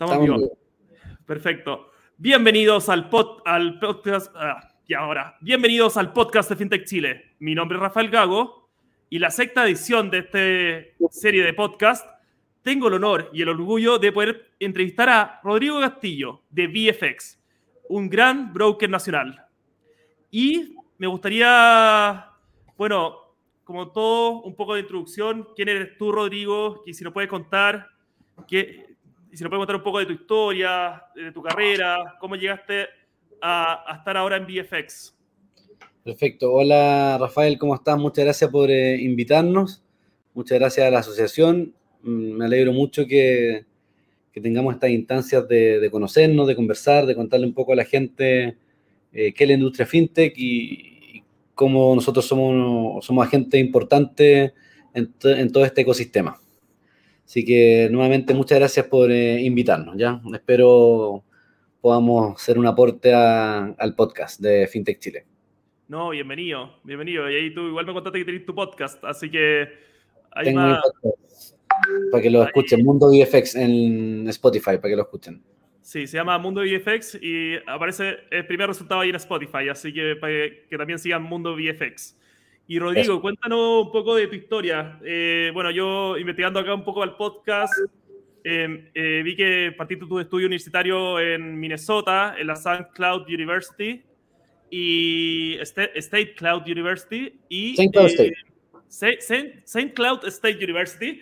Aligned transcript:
Estamos, 0.00 0.24
vivos. 0.24 0.50
Perfecto. 1.26 1.90
Bienvenidos 2.16 2.88
al, 2.88 3.10
al 3.44 3.78
podcast. 3.78 4.34
Ah, 4.34 4.66
y 4.86 4.94
ahora, 4.94 5.36
bienvenidos 5.42 5.98
al 5.98 6.14
podcast 6.14 6.48
de 6.48 6.56
FinTech 6.56 6.86
Chile. 6.86 7.34
Mi 7.38 7.54
nombre 7.54 7.76
es 7.76 7.82
Rafael 7.82 8.08
Gago 8.08 8.70
y 9.10 9.18
la 9.18 9.28
sexta 9.30 9.66
edición 9.66 10.10
de 10.10 10.20
esta 10.20 11.10
serie 11.10 11.44
de 11.44 11.52
podcast 11.52 12.08
tengo 12.62 12.88
el 12.88 12.94
honor 12.94 13.28
y 13.34 13.42
el 13.42 13.50
orgullo 13.50 13.98
de 13.98 14.10
poder 14.10 14.52
entrevistar 14.58 15.10
a 15.10 15.40
Rodrigo 15.44 15.78
Castillo 15.80 16.44
de 16.48 16.66
VFX, 16.68 17.38
un 17.90 18.08
gran 18.08 18.54
broker 18.54 18.88
nacional. 18.88 19.44
Y 20.30 20.76
me 20.96 21.08
gustaría, 21.08 22.26
bueno, 22.78 23.18
como 23.64 23.92
todo, 23.92 24.40
un 24.44 24.56
poco 24.56 24.76
de 24.76 24.80
introducción. 24.80 25.46
¿Quién 25.54 25.68
eres 25.68 25.98
tú, 25.98 26.10
Rodrigo? 26.10 26.84
Y 26.86 26.94
si 26.94 27.04
nos 27.04 27.12
puedes 27.12 27.28
contar, 27.28 27.86
que, 29.30 29.36
si 29.36 29.44
nos 29.44 29.50
puedes 29.50 29.60
contar 29.60 29.76
un 29.76 29.82
poco 29.82 29.98
de 29.98 30.06
tu 30.06 30.12
historia, 30.12 31.02
de 31.14 31.32
tu 31.32 31.42
carrera, 31.42 32.16
cómo 32.18 32.36
llegaste 32.36 32.86
a, 33.40 33.96
estar 33.98 34.16
ahora 34.16 34.36
en 34.36 34.46
VFX. 34.46 35.16
Perfecto. 36.02 36.52
Hola, 36.52 37.18
Rafael, 37.20 37.58
¿cómo 37.58 37.74
estás? 37.74 37.98
Muchas 37.98 38.24
gracias 38.24 38.50
por 38.50 38.70
eh, 38.70 38.96
invitarnos. 39.00 39.82
Muchas 40.34 40.58
gracias 40.58 40.86
a 40.86 40.90
la 40.90 40.98
asociación. 41.00 41.74
Mm, 42.02 42.32
me 42.32 42.44
alegro 42.44 42.72
mucho 42.72 43.06
que, 43.06 43.64
tengamos 44.42 44.72
estas 44.72 44.88
instancias 44.88 45.46
de, 45.48 45.86
conocernos, 45.90 46.48
de 46.48 46.56
conversar, 46.56 47.04
de 47.04 47.14
contarle 47.14 47.46
un 47.46 47.52
poco 47.52 47.74
a 47.74 47.76
la 47.76 47.84
gente 47.84 48.56
eh, 49.12 49.34
qué 49.34 49.44
es 49.44 49.48
la 49.48 49.54
industria 49.54 49.86
fintech 49.86 50.32
y, 50.38 51.22
cómo 51.54 51.94
nosotros 51.94 52.24
somos, 52.24 53.04
somos 53.04 53.26
agentes 53.26 53.60
importantes 53.60 54.54
en, 54.94 55.52
todo 55.52 55.62
este 55.62 55.82
ecosistema. 55.82 56.40
Así 57.30 57.44
que 57.44 57.86
nuevamente 57.92 58.34
muchas 58.34 58.58
gracias 58.58 58.86
por 58.86 59.08
eh, 59.08 59.40
invitarnos. 59.40 59.96
¿ya? 59.96 60.20
Espero 60.34 61.22
podamos 61.80 62.34
hacer 62.34 62.58
un 62.58 62.66
aporte 62.66 63.14
al 63.14 63.94
podcast 63.94 64.40
de 64.40 64.66
FinTech 64.66 64.98
Chile. 64.98 65.26
No, 65.86 66.10
bienvenido, 66.10 66.80
bienvenido. 66.82 67.30
Y 67.30 67.36
ahí 67.36 67.54
tú 67.54 67.68
igual 67.68 67.86
me 67.86 67.92
contaste 67.92 68.18
que 68.18 68.24
tenés 68.24 68.44
tu 68.44 68.52
podcast, 68.52 69.04
así 69.04 69.30
que 69.30 69.68
hay 70.32 70.46
Tengo 70.46 70.60
más... 70.60 70.80
Para 72.10 72.20
que 72.20 72.30
lo 72.30 72.42
escuchen, 72.42 72.84
Mundo 72.84 73.06
VFX 73.12 73.54
en 73.54 74.26
Spotify, 74.30 74.78
para 74.78 74.88
que 74.88 74.96
lo 74.96 75.02
escuchen. 75.02 75.40
Sí, 75.82 76.08
se 76.08 76.16
llama 76.16 76.36
Mundo 76.36 76.62
VFX 76.62 77.16
y 77.22 77.58
aparece 77.64 78.16
el 78.32 78.44
primer 78.44 78.66
resultado 78.66 79.02
ahí 79.02 79.10
en 79.10 79.14
Spotify, 79.14 79.68
así 79.70 79.94
que 79.94 80.16
para 80.16 80.32
que 80.68 80.76
también 80.76 80.98
sigan 80.98 81.22
Mundo 81.22 81.54
VFX. 81.54 82.16
Y 82.70 82.78
Rodrigo, 82.78 83.20
cuéntanos 83.20 83.86
un 83.86 83.90
poco 83.90 84.14
de 84.14 84.28
tu 84.28 84.36
historia. 84.36 84.96
Eh, 85.04 85.50
bueno, 85.52 85.72
yo 85.72 86.16
investigando 86.16 86.60
acá 86.60 86.72
un 86.72 86.84
poco 86.84 87.02
al 87.02 87.16
podcast, 87.16 87.74
em, 88.44 88.88
eh, 88.94 89.22
vi 89.24 89.34
que 89.34 89.74
partiste 89.76 90.06
tu 90.06 90.20
estudio 90.20 90.46
universitario 90.46 91.18
en 91.18 91.58
Minnesota, 91.58 92.36
en 92.38 92.46
la 92.46 92.52
St. 92.52 92.86
Cloud 92.94 93.22
University 93.26 94.04
y 94.70 95.58
State, 95.60 96.34
Cloud 96.36 96.62
University 96.64 97.40
y 97.48 97.72
St. 97.72 97.90
Cloud 97.90 98.06
State. 98.86 99.62
St. 99.64 99.92
Cloud 99.92 100.24
State 100.28 100.64
University. 100.64 101.20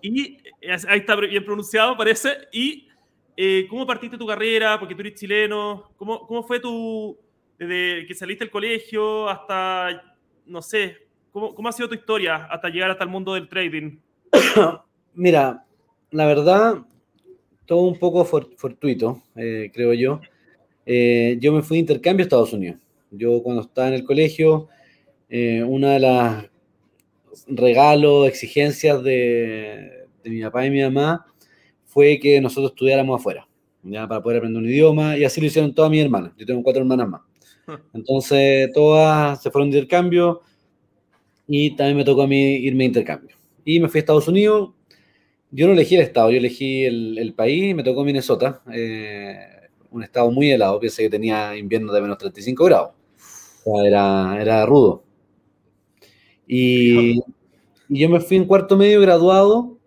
Y 0.00 0.38
ahí 0.62 1.00
está 1.00 1.14
bien 1.16 1.44
pronunciado, 1.44 1.94
parece. 1.94 2.48
Y 2.52 2.88
eh, 3.36 3.66
¿cómo 3.68 3.86
partiste 3.86 4.16
tu 4.16 4.26
carrera? 4.26 4.80
Porque 4.80 4.94
tú 4.94 5.02
eres 5.02 5.20
chileno. 5.20 5.92
¿Cómo, 5.98 6.26
cómo 6.26 6.42
fue 6.42 6.58
tu, 6.58 7.18
desde 7.58 8.06
que 8.06 8.14
saliste 8.14 8.46
del 8.46 8.50
colegio 8.50 9.28
hasta, 9.28 10.15
no 10.46 10.62
sé, 10.62 10.96
¿cómo, 11.30 11.54
cómo 11.54 11.68
ha 11.68 11.72
sido 11.72 11.88
tu 11.88 11.94
historia 11.94 12.46
hasta 12.46 12.68
llegar 12.68 12.90
hasta 12.90 13.04
el 13.04 13.10
mundo 13.10 13.34
del 13.34 13.48
trading? 13.48 13.98
Mira, 15.14 15.64
la 16.10 16.26
verdad, 16.26 16.78
todo 17.66 17.82
un 17.82 17.98
poco 17.98 18.24
fortuito, 18.24 19.22
eh, 19.34 19.70
creo 19.72 19.92
yo. 19.94 20.20
Eh, 20.84 21.36
yo 21.40 21.52
me 21.52 21.62
fui 21.62 21.76
de 21.76 21.80
intercambio 21.80 22.24
a 22.24 22.26
Estados 22.26 22.52
Unidos. 22.52 22.78
Yo 23.10 23.42
cuando 23.42 23.62
estaba 23.62 23.88
en 23.88 23.94
el 23.94 24.04
colegio, 24.04 24.68
una 25.28 25.92
de 25.92 26.00
las 26.00 26.50
regalos, 27.48 28.28
exigencias 28.28 29.02
de, 29.02 30.06
de 30.22 30.30
mi 30.30 30.42
papá 30.42 30.66
y 30.66 30.70
mi 30.70 30.82
mamá 30.82 31.26
fue 31.84 32.18
que 32.18 32.40
nosotros 32.40 32.72
estudiáramos 32.72 33.20
afuera, 33.20 33.48
ya 33.82 34.06
para 34.06 34.22
poder 34.22 34.38
aprender 34.38 34.62
un 34.62 34.68
idioma, 34.68 35.16
y 35.16 35.24
así 35.24 35.40
lo 35.40 35.46
hicieron 35.46 35.74
todas 35.74 35.90
mis 35.90 36.04
hermanas. 36.04 36.32
Yo 36.36 36.44
tengo 36.44 36.62
cuatro 36.62 36.82
hermanas 36.82 37.08
más. 37.08 37.22
Entonces, 37.92 38.70
todas 38.72 39.42
se 39.42 39.50
fueron 39.50 39.70
de 39.70 39.78
intercambio 39.78 40.42
y 41.46 41.76
también 41.76 41.96
me 41.96 42.04
tocó 42.04 42.22
a 42.22 42.26
mí 42.26 42.56
irme 42.56 42.84
de 42.84 42.88
intercambio. 42.88 43.36
Y 43.64 43.80
me 43.80 43.88
fui 43.88 43.98
a 43.98 44.00
Estados 44.00 44.28
Unidos. 44.28 44.70
Yo 45.50 45.66
no 45.66 45.72
elegí 45.72 45.94
el 45.94 46.02
estado, 46.02 46.30
yo 46.30 46.38
elegí 46.38 46.84
el, 46.84 47.32
país, 47.34 47.74
me 47.74 47.82
tocó 47.82 48.04
Minnesota, 48.04 48.62
eh, 48.72 49.36
un 49.90 50.02
estado 50.02 50.30
muy 50.30 50.50
helado, 50.50 50.80
pensé 50.80 51.02
que 51.04 51.10
tenía 51.10 51.56
invierno 51.56 51.92
de 51.92 52.00
menos 52.00 52.18
35 52.18 52.64
grados. 52.64 52.90
era, 53.84 54.38
era 54.40 54.66
rudo. 54.66 55.04
Y, 56.46 57.20
y 57.88 58.00
yo 58.00 58.08
me 58.08 58.20
fui 58.20 58.36
en 58.36 58.44
cuarto 58.44 58.76
medio 58.76 59.00
graduado 59.00 59.78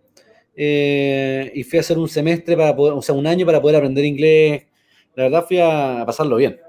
eh, 0.56 1.52
y 1.56 1.64
fui 1.64 1.78
a 1.78 1.80
hacer 1.80 1.98
un 1.98 2.10
semestre 2.10 2.58
para 2.58 2.76
poder, 2.76 2.94
o 2.94 3.02
sea, 3.02 3.16
un 3.16 3.26
año 3.26 3.46
para 3.46 3.62
poder 3.62 3.78
aprender 3.78 4.04
inglés. 4.04 4.66
La 5.16 5.24
verdad 5.24 5.46
fui 5.48 5.58
a, 5.58 6.04
pasarlo 6.06 6.36
bien, 6.36 6.60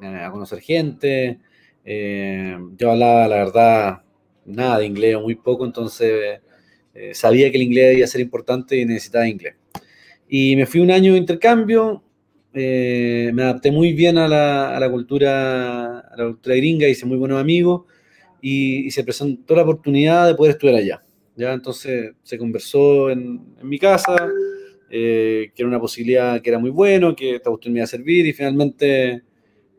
a 0.00 0.30
conocer 0.30 0.60
gente. 0.60 1.38
Eh, 1.84 2.56
yo 2.76 2.90
hablaba, 2.90 3.28
la 3.28 3.36
verdad, 3.36 4.02
nada 4.46 4.78
de 4.78 4.86
inglés 4.86 5.16
o 5.16 5.22
muy 5.22 5.34
poco, 5.34 5.64
entonces 5.64 6.40
sabía 7.12 7.50
que 7.50 7.56
el 7.56 7.64
inglés 7.64 7.96
iba 7.96 8.04
a 8.04 8.08
ser 8.08 8.20
importante 8.20 8.76
y 8.76 8.84
necesitaba 8.84 9.26
inglés. 9.26 9.56
Y 10.28 10.54
me 10.54 10.64
fui 10.64 10.80
un 10.80 10.92
año 10.92 11.14
de 11.14 11.18
intercambio, 11.18 12.04
me 12.52 13.42
adapté 13.42 13.72
muy 13.72 13.92
bien 13.92 14.16
a 14.16 14.28
la, 14.28 14.76
a 14.76 14.78
la, 14.78 14.90
cultura, 14.90 15.98
a 15.98 16.16
la 16.16 16.24
cultura 16.26 16.54
gringa, 16.54 16.86
hice 16.86 17.04
muy 17.04 17.16
buenos 17.16 17.40
amigos 17.40 17.82
y, 18.40 18.86
y 18.86 18.90
se 18.92 19.02
presentó 19.02 19.56
la 19.56 19.62
oportunidad 19.62 20.28
de 20.28 20.34
poder 20.36 20.52
estudiar 20.52 20.76
allá. 20.76 21.04
¿ya? 21.36 21.52
Entonces 21.52 22.12
se 22.22 22.38
conversó 22.38 23.10
en, 23.10 23.54
mi 23.62 23.78
casa, 23.78 24.28
eh, 24.90 25.50
que 25.54 25.62
era 25.62 25.68
una 25.68 25.80
posibilidad 25.80 26.40
que 26.40 26.50
era 26.50 26.58
muy 26.58 26.70
bueno, 26.70 27.14
que 27.16 27.36
esta 27.36 27.50
cuestión 27.50 27.72
me 27.72 27.80
iba 27.80 27.84
a 27.84 27.88
servir 27.88 28.26
y 28.26 28.32
finalmente 28.32 29.22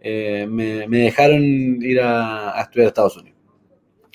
eh, 0.08 0.46
me, 0.48 0.88
dejaron 0.88 1.82
ir 1.82 2.00
a, 2.00 2.62
estudiar 2.62 2.86
a 2.86 2.88
Estados 2.90 3.18
Unidos. 3.18 3.40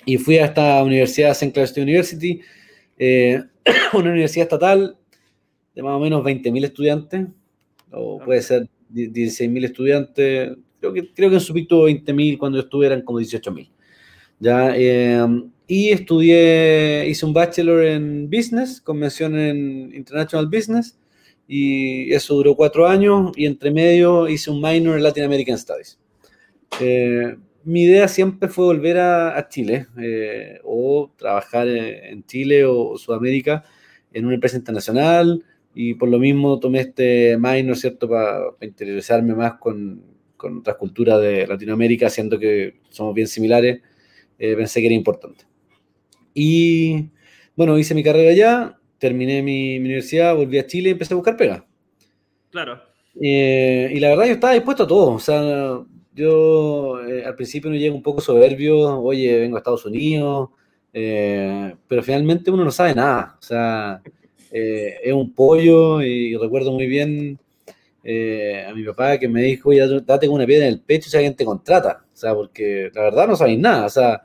Y 0.05 0.17
fui 0.17 0.37
a 0.37 0.45
esta 0.45 0.81
universidad, 0.83 1.31
St. 1.31 1.51
Clair 1.51 1.65
State 1.65 1.81
University, 1.81 2.39
eh, 2.97 3.43
una 3.93 4.11
universidad 4.11 4.43
estatal 4.43 4.97
de 5.75 5.83
más 5.83 5.91
o 5.91 5.99
menos 5.99 6.23
20.000 6.23 6.63
estudiantes, 6.63 7.27
o 7.91 8.19
puede 8.23 8.41
ser 8.41 8.69
16.000 8.93 9.65
estudiantes, 9.65 10.51
creo 10.79 10.93
que, 10.93 11.13
creo 11.13 11.29
que 11.29 11.35
en 11.35 11.41
su 11.41 11.53
pico 11.53 11.89
20.000, 11.89 12.37
cuando 12.37 12.57
yo 12.57 12.63
estuve 12.63 12.85
eran 12.85 13.01
como 13.01 13.19
18.000. 13.19 13.69
¿ya? 14.39 14.73
Y 15.67 15.89
estudié, 15.89 17.05
hice 17.09 17.25
un 17.25 17.33
bachelor 17.33 17.83
en 17.83 18.29
business, 18.29 18.79
convención 18.79 19.37
en 19.37 19.93
International 19.93 20.47
Business, 20.47 20.97
y 21.53 22.13
eso 22.13 22.35
duró 22.35 22.55
cuatro 22.55 22.87
años, 22.87 23.33
y 23.35 23.45
entre 23.45 23.71
medio 23.71 24.29
hice 24.29 24.49
un 24.49 24.61
minor 24.61 24.95
en 24.95 25.03
Latin 25.03 25.25
American 25.25 25.57
Studies. 25.57 25.99
Eh, 26.79 27.35
mi 27.65 27.83
idea 27.83 28.07
siempre 28.07 28.47
fue 28.47 28.63
volver 28.63 28.97
a, 28.99 29.49
Chile, 29.49 29.87
eh, 30.01 30.61
o 30.63 31.11
trabajar 31.17 31.67
en 31.67 32.25
Chile 32.25 32.63
o, 32.63 32.97
Sudamérica 32.97 33.65
en 34.13 34.27
una 34.27 34.35
empresa 34.35 34.55
internacional, 34.55 35.43
y 35.75 35.95
por 35.95 36.07
lo 36.07 36.19
mismo 36.19 36.57
tomé 36.57 36.79
este 36.79 37.37
minor, 37.37 37.75
¿cierto?, 37.75 38.07
para, 38.07 38.43
interesarme 38.61 39.35
más 39.35 39.55
con, 39.55 40.01
con 40.37 40.59
otras 40.59 40.77
culturas 40.77 41.19
de 41.19 41.45
Latinoamérica, 41.47 42.09
siendo 42.09 42.39
que 42.39 42.75
somos 42.91 43.13
bien 43.13 43.27
similares, 43.27 43.81
eh, 44.39 44.55
pensé 44.55 44.79
que 44.79 44.85
era 44.85 44.95
importante. 44.95 45.43
Y 46.33 47.09
bueno, 47.57 47.77
hice 47.77 47.93
mi 47.93 48.03
carrera 48.03 48.31
allá, 48.31 48.80
terminé 49.01 49.41
mi, 49.41 49.79
universidad, 49.79 50.35
volví 50.35 50.59
a 50.59 50.67
Chile 50.67 50.89
y 50.89 50.91
empecé 50.91 51.15
a 51.15 51.17
buscar 51.17 51.35
pega. 51.35 51.65
Claro. 52.51 52.79
Eh, 53.19 53.91
y 53.91 53.99
la 53.99 54.09
verdad 54.09 54.25
yo 54.27 54.33
estaba 54.33 54.53
dispuesto 54.53 54.83
a 54.83 54.87
todo. 54.87 55.13
O 55.13 55.19
sea, 55.19 55.81
yo 56.13 57.03
eh, 57.03 57.25
al 57.25 57.35
principio 57.35 57.71
me 57.71 57.79
llego 57.79 57.95
un 57.95 58.03
poco 58.03 58.21
soberbio, 58.21 59.01
oye, 59.01 59.39
vengo 59.39 59.57
a 59.57 59.59
Estados 59.59 59.85
Unidos, 59.87 60.49
eh, 60.93 61.73
pero 61.87 62.03
finalmente 62.03 62.51
uno 62.51 62.63
no 62.63 62.69
sabe 62.69 62.93
nada. 62.93 63.37
O 63.39 63.43
sea, 63.43 64.03
es 64.51 65.13
un 65.13 65.33
pollo 65.33 66.03
y, 66.03 66.37
recuerdo 66.37 66.71
muy 66.71 66.85
bien 66.85 67.39
a 68.03 68.73
mi 68.75 68.83
papá 68.83 69.17
que 69.17 69.27
me 69.27 69.41
dijo, 69.41 69.69
oye, 69.69 69.81
date 70.05 70.27
con 70.27 70.35
una 70.35 70.45
piedra 70.45 70.67
en 70.67 70.73
el 70.73 70.81
pecho 70.81 71.09
si 71.09 71.17
alguien 71.17 71.35
te 71.35 71.43
contrata. 71.43 72.05
O 72.13 72.17
sea, 72.17 72.35
porque 72.35 72.91
la 72.93 73.01
verdad 73.01 73.27
no 73.27 73.35
sabéis 73.35 73.57
nada. 73.57 73.87
O 73.87 73.89
sea, 73.89 74.21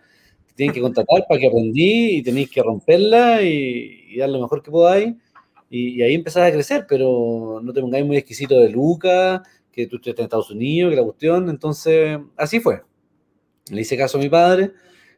tienen 0.56 0.74
que 0.74 0.80
contratar 0.80 1.24
para 1.28 1.38
que 1.38 1.46
aprendí 1.46 2.16
y 2.16 2.22
tenéis 2.22 2.50
que 2.50 2.62
romperla 2.62 3.42
y, 3.42 4.16
dar 4.16 4.30
lo 4.30 4.40
mejor 4.40 4.62
que 4.62 4.70
podáis. 4.70 5.14
Y, 5.70 6.02
ahí 6.02 6.14
empezás 6.14 6.48
a 6.48 6.52
crecer, 6.52 6.86
pero 6.88 7.60
no 7.62 7.72
te 7.72 7.80
pongáis 7.80 8.04
muy 8.04 8.16
exquisito 8.16 8.58
de 8.58 8.70
Luca, 8.70 9.42
que 9.70 9.86
tú 9.86 9.96
estés 9.96 10.18
en 10.18 10.24
Estados 10.24 10.50
Unidos, 10.50 10.90
que 10.90 10.96
la 10.96 11.04
cuestión. 11.04 11.50
Entonces, 11.50 12.18
así 12.36 12.60
fue. 12.60 12.80
Le 13.70 13.82
hice 13.82 13.96
caso 13.96 14.18
a 14.18 14.20
mi 14.20 14.28
padre. 14.28 14.72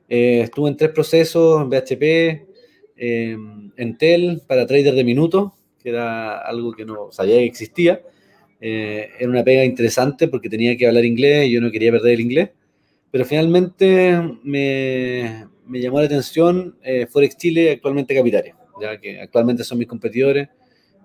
Eh, 0.08 0.40
estuve 0.43 0.69
en 0.70 0.76
tres 0.76 0.90
procesos, 0.90 1.62
en 1.62 1.70
BHP, 1.70 2.49
en 2.96 3.96
TEL 3.96 4.43
para 4.46 4.67
trader 4.67 4.94
de 4.94 5.05
minutos, 5.05 5.52
que 5.81 5.90
era 5.90 6.38
algo 6.38 6.73
que 6.73 6.85
no 6.85 7.12
sabía 7.12 7.37
que 7.37 7.44
existía. 7.44 8.02
Eh, 8.61 9.11
era 9.19 9.31
una 9.31 9.44
pega 9.44 9.64
interesante 9.64 10.26
porque 10.26 10.49
tenía 10.49 10.76
que 10.76 10.87
hablar 10.87 11.05
inglés 11.05 11.46
y 11.46 11.52
yo 11.52 11.61
no 11.61 11.70
quería 11.70 11.93
perder 11.93 12.14
el 12.14 12.20
inglés. 12.20 12.50
Pero 13.11 13.25
finalmente 13.25 14.21
me, 14.43 15.47
me 15.67 15.81
llamó 15.81 16.01
la 16.01 16.07
atención 16.07 16.77
eh, 16.83 17.07
Forex 17.07 17.37
Chile, 17.37 17.73
actualmente 17.73 18.15
Capitaria, 18.15 18.57
ya 18.81 18.99
que 18.99 19.21
actualmente 19.21 19.65
son 19.65 19.79
mis 19.79 19.89
competidores, 19.89 20.49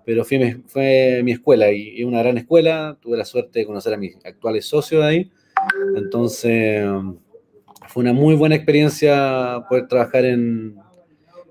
pero 0.05 0.25
fue, 0.25 0.61
fue 0.67 1.21
mi 1.23 1.31
escuela 1.31 1.71
y, 1.71 1.99
y 1.99 2.03
una 2.03 2.19
gran 2.19 2.37
escuela. 2.37 2.97
Tuve 3.01 3.17
la 3.17 3.25
suerte 3.25 3.59
de 3.59 3.65
conocer 3.65 3.93
a 3.93 3.97
mis 3.97 4.17
actuales 4.25 4.65
socios 4.65 5.03
ahí. 5.03 5.31
Entonces, 5.95 6.85
fue 7.87 8.01
una 8.01 8.13
muy 8.13 8.35
buena 8.35 8.55
experiencia 8.55 9.63
poder 9.69 9.87
trabajar 9.87 10.25
en, 10.25 10.75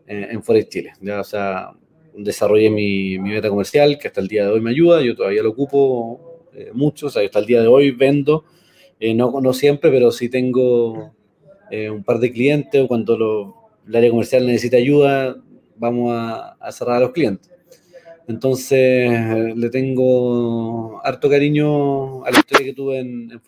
en, 0.06 0.42
Forex 0.42 0.68
Chile. 0.68 0.92
Ya, 1.00 1.20
o 1.20 1.24
sea, 1.24 1.70
desarrollé 2.16 2.70
mi, 2.70 3.18
mi 3.18 3.30
meta 3.30 3.48
comercial, 3.48 3.98
que 3.98 4.08
hasta 4.08 4.20
el 4.20 4.28
día 4.28 4.44
de 4.44 4.52
hoy 4.52 4.60
me 4.60 4.70
ayuda, 4.70 5.02
yo 5.02 5.14
todavía 5.14 5.42
lo 5.42 5.50
ocupo 5.50 6.48
eh, 6.52 6.70
mucho, 6.72 7.06
o 7.06 7.10
sea, 7.10 7.24
hasta 7.24 7.38
el 7.38 7.46
día 7.46 7.62
de 7.62 7.68
hoy 7.68 7.90
vendo, 7.90 8.44
eh, 9.04 9.14
no, 9.14 9.40
no 9.40 9.52
siempre, 9.52 9.90
pero 9.90 10.12
sí 10.12 10.28
tengo 10.28 11.12
eh, 11.72 11.90
un 11.90 12.04
par 12.04 12.20
de 12.20 12.30
clientes 12.30 12.80
o 12.80 12.86
cuando 12.86 13.18
lo, 13.18 13.56
el 13.88 13.96
área 13.96 14.10
comercial 14.10 14.46
necesita 14.46 14.76
ayuda, 14.76 15.42
vamos 15.74 16.12
a, 16.14 16.70
cerrar 16.70 16.98
a 16.98 17.00
los 17.00 17.10
clientes. 17.10 17.50
Entonces, 18.28 19.10
le 19.56 19.70
tengo 19.70 21.04
harto 21.04 21.28
cariño 21.28 22.24
a 22.24 22.30
la 22.30 22.38
historia 22.38 22.64
que 22.64 22.74
tuve 22.74 23.00
en, 23.00 23.28
en. 23.32 23.40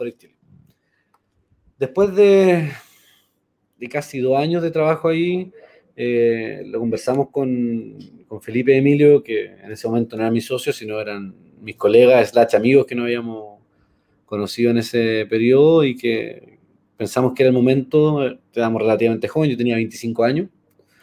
Después 1.79 2.17
de, 2.17 2.71
de 3.79 3.89
casi 3.89 4.19
dos 4.19 4.37
años 4.37 4.61
de 4.61 4.73
trabajo 4.73 5.07
ahí, 5.07 5.53
eh, 5.95 6.65
lo 6.67 6.81
conversamos 6.81 7.31
con, 7.31 7.97
con, 8.27 8.43
Felipe 8.43 8.77
Emilio, 8.77 9.23
que 9.23 9.45
en 9.45 9.71
ese 9.71 9.87
momento 9.87 10.17
no 10.17 10.23
eran 10.25 10.33
mis 10.33 10.47
socios, 10.47 10.75
sino 10.75 11.01
eran 11.01 11.33
mis 11.61 11.77
colegas, 11.77 12.31
slash 12.31 12.57
amigos 12.57 12.87
que 12.87 12.97
no 12.97 13.05
habíamos 13.05 13.54
conocido 14.35 14.71
en 14.71 14.79
ese 14.79 15.27
periodo 15.29 15.85
y 15.85 15.97
que 15.97 16.59
pensamos 16.97 17.33
que 17.35 17.43
era 17.43 17.51
el 17.51 17.55
momento, 17.55 18.21
éramos 18.55 18.83
relativamente 18.83 19.29
jóvenes, 19.29 19.55
yo 19.55 19.59
tenía 19.59 19.77
25 19.77 20.25
años, 20.25 20.49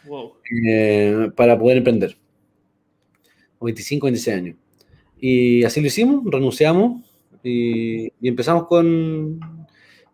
wow. 0.06 0.32
eh, 0.66 1.30
para 1.34 1.58
poder 1.58 1.78
emprender. 1.78 2.16
O 3.58 3.66
25, 3.66 4.06
26 4.06 4.36
años. 4.36 4.56
Y 5.20 5.64
así 5.64 5.80
lo 5.80 5.86
hicimos, 5.86 6.22
renunciamos 6.24 7.02
y, 7.42 8.06
y 8.20 8.28
empezamos 8.28 8.66
con, 8.66 9.40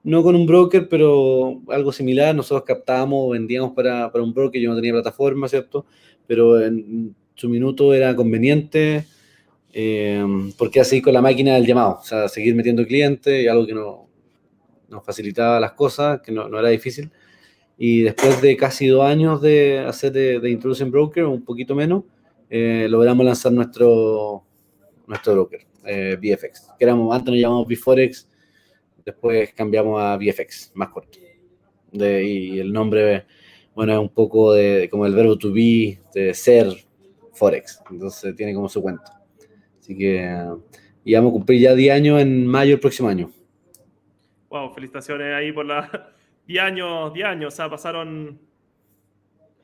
no 0.05 0.23
con 0.23 0.35
un 0.35 0.47
broker, 0.47 0.89
pero 0.89 1.61
algo 1.69 1.93
similar. 1.93 2.35
Nosotros 2.35 2.65
captábamos, 2.67 3.31
vendíamos 3.31 3.73
para, 3.73 4.11
para, 4.13 4.25
un 4.25 4.33
broker, 4.33 4.61
yo 4.61 4.71
no 4.71 4.77
tenía 4.77 4.93
plataforma, 4.93 5.49
¿cierto? 5.49 5.87
Pero 6.27 6.61
en 6.61 7.15
su 7.35 7.49
minuto 7.49 7.95
era 7.95 8.15
conveniente, 8.15 9.05
eh, 9.73 10.25
porque 10.57 10.81
así 10.81 11.03
con 11.03 11.13
la 11.13 11.23
máquina 11.23 11.55
del 11.55 11.67
llamado, 11.67 11.99
o 12.01 12.05
sea, 12.05 12.29
seguir 12.29 12.55
metiendo 12.55 12.87
clientes, 12.87 13.43
y 13.43 13.49
algo 13.49 13.67
que 13.67 13.75
no, 13.75 14.09
nos 14.89 15.05
facilitaba 15.05 15.61
las 15.61 15.73
cosas, 15.73 16.21
que 16.21 16.33
no, 16.33 16.49
no, 16.49 16.59
era 16.59 16.69
difícil. 16.69 17.11
Y 17.77 18.03
después 18.03 18.41
de 18.43 18.57
casi 18.57 18.89
dos 18.89 19.05
años 19.05 19.41
de 19.41 19.81
hacer 19.81 20.13
de, 20.13 20.41
de 20.41 20.51
Introducing 20.51 20.91
Broker, 20.91 21.25
un 21.25 21.45
poquito 21.45 21.75
menos, 21.75 22.05
eh, 22.51 22.87
logramos 22.89 23.25
lanzar 23.25 23.53
nuestro, 23.53 24.43
nuestro 25.07 25.35
broker, 25.35 25.61
eh, 25.85 26.17
VFX, 26.17 26.71
que 26.79 26.85
éramos, 26.85 27.15
antes 27.15 27.33
nos 27.33 27.41
llamamos 27.41 27.67
Biforex, 27.67 28.29
después 29.05 29.53
cambiamos 29.53 30.01
a 30.01 30.17
VFX, 30.17 30.73
más 30.75 30.89
corto. 30.89 31.19
De, 31.93 32.25
y 32.25 32.59
el 32.59 32.73
nombre, 32.73 33.27
bueno, 33.75 33.93
es 33.93 33.99
un 33.99 34.09
poco 34.09 34.53
de, 34.53 34.89
como 34.91 35.07
el 35.07 35.15
verbo 35.15 35.39
to 35.39 35.53
be, 35.53 36.01
de 36.15 36.35
ser 36.35 36.67
Forex. 37.33 37.83
Entonces 37.91 38.35
tiene 38.35 38.55
como 38.55 38.69
su 38.69 38.83
cuento. 38.83 39.18
Así 39.89 39.97
que, 39.97 40.23
y 41.03 41.15
vamos 41.15 41.31
a 41.31 41.33
cumplir 41.33 41.63
ya 41.63 41.75
10 41.75 41.95
años 41.95 42.21
en 42.21 42.47
mayo 42.47 42.73
del 42.73 42.81
próximo 42.81 43.09
año. 43.09 43.31
Wow, 44.51 44.75
felicitaciones 44.75 45.35
ahí 45.35 45.51
por 45.51 45.65
los 45.65 45.83
10 46.47 46.63
años, 46.63 47.15
10 47.15 47.27
años, 47.27 47.55
o 47.55 47.57
sea, 47.57 47.71
pasaron, 47.71 48.39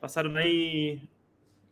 pasaron 0.00 0.38
ahí, 0.38 1.06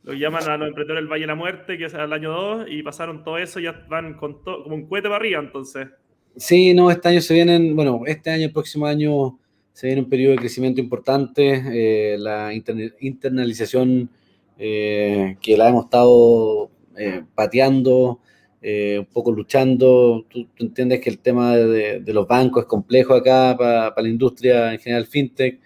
lo 0.02 0.12
llaman 0.12 0.46
a 0.50 0.58
los 0.58 0.68
emprendedores 0.68 1.02
del 1.02 1.10
Valle 1.10 1.22
de 1.22 1.26
la 1.28 1.34
Muerte, 1.34 1.78
que 1.78 1.86
es 1.86 1.94
el 1.94 2.12
año 2.12 2.30
2, 2.30 2.66
y 2.68 2.82
pasaron 2.82 3.24
todo 3.24 3.38
eso, 3.38 3.58
ya 3.58 3.86
van 3.88 4.18
con 4.18 4.44
todo, 4.44 4.64
como 4.64 4.76
un 4.76 4.86
cohete 4.86 5.08
para 5.08 5.16
arriba, 5.16 5.40
entonces. 5.40 5.88
Sí, 6.36 6.74
no, 6.74 6.90
este 6.90 7.08
año 7.08 7.22
se 7.22 7.32
vienen, 7.32 7.74
bueno, 7.74 8.02
este 8.04 8.28
año, 8.28 8.44
el 8.44 8.52
próximo 8.52 8.84
año 8.84 9.38
se 9.72 9.86
viene 9.86 10.02
un 10.02 10.10
periodo 10.10 10.32
de 10.32 10.40
crecimiento 10.40 10.78
importante, 10.78 11.62
eh, 11.72 12.18
la 12.18 12.52
inter 12.52 12.96
internalización 13.00 14.10
eh, 14.58 15.38
que 15.40 15.56
la 15.56 15.70
hemos 15.70 15.86
estado 15.86 16.70
eh, 16.98 17.24
pateando, 17.34 18.20
eh, 18.62 18.98
un 18.98 19.06
poco 19.06 19.32
luchando, 19.32 20.24
tú, 20.28 20.46
tú, 20.54 20.64
entiendes 20.64 21.00
que 21.00 21.10
el 21.10 21.18
tema 21.18 21.56
de, 21.56 22.00
de, 22.00 22.12
los 22.12 22.26
bancos 22.26 22.62
es 22.62 22.68
complejo 22.68 23.14
acá 23.14 23.56
para, 23.58 23.92
la 23.96 24.08
industria 24.08 24.72
en 24.72 24.78
general 24.78 25.06
fintech, 25.06 25.58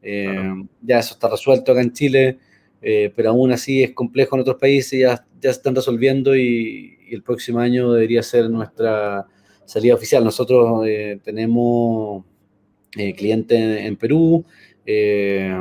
claro. 0.00 0.68
ya 0.82 0.98
eso 0.98 1.14
está 1.14 1.28
resuelto 1.28 1.72
acá 1.72 1.80
en 1.80 1.92
Chile, 1.92 2.38
pero 2.80 3.30
aún 3.30 3.52
así 3.52 3.82
es 3.82 3.92
complejo 3.92 4.36
en 4.36 4.42
otros 4.42 4.56
países, 4.56 5.00
ya, 5.00 5.24
ya 5.40 5.50
se 5.50 5.58
están 5.58 5.74
resolviendo 5.74 6.36
y, 6.36 6.98
y 7.08 7.14
el 7.14 7.22
próximo 7.22 7.58
año 7.58 7.92
debería 7.92 8.22
ser 8.22 8.48
nuestra 8.50 9.26
salida 9.66 9.94
oficial. 9.94 10.24
Nosotros 10.24 10.86
eh, 10.86 11.18
tenemos 11.22 12.24
eh, 12.96 13.14
clientes 13.14 13.58
en, 13.58 13.86
en, 13.86 13.96
Perú 13.96 14.44
eh, 14.86 15.54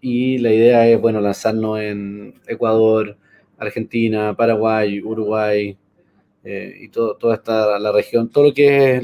y 0.00 0.38
la 0.38 0.52
idea 0.52 0.88
es, 0.88 1.00
bueno, 1.00 1.20
lanzarnos 1.20 1.80
en 1.80 2.34
Ecuador, 2.46 3.16
Argentina, 3.58 4.34
Paraguay, 4.36 5.00
Uruguay 5.00 5.76
y 6.48 6.88
todo, 6.90 7.16
toda 7.16 7.34
esta 7.34 7.78
la 7.78 7.90
región, 7.90 8.30
todo 8.30 8.44
lo 8.44 8.54
que 8.54 8.96
es 8.96 9.02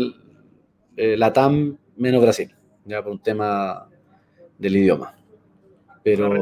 la 1.19 1.33
TAM 1.33 1.77
menos 1.97 2.23
Brasil, 2.23 2.55
ya 2.85 3.03
por 3.03 3.13
un 3.13 3.23
tema 3.23 3.89
del 4.59 4.77
idioma. 4.77 5.15
Pero, 6.05 6.33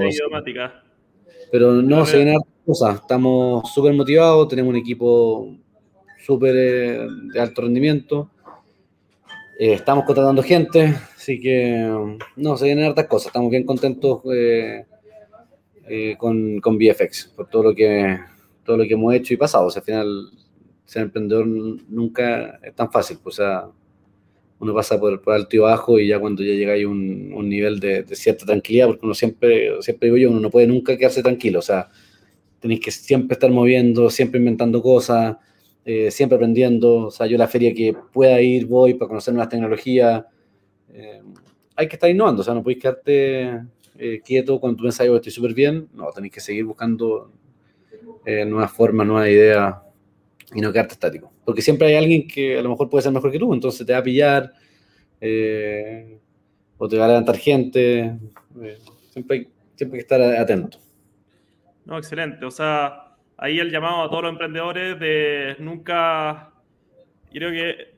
pero 1.50 1.72
no, 1.82 2.06
se 2.06 2.16
vienen 2.16 2.40
cosas, 2.64 2.96
estamos 2.96 3.72
súper 3.72 3.94
motivados, 3.94 4.48
tenemos 4.48 4.70
un 4.70 4.76
equipo 4.76 5.54
súper 6.24 6.54
eh, 6.56 7.06
de 7.32 7.40
alto 7.40 7.62
rendimiento. 7.62 8.30
Eh, 9.58 9.74
estamos 9.74 10.04
contratando 10.04 10.42
gente, 10.42 10.94
así 11.16 11.38
que 11.38 12.16
no, 12.36 12.56
se 12.56 12.64
vienen 12.64 12.86
hartas 12.86 13.06
cosas. 13.06 13.26
Estamos 13.26 13.50
bien 13.50 13.64
contentos 13.64 14.22
eh, 14.32 14.86
eh, 15.86 16.16
con, 16.16 16.60
con 16.60 16.78
VFX 16.78 17.32
por 17.36 17.48
todo 17.48 17.64
lo 17.64 17.74
que 17.74 18.18
todo 18.64 18.78
lo 18.78 18.84
que 18.84 18.94
hemos 18.94 19.12
hecho 19.14 19.34
y 19.34 19.36
pasado. 19.36 19.66
O 19.66 19.70
sea, 19.70 19.80
al 19.80 19.84
final, 19.84 20.30
ser 20.90 21.02
emprendedor 21.02 21.46
nunca 21.46 22.58
es 22.64 22.74
tan 22.74 22.90
fácil. 22.90 23.18
Pues, 23.22 23.38
o 23.38 23.42
sea, 23.42 23.68
uno 24.58 24.74
pasa 24.74 24.98
por, 24.98 25.22
por, 25.22 25.34
alto 25.34 25.54
y 25.54 25.58
bajo 25.60 26.00
y 26.00 26.08
ya 26.08 26.18
cuando 26.18 26.42
ya 26.42 26.52
llega 26.52 26.74
a 26.74 26.88
un, 26.88 27.48
nivel 27.48 27.78
de, 27.78 28.04
cierta 28.16 28.44
tranquilidad, 28.44 28.88
porque 28.88 29.06
uno 29.06 29.14
siempre, 29.14 29.80
siempre 29.82 30.08
digo 30.08 30.16
yo, 30.16 30.30
uno 30.30 30.40
no 30.40 30.50
puede 30.50 30.66
nunca 30.66 30.96
quedarse 30.96 31.22
tranquilo. 31.22 31.60
O 31.60 31.62
sea, 31.62 31.88
tenéis 32.58 32.80
que 32.80 32.90
siempre 32.90 33.34
estar 33.34 33.52
moviendo, 33.52 34.10
siempre 34.10 34.40
inventando 34.40 34.82
cosas 34.82 35.36
eh, 35.84 36.10
siempre 36.10 36.34
aprendiendo. 36.34 37.06
O 37.06 37.10
sea, 37.12 37.26
yo 37.28 37.38
la 37.38 37.46
feria 37.46 37.72
que 37.72 37.94
pueda 38.12 38.40
ir, 38.40 38.66
voy 38.66 38.94
para 38.94 39.08
conocer 39.08 39.32
nuevas 39.32 39.48
tecnologías. 39.48 40.24
Eh, 40.92 41.22
hay 41.76 41.88
que 41.88 41.94
estar 41.94 42.10
innovando, 42.10 42.42
o 42.42 42.44
sea, 42.44 42.52
no 42.52 42.64
podéis 42.64 42.82
quedarte 42.82 43.60
eh, 43.96 44.20
quieto 44.24 44.58
cuando 44.58 44.78
tú 44.78 44.82
pensás 44.82 45.06
que 45.06 45.14
estoy 45.14 45.30
súper 45.30 45.54
bien. 45.54 45.88
No, 45.94 46.10
tenéis 46.10 46.32
que 46.32 46.40
seguir 46.40 46.64
buscando 46.64 47.30
eh, 48.26 48.44
nuevas 48.44 48.72
formas, 48.72 49.06
nuevas 49.06 49.28
ideas 49.28 49.76
y 50.54 50.60
no 50.60 50.72
quedarte 50.72 50.94
estático. 50.94 51.32
Porque 51.44 51.62
siempre 51.62 51.88
hay 51.88 51.94
alguien 51.96 52.26
que 52.26 52.58
a 52.58 52.62
lo 52.62 52.70
mejor 52.70 52.88
puede 52.88 53.02
ser 53.02 53.12
mejor 53.12 53.30
que 53.30 53.38
tú, 53.38 53.52
entonces 53.54 53.86
te 53.86 53.92
va 53.92 53.98
a 53.98 54.02
pillar 54.02 54.52
eh, 55.20 56.18
o 56.78 56.88
te 56.88 56.98
va 56.98 57.04
a 57.04 57.08
levantar 57.08 57.36
gente. 57.36 58.16
siempre, 59.10 59.36
hay, 59.36 59.48
siempre 59.74 59.98
hay 59.98 60.04
que 60.04 60.14
estar 60.14 60.20
atento. 60.20 60.78
No, 61.84 61.98
excelente. 61.98 62.44
O 62.44 62.50
sea, 62.50 63.16
ahí 63.36 63.58
el 63.58 63.70
llamado 63.70 64.02
a 64.02 64.08
todos 64.08 64.22
los 64.22 64.32
emprendedores 64.32 64.98
de 65.00 65.56
nunca, 65.58 66.52
creo 67.32 67.50
que 67.50 67.94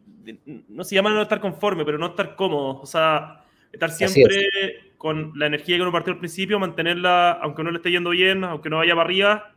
no 0.68 0.84
se 0.84 0.94
llama 0.94 1.10
no 1.10 1.22
estar 1.22 1.40
conforme, 1.40 1.84
pero 1.84 1.98
no 1.98 2.06
estar 2.06 2.36
cómodo, 2.36 2.80
o 2.80 2.86
sea, 2.86 3.44
estar 3.72 3.90
siempre 3.90 4.92
con 4.96 5.32
la 5.36 5.46
energía 5.46 5.76
que 5.76 5.82
uno 5.82 5.90
partió 5.90 6.12
al 6.12 6.20
principio, 6.20 6.60
mantenerla, 6.60 7.32
aunque 7.32 7.64
no 7.64 7.72
le 7.72 7.78
esté 7.78 7.90
yendo 7.90 8.10
bien, 8.10 8.44
aunque 8.44 8.70
no 8.70 8.76
vaya 8.76 8.94
para 8.94 9.04
arriba, 9.04 9.51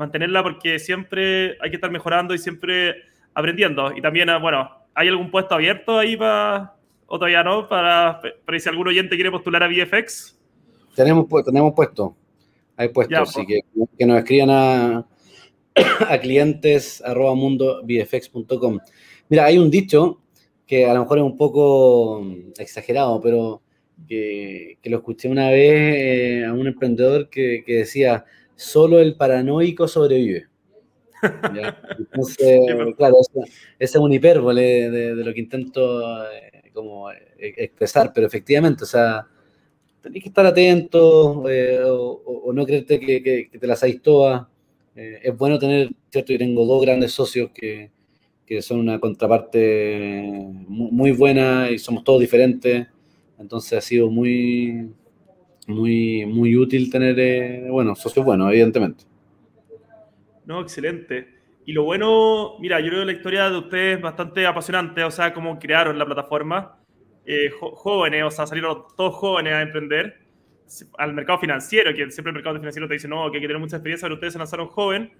mantenerla 0.00 0.42
porque 0.42 0.78
siempre 0.78 1.58
hay 1.60 1.68
que 1.68 1.76
estar 1.76 1.90
mejorando 1.90 2.34
y 2.34 2.38
siempre 2.38 2.96
aprendiendo. 3.34 3.92
Y 3.94 4.00
también, 4.00 4.28
bueno, 4.40 4.70
¿hay 4.94 5.08
algún 5.08 5.30
puesto 5.30 5.54
abierto 5.54 5.98
ahí 5.98 6.16
para, 6.16 6.74
o 7.06 7.18
todavía 7.18 7.44
no, 7.44 7.68
para, 7.68 8.20
para 8.44 8.58
si 8.58 8.68
algún 8.68 8.88
oyente 8.88 9.14
quiere 9.14 9.30
postular 9.30 9.62
a 9.62 9.68
VFX? 9.68 10.38
Tenemos, 10.96 11.26
tenemos 11.44 11.74
puesto, 11.74 12.16
hay 12.76 12.88
puestos, 12.88 13.14
ya, 13.14 13.22
así 13.22 13.46
que, 13.46 13.60
que 13.96 14.06
nos 14.06 14.18
escriban 14.18 14.50
a, 14.50 15.06
a 16.08 16.18
clientes 16.18 17.02
arroba 17.04 17.34
mundo 17.34 17.82
Mira, 19.28 19.44
hay 19.44 19.58
un 19.58 19.70
dicho 19.70 20.18
que 20.66 20.86
a 20.86 20.94
lo 20.94 21.00
mejor 21.00 21.18
es 21.18 21.24
un 21.24 21.36
poco 21.36 22.26
exagerado, 22.58 23.20
pero 23.20 23.60
que, 24.08 24.78
que 24.80 24.88
lo 24.90 24.96
escuché 24.98 25.28
una 25.28 25.50
vez 25.50 25.94
eh, 25.96 26.44
a 26.46 26.54
un 26.54 26.66
emprendedor 26.66 27.28
que, 27.28 27.62
que, 27.66 27.74
decía, 27.74 28.24
solo 28.60 29.00
el 29.00 29.16
paranoico 29.16 29.88
sobrevive. 29.88 30.46
Entonces, 31.98 32.60
claro, 32.96 33.16
ese 33.20 33.48
es 33.78 33.96
un 33.96 34.12
hipérbole 34.12 34.90
de, 34.90 35.14
lo 35.14 35.32
que 35.32 35.40
intento 35.40 36.24
eh, 36.30 36.70
como 36.72 37.10
eh, 37.10 37.18
expresar, 37.38 38.12
pero 38.14 38.26
efectivamente, 38.26 38.84
o 38.84 38.86
sea, 38.86 39.26
tenéis 40.00 40.24
que 40.24 40.28
estar 40.28 40.46
atento 40.46 41.48
eh, 41.48 41.80
o, 41.84 42.50
no 42.52 42.64
creerte 42.64 42.98
que, 43.00 43.50
te 43.58 43.66
las 43.66 43.80
sabéis 43.80 44.02
todas. 44.02 44.46
es 44.94 45.36
bueno 45.36 45.58
tener, 45.58 45.90
cierto, 46.10 46.32
yo 46.32 46.38
tengo 46.38 46.64
dos 46.64 46.82
grandes 46.82 47.12
socios 47.12 47.50
que, 47.52 47.90
que 48.46 48.62
son 48.62 48.80
una 48.80 48.98
contraparte 48.98 50.22
muy, 50.68 51.12
buena 51.12 51.70
y 51.70 51.78
somos 51.78 52.02
todos 52.04 52.20
diferentes. 52.20 52.88
Entonces 53.38 53.78
ha 53.78 53.80
sido 53.80 54.10
muy, 54.10 54.90
muy, 55.66 56.26
muy 56.26 56.56
útil 56.56 56.90
tener, 56.90 57.70
bueno, 57.70 57.94
socios 57.94 58.24
buenos, 58.24 58.50
evidentemente. 58.50 59.04
No, 60.46 60.60
excelente. 60.60 61.40
Y 61.66 61.72
lo 61.72 61.84
bueno, 61.84 62.56
mira, 62.58 62.80
yo 62.80 62.88
creo 62.88 63.04
la 63.04 63.12
historia 63.12 63.50
de 63.50 63.58
ustedes 63.58 63.96
es 63.96 64.02
bastante 64.02 64.46
apasionante, 64.46 65.04
o 65.04 65.10
sea, 65.10 65.32
cómo 65.32 65.58
crearon 65.58 65.98
la 65.98 66.06
plataforma. 66.06 66.76
Eh, 67.24 67.50
jóvenes, 67.50 68.24
o 68.24 68.30
sea, 68.30 68.46
salieron 68.46 68.84
todos 68.96 69.14
jóvenes 69.14 69.52
a 69.52 69.62
emprender 69.62 70.18
al 70.98 71.12
mercado 71.12 71.38
financiero, 71.38 71.94
que 71.94 72.10
siempre 72.10 72.30
el 72.30 72.34
mercado 72.34 72.56
financiero 72.56 72.88
te 72.88 72.94
dice, 72.94 73.08
no, 73.08 73.30
que 73.30 73.36
hay 73.36 73.42
que 73.42 73.46
tener 73.46 73.60
mucha 73.60 73.76
experiencia, 73.76 74.06
pero 74.06 74.14
ustedes 74.14 74.32
se 74.32 74.38
lanzaron 74.38 74.68
joven 74.68 75.12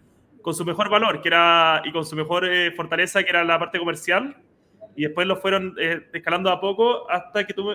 con 0.42 0.54
su 0.54 0.64
mejor 0.64 0.88
valor, 0.88 1.20
que 1.20 1.28
era, 1.28 1.82
y 1.85 1.92
con 1.92 2.04
su 2.04 2.16
mejor 2.16 2.47
eh, 2.47 2.73
fortaleza, 2.73 3.23
que 3.23 3.30
era 3.30 3.44
la 3.44 3.59
parte 3.59 3.78
comercial, 3.78 4.37
y 4.97 5.04
después 5.04 5.26
lo 5.26 5.37
fueron 5.37 5.75
eh, 5.78 6.09
escalando 6.12 6.50
a 6.50 6.61
poco 6.61 7.09
hasta 7.11 7.47
que 7.47 7.54
tú 7.54 7.75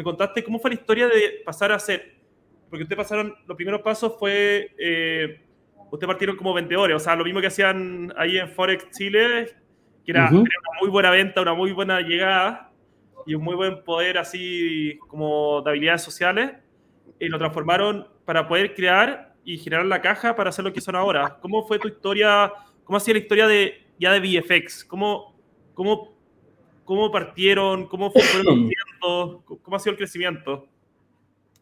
me, 0.00 0.04
contaste 0.04 0.42
cómo 0.42 0.58
fue 0.58 0.70
la 0.70 0.74
historia 0.74 1.08
de 1.08 1.42
pasar 1.44 1.72
a 1.72 1.78
ser, 1.78 2.14
porque 2.68 2.82
ustedes 2.84 2.98
pasaron, 2.98 3.34
los 3.46 3.56
primeros 3.56 3.82
pasos 3.82 4.16
fue 4.18 4.70
ustedes 5.90 6.06
partieron 6.06 6.36
como 6.36 6.54
vendedores, 6.54 6.96
o 6.96 7.00
sea, 7.00 7.16
lo 7.16 7.24
mismo 7.24 7.40
que 7.40 7.48
hacían 7.48 8.12
ahí 8.16 8.38
en 8.38 8.48
Forex 8.48 8.90
Chile, 8.90 9.54
que 10.04 10.12
era, 10.12 10.28
una 10.30 10.48
muy 10.80 10.90
buena 10.90 11.10
venta, 11.10 11.40
una 11.40 11.54
muy 11.54 11.72
buena 11.72 12.00
llegada 12.00 12.70
y 13.26 13.34
un 13.34 13.42
muy 13.42 13.54
buen 13.54 13.82
poder 13.82 14.18
así 14.18 14.98
como 15.08 15.62
de 15.62 15.70
habilidades 15.70 16.02
sociales, 16.02 16.52
y 17.18 17.28
lo 17.28 17.38
transformaron 17.38 18.08
para 18.24 18.46
poder 18.48 18.74
crear 18.74 19.34
y 19.44 19.58
generar 19.58 19.86
la 19.86 20.00
caja 20.00 20.36
para 20.36 20.50
hacer 20.50 20.64
lo 20.64 20.72
que 20.72 20.80
son 20.80 20.96
ahora. 20.96 21.38
¿Cómo 21.40 21.66
fue 21.66 21.78
tu 21.78 21.88
historia? 21.88 22.52
¿Cómo 22.84 22.96
ha 22.96 23.00
sido 23.00 23.14
la 23.14 23.20
historia 23.20 23.46
de 23.46 23.84
ya 23.98 24.12
de 24.12 24.20
VFX? 24.20 24.84
¿Cómo, 24.84 25.34
cómo, 25.74 26.14
cómo 26.84 27.10
partieron? 27.10 27.86
¿Cómo 27.86 28.12
fue 29.00 29.58
¿Cómo 29.62 29.76
ha 29.76 29.80
sido 29.80 29.92
el 29.92 29.98
crecimiento? 29.98 30.68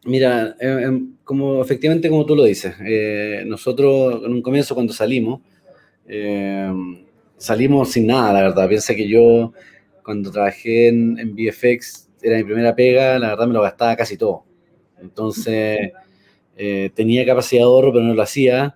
Mira, 0.05 0.55
eh, 0.59 1.01
como 1.25 1.61
efectivamente 1.61 2.09
como 2.09 2.25
tú 2.25 2.35
lo 2.35 2.45
dices, 2.45 2.73
eh, 2.85 3.43
nosotros 3.45 4.21
en 4.25 4.31
un 4.31 4.41
comienzo 4.41 4.73
cuando 4.73 4.93
salimos, 4.93 5.41
eh, 6.07 6.71
salimos 7.37 7.91
sin 7.91 8.07
nada, 8.07 8.33
la 8.33 8.41
verdad. 8.43 8.69
Piensa 8.69 8.95
que 8.95 9.07
yo 9.07 9.53
cuando 10.03 10.31
trabajé 10.31 10.87
en, 10.87 11.19
en, 11.19 11.35
VFX, 11.35 12.09
era 12.21 12.37
mi 12.37 12.43
primera 12.45 12.75
pega, 12.75 13.19
la 13.19 13.29
verdad 13.29 13.47
me 13.47 13.53
lo 13.53 13.61
gastaba 13.61 13.95
casi 13.95 14.17
todo. 14.17 14.45
Entonces, 15.01 15.91
tenía 16.93 17.25
capacidad 17.25 17.61
de 17.61 17.65
ahorro, 17.65 17.93
pero 17.93 18.03
no 18.05 18.13
lo 18.13 18.21
hacía. 18.21 18.75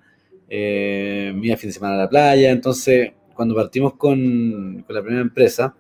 me 0.50 1.39
iba 1.41 1.58
fin 1.58 1.70
de 1.70 1.74
semana 1.74 1.96
a 1.96 1.98
la 1.98 2.10
playa. 2.10 2.51
Entonces, 2.51 3.13
cuando 3.34 3.55
partimos 3.55 3.93
con, 3.96 4.84
con 4.86 4.96
la 4.96 5.01
primera 5.01 5.22
empresa, 5.22 5.75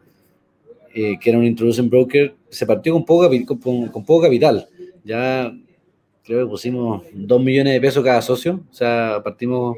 que 0.93 1.29
era 1.29 1.37
un 1.37 1.45
Introducing 1.45 1.89
Broker, 1.89 2.35
se 2.49 2.65
partió 2.65 2.93
con 2.93 3.03
poco, 3.03 3.29
con, 3.59 3.87
con 3.87 4.05
poco 4.05 4.21
capital 4.21 4.67
ya 5.03 5.53
creo 6.23 6.45
que 6.45 6.49
pusimos 6.49 7.03
2 7.13 7.43
millones 7.43 7.73
de 7.73 7.81
pesos 7.81 8.03
cada 8.03 8.21
socio, 8.21 8.63
o 8.69 8.73
sea, 8.73 9.21
partimos 9.23 9.77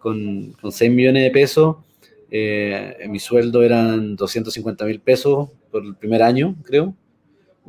con, 0.00 0.52
con 0.60 0.72
6 0.72 0.90
millones 0.90 1.22
de 1.22 1.30
pesos. 1.30 1.76
Eh, 2.30 3.06
mi 3.08 3.18
sueldo 3.18 3.62
eran 3.62 4.16
250 4.16 4.84
mil 4.84 5.00
pesos 5.00 5.48
por 5.70 5.84
el 5.84 5.94
primer 5.94 6.22
año, 6.22 6.56
creo. 6.62 6.94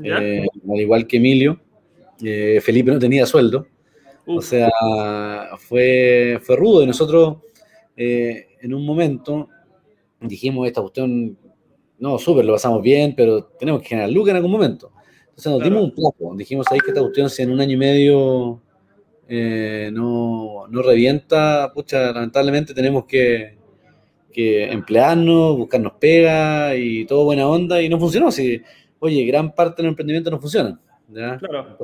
Eh, 0.04 0.46
al 0.70 0.80
igual 0.80 1.08
que 1.08 1.18
Emilio. 1.18 1.60
Eh, 2.24 2.60
Felipe 2.62 2.92
no 2.92 3.00
tenía 3.00 3.26
sueldo. 3.26 3.68
O 4.26 4.42
sea, 4.42 4.70
fue, 5.58 6.40
fue 6.42 6.56
rudo. 6.56 6.84
Y 6.84 6.88
nosotros, 6.88 7.38
en 7.96 8.74
un 8.74 8.86
momento, 8.86 9.50
dijimos: 10.20 10.68
Esta 10.68 10.82
cuestión, 10.82 11.38
no, 12.00 12.18
súper, 12.18 12.46
lo 12.46 12.54
pasamos 12.54 12.82
bien, 12.82 13.14
pero 13.16 13.44
tenemos 13.44 13.82
que 13.82 13.90
generar 13.90 14.10
lucas 14.10 14.32
en 14.32 14.38
algún 14.38 14.52
momento. 14.52 14.92
Entonces 15.30 15.52
nos 15.52 15.64
dimos 15.64 15.84
un 15.84 15.92
plazo, 15.92 16.36
dijimos 16.36 16.66
ahí 16.72 16.80
que 16.80 16.92
esta 16.92 17.02
cuestión 17.02 17.30
si 17.30 17.44
en 17.44 17.52
un 17.52 17.62
año 17.62 17.74
y 17.74 17.78
medio 17.78 18.62
eh, 19.28 19.90
no, 19.94 20.68
no, 20.68 20.82
revienta, 20.82 21.72
pucha, 21.74 22.12
lamentablemente 22.12 22.74
tenemos 22.74 23.06
que, 23.06 23.58
que, 24.32 24.66
emplearnos, 24.72 25.56
buscarnos 25.58 25.94
pega 26.00 26.76
y 26.76 27.06
todo 27.06 27.26
buena 27.26 27.48
onda 27.48 27.82
y 27.82 27.90
no 27.90 28.00
funcionó. 28.00 28.32
Si, 28.32 28.62
oye, 29.00 29.26
gran 29.26 29.54
parte 29.54 29.82
del 29.82 29.90
emprendimiento 29.90 30.32
no 30.32 30.40
funciona. 30.40 30.80
Claro. 31.12 31.78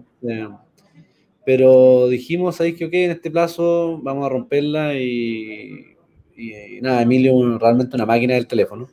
pero 1.46 2.08
dijimos 2.10 2.62
ahí 2.62 2.76
que, 2.76 2.86
ok, 2.86 2.94
en 2.94 3.12
este 3.12 3.32
plazo 3.32 4.00
vamos 4.02 4.26
a 4.26 4.30
romperla 4.30 4.96
y, 4.96 5.96
y, 6.36 6.82
nada, 6.82 7.02
Emilio 7.02 7.58
realmente 7.58 7.96
una 7.96 8.06
máquina 8.06 8.34
del 8.34 8.48
teléfono. 8.48 8.88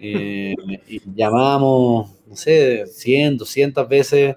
Eh, 0.00 0.54
y 0.88 1.00
llamamos 1.14 2.20
no 2.30 2.36
sé, 2.36 2.86
100, 2.86 3.38
200 3.38 3.88
veces. 3.88 4.36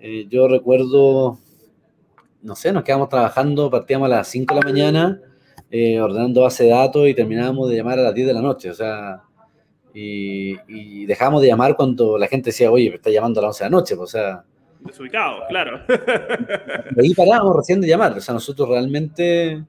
Eh, 0.00 0.26
yo 0.28 0.48
recuerdo, 0.48 1.38
no 2.42 2.56
sé, 2.56 2.72
nos 2.72 2.82
quedamos 2.82 3.08
trabajando, 3.08 3.70
partíamos 3.70 4.06
a 4.06 4.16
las 4.16 4.28
5 4.28 4.52
de 4.52 4.60
la 4.60 4.66
mañana, 4.66 5.20
eh, 5.70 6.00
ordenando 6.00 6.42
base 6.42 6.64
de 6.64 6.70
datos 6.70 7.08
y 7.08 7.14
terminábamos 7.14 7.70
de 7.70 7.76
llamar 7.76 8.00
a 8.00 8.02
las 8.02 8.14
10 8.14 8.26
de 8.26 8.34
la 8.34 8.42
noche. 8.42 8.70
O 8.70 8.74
sea, 8.74 9.22
y, 9.94 10.56
y 10.66 11.06
dejamos 11.06 11.40
de 11.40 11.48
llamar 11.48 11.76
cuando 11.76 12.18
la 12.18 12.26
gente 12.26 12.50
decía, 12.50 12.70
oye, 12.70 12.90
me 12.90 12.96
está 12.96 13.10
llamando 13.10 13.38
a 13.38 13.44
las 13.44 13.50
11 13.50 13.64
de 13.64 13.70
la 13.70 13.76
noche. 13.76 13.96
Pues, 13.96 14.10
o 14.10 14.18
sea, 14.18 14.44
desubicado, 14.80 15.42
claro. 15.48 15.82
De 15.86 17.00
ahí 17.02 17.14
parábamos 17.14 17.56
recién 17.58 17.80
de 17.80 17.86
llamar. 17.86 18.18
O 18.18 18.20
sea, 18.20 18.34
nosotros 18.34 18.68
realmente 18.68 19.64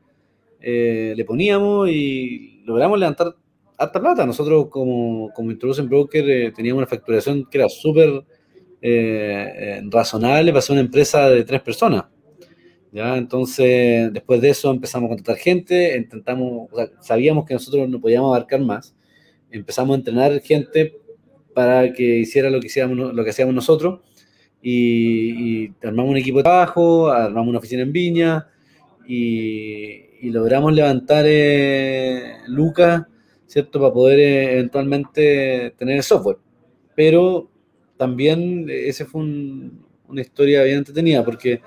eh, 0.59 1.13
le 1.15 1.25
poníamos 1.25 1.89
y 1.89 2.63
logramos 2.65 2.97
levantar 2.97 3.35
harta 3.81 3.99
plata. 3.99 4.25
Nosotros 4.25 4.67
como, 4.69 5.31
como 5.33 5.51
Introducing 5.51 5.89
Broker 5.89 6.29
eh, 6.29 6.51
teníamos 6.51 6.79
una 6.79 6.87
facturación 6.87 7.45
que 7.49 7.57
era 7.57 7.69
súper 7.69 8.09
eh, 8.81 9.53
eh, 9.55 9.81
razonable 9.89 10.51
para 10.51 10.61
ser 10.61 10.73
una 10.73 10.81
empresa 10.81 11.29
de 11.29 11.43
tres 11.43 11.61
personas. 11.61 12.05
¿ya? 12.91 13.17
Entonces, 13.17 14.13
después 14.13 14.39
de 14.41 14.49
eso 14.49 14.71
empezamos 14.71 15.07
a 15.07 15.09
contratar 15.09 15.37
gente, 15.37 15.97
intentamos, 15.97 16.69
sabíamos 16.99 17.45
que 17.45 17.53
nosotros 17.53 17.89
no 17.89 17.99
podíamos 17.99 18.35
abarcar 18.35 18.61
más, 18.61 18.95
empezamos 19.49 19.95
a 19.95 19.97
entrenar 19.97 20.39
gente 20.41 20.97
para 21.53 21.91
que 21.91 22.19
hiciera 22.19 22.49
lo 22.49 22.59
que, 22.59 22.67
hiciéramos, 22.67 23.13
lo 23.13 23.23
que 23.23 23.29
hacíamos 23.31 23.53
nosotros 23.53 23.99
y, 24.61 25.69
armamos 25.83 26.11
un 26.11 26.17
equipo 26.17 26.37
de 26.37 26.43
trabajo, 26.43 27.09
armamos 27.09 27.49
una 27.49 27.57
oficina 27.57 27.81
en 27.81 27.91
Viña 27.91 28.47
y, 29.07 30.29
logramos 30.29 30.71
levantar 30.71 31.25
lucas 32.47 33.05
¿cierto? 33.51 33.81
Para 33.81 33.93
poder 33.93 34.19
eh, 34.19 34.53
eventualmente 34.53 35.73
tener 35.77 35.97
el 35.97 36.03
software. 36.03 36.37
Pero 36.95 37.49
también 37.97 38.65
esa 38.69 39.05
fue 39.05 39.21
una 39.21 40.21
historia 40.21 40.63
bien 40.63 40.77
entretenida, 40.77 41.23
porque 41.25 41.61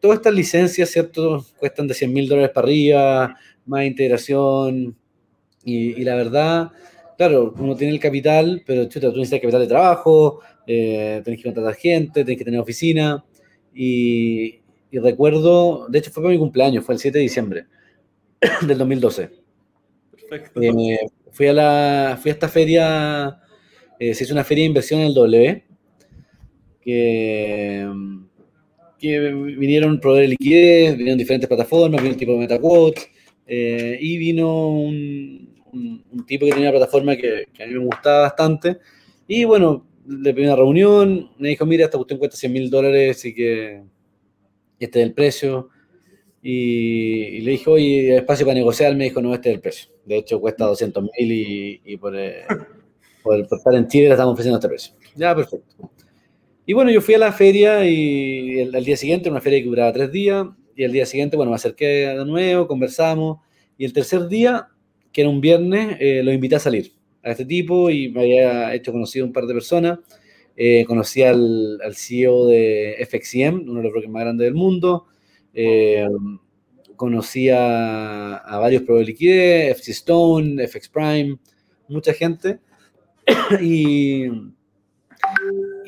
todas 0.00 0.18
estas 0.18 0.34
licencias, 0.34 0.90
¿cierto? 0.90 1.44
Cuestan 1.58 1.88
de 1.88 1.94
100 1.94 2.12
mil 2.12 2.28
dólares 2.28 2.50
para 2.54 2.66
arriba, 2.66 3.36
más 3.64 3.84
integración, 3.84 4.96
y, 5.64 6.02
la 6.04 6.14
verdad, 6.14 6.70
claro, 7.16 7.54
uno 7.58 7.74
tiene 7.76 7.94
el 7.94 8.00
capital, 8.00 8.62
pero 8.66 8.84
chuta, 8.84 9.10
tú 9.10 9.18
necesitas 9.18 9.40
capital 9.40 9.60
de 9.62 9.66
trabajo, 9.66 10.40
eh, 10.66 11.20
tenés 11.24 11.40
que 11.40 11.44
contratar 11.44 11.74
gente, 11.74 12.24
tenés 12.24 12.38
que 12.38 12.44
tener 12.44 12.60
oficina, 12.60 13.24
y, 13.74 14.60
y 14.90 14.98
recuerdo, 14.98 15.86
de 15.88 15.98
hecho 15.98 16.10
fue 16.10 16.22
para 16.22 16.32
mi 16.32 16.38
cumpleaños, 16.38 16.84
fue 16.84 16.94
el 16.94 17.00
7 17.00 17.18
de 17.18 17.22
diciembre 17.22 17.66
del 18.66 18.78
2012 18.78 19.47
eh, 20.30 20.98
fui, 21.30 21.46
a 21.46 21.52
la, 21.52 22.18
fui 22.20 22.30
a 22.30 22.34
esta 22.34 22.48
feria, 22.48 23.40
eh, 23.98 24.14
se 24.14 24.24
hizo 24.24 24.32
una 24.32 24.44
feria 24.44 24.62
de 24.62 24.68
inversión 24.68 25.00
en 25.00 25.06
el 25.06 25.14
W, 25.14 25.64
que, 26.80 27.88
que 28.98 29.30
vinieron 29.30 30.00
proveer 30.00 30.22
de 30.22 30.28
liquidez, 30.28 30.96
vinieron 30.96 31.18
diferentes 31.18 31.48
plataformas, 31.48 32.02
vino 32.02 32.14
el 32.14 32.18
tipo 32.18 32.32
de 32.32 32.38
MetaQuote, 32.38 33.02
eh, 33.46 33.98
y 34.00 34.18
vino 34.18 34.70
un, 34.70 35.56
tipo 36.26 36.46
que 36.46 36.52
tenía 36.52 36.70
una 36.70 36.78
plataforma 36.78 37.16
que, 37.16 37.46
a 37.60 37.66
mí 37.66 37.72
me 37.72 37.84
gustaba 37.84 38.22
bastante, 38.22 38.78
y 39.26 39.44
bueno, 39.44 39.86
le 40.06 40.32
pedí 40.32 40.44
una 40.44 40.56
reunión, 40.56 41.30
me 41.38 41.50
dijo, 41.50 41.66
mira, 41.66 41.84
esta 41.84 41.98
cuestión 41.98 42.18
cuesta 42.18 42.36
100 42.36 42.52
mil 42.52 42.70
dólares, 42.70 43.24
y 43.24 43.34
que 43.34 43.82
este 44.78 45.00
es 45.00 45.06
el 45.06 45.14
precio, 45.14 45.68
y, 46.42 47.40
le 47.40 47.52
dije, 47.52 47.70
oye, 47.70 48.16
espacio 48.16 48.46
para 48.46 48.54
negociar, 48.54 48.94
me 48.96 49.04
dijo, 49.04 49.20
no, 49.20 49.34
este 49.34 49.50
es 49.50 49.54
el 49.56 49.60
precio. 49.60 49.90
De 50.08 50.16
hecho, 50.16 50.40
cuesta 50.40 50.64
200 50.64 51.02
mil 51.02 51.32
y, 51.32 51.80
y 51.84 51.96
por, 51.98 52.16
eh, 52.16 52.46
por, 53.22 53.38
estar 53.40 53.74
en 53.74 53.86
Chile 53.86 54.06
le 54.06 54.12
estamos 54.12 54.32
ofreciendo 54.32 54.56
este 54.56 54.68
precio. 54.68 54.94
Ya, 55.14 55.34
perfecto. 55.36 55.90
Y 56.64 56.72
bueno, 56.72 56.90
yo 56.90 57.02
fui 57.02 57.14
a 57.14 57.18
la 57.18 57.30
feria 57.30 57.84
y 57.84 58.58
el, 58.58 58.84
día 58.84 58.96
siguiente, 58.96 59.30
una 59.30 59.42
feria 59.42 59.60
que 59.60 59.68
duraba 59.68 59.92
tres 59.92 60.10
días, 60.10 60.46
y 60.74 60.84
el 60.84 60.92
día 60.92 61.04
siguiente, 61.04 61.36
bueno, 61.36 61.50
me 61.50 61.56
acerqué 61.56 61.86
de 61.86 62.24
nuevo, 62.24 62.66
conversamos, 62.66 63.38
Y 63.76 63.84
el 63.84 63.92
tercer 63.92 64.28
día, 64.28 64.68
que 65.12 65.22
era 65.22 65.30
un 65.30 65.42
viernes, 65.42 65.98
eh, 66.00 66.22
lo 66.22 66.32
invité 66.32 66.56
a 66.56 66.60
salir 66.60 66.92
a 67.22 67.32
este 67.32 67.44
tipo 67.44 67.90
y 67.90 68.08
me 68.10 68.20
había 68.20 68.74
hecho 68.74 68.92
conocido 68.92 69.26
un 69.26 69.32
par 69.32 69.46
de 69.46 69.54
personas. 69.54 69.98
Eh, 70.56 70.84
conocí 70.86 71.22
al, 71.22 71.80
al, 71.82 71.94
CEO 71.94 72.46
de 72.46 72.96
FXCM, 73.08 73.68
uno 73.68 73.76
de 73.76 73.82
los 73.82 73.92
brokers 73.92 74.10
más 74.10 74.22
grandes 74.22 74.44
del 74.46 74.54
mundo. 74.54 75.06
Eh, 75.52 76.06
conocí 76.98 77.48
a, 77.48 78.58
varios 78.60 78.82
Pro 78.82 78.96
de 78.96 79.04
liquidez, 79.04 79.70
FC 79.78 79.92
Stone, 79.92 80.66
FX 80.66 80.88
Prime, 80.90 81.38
mucha 81.88 82.12
gente. 82.12 82.58
y, 83.62 84.26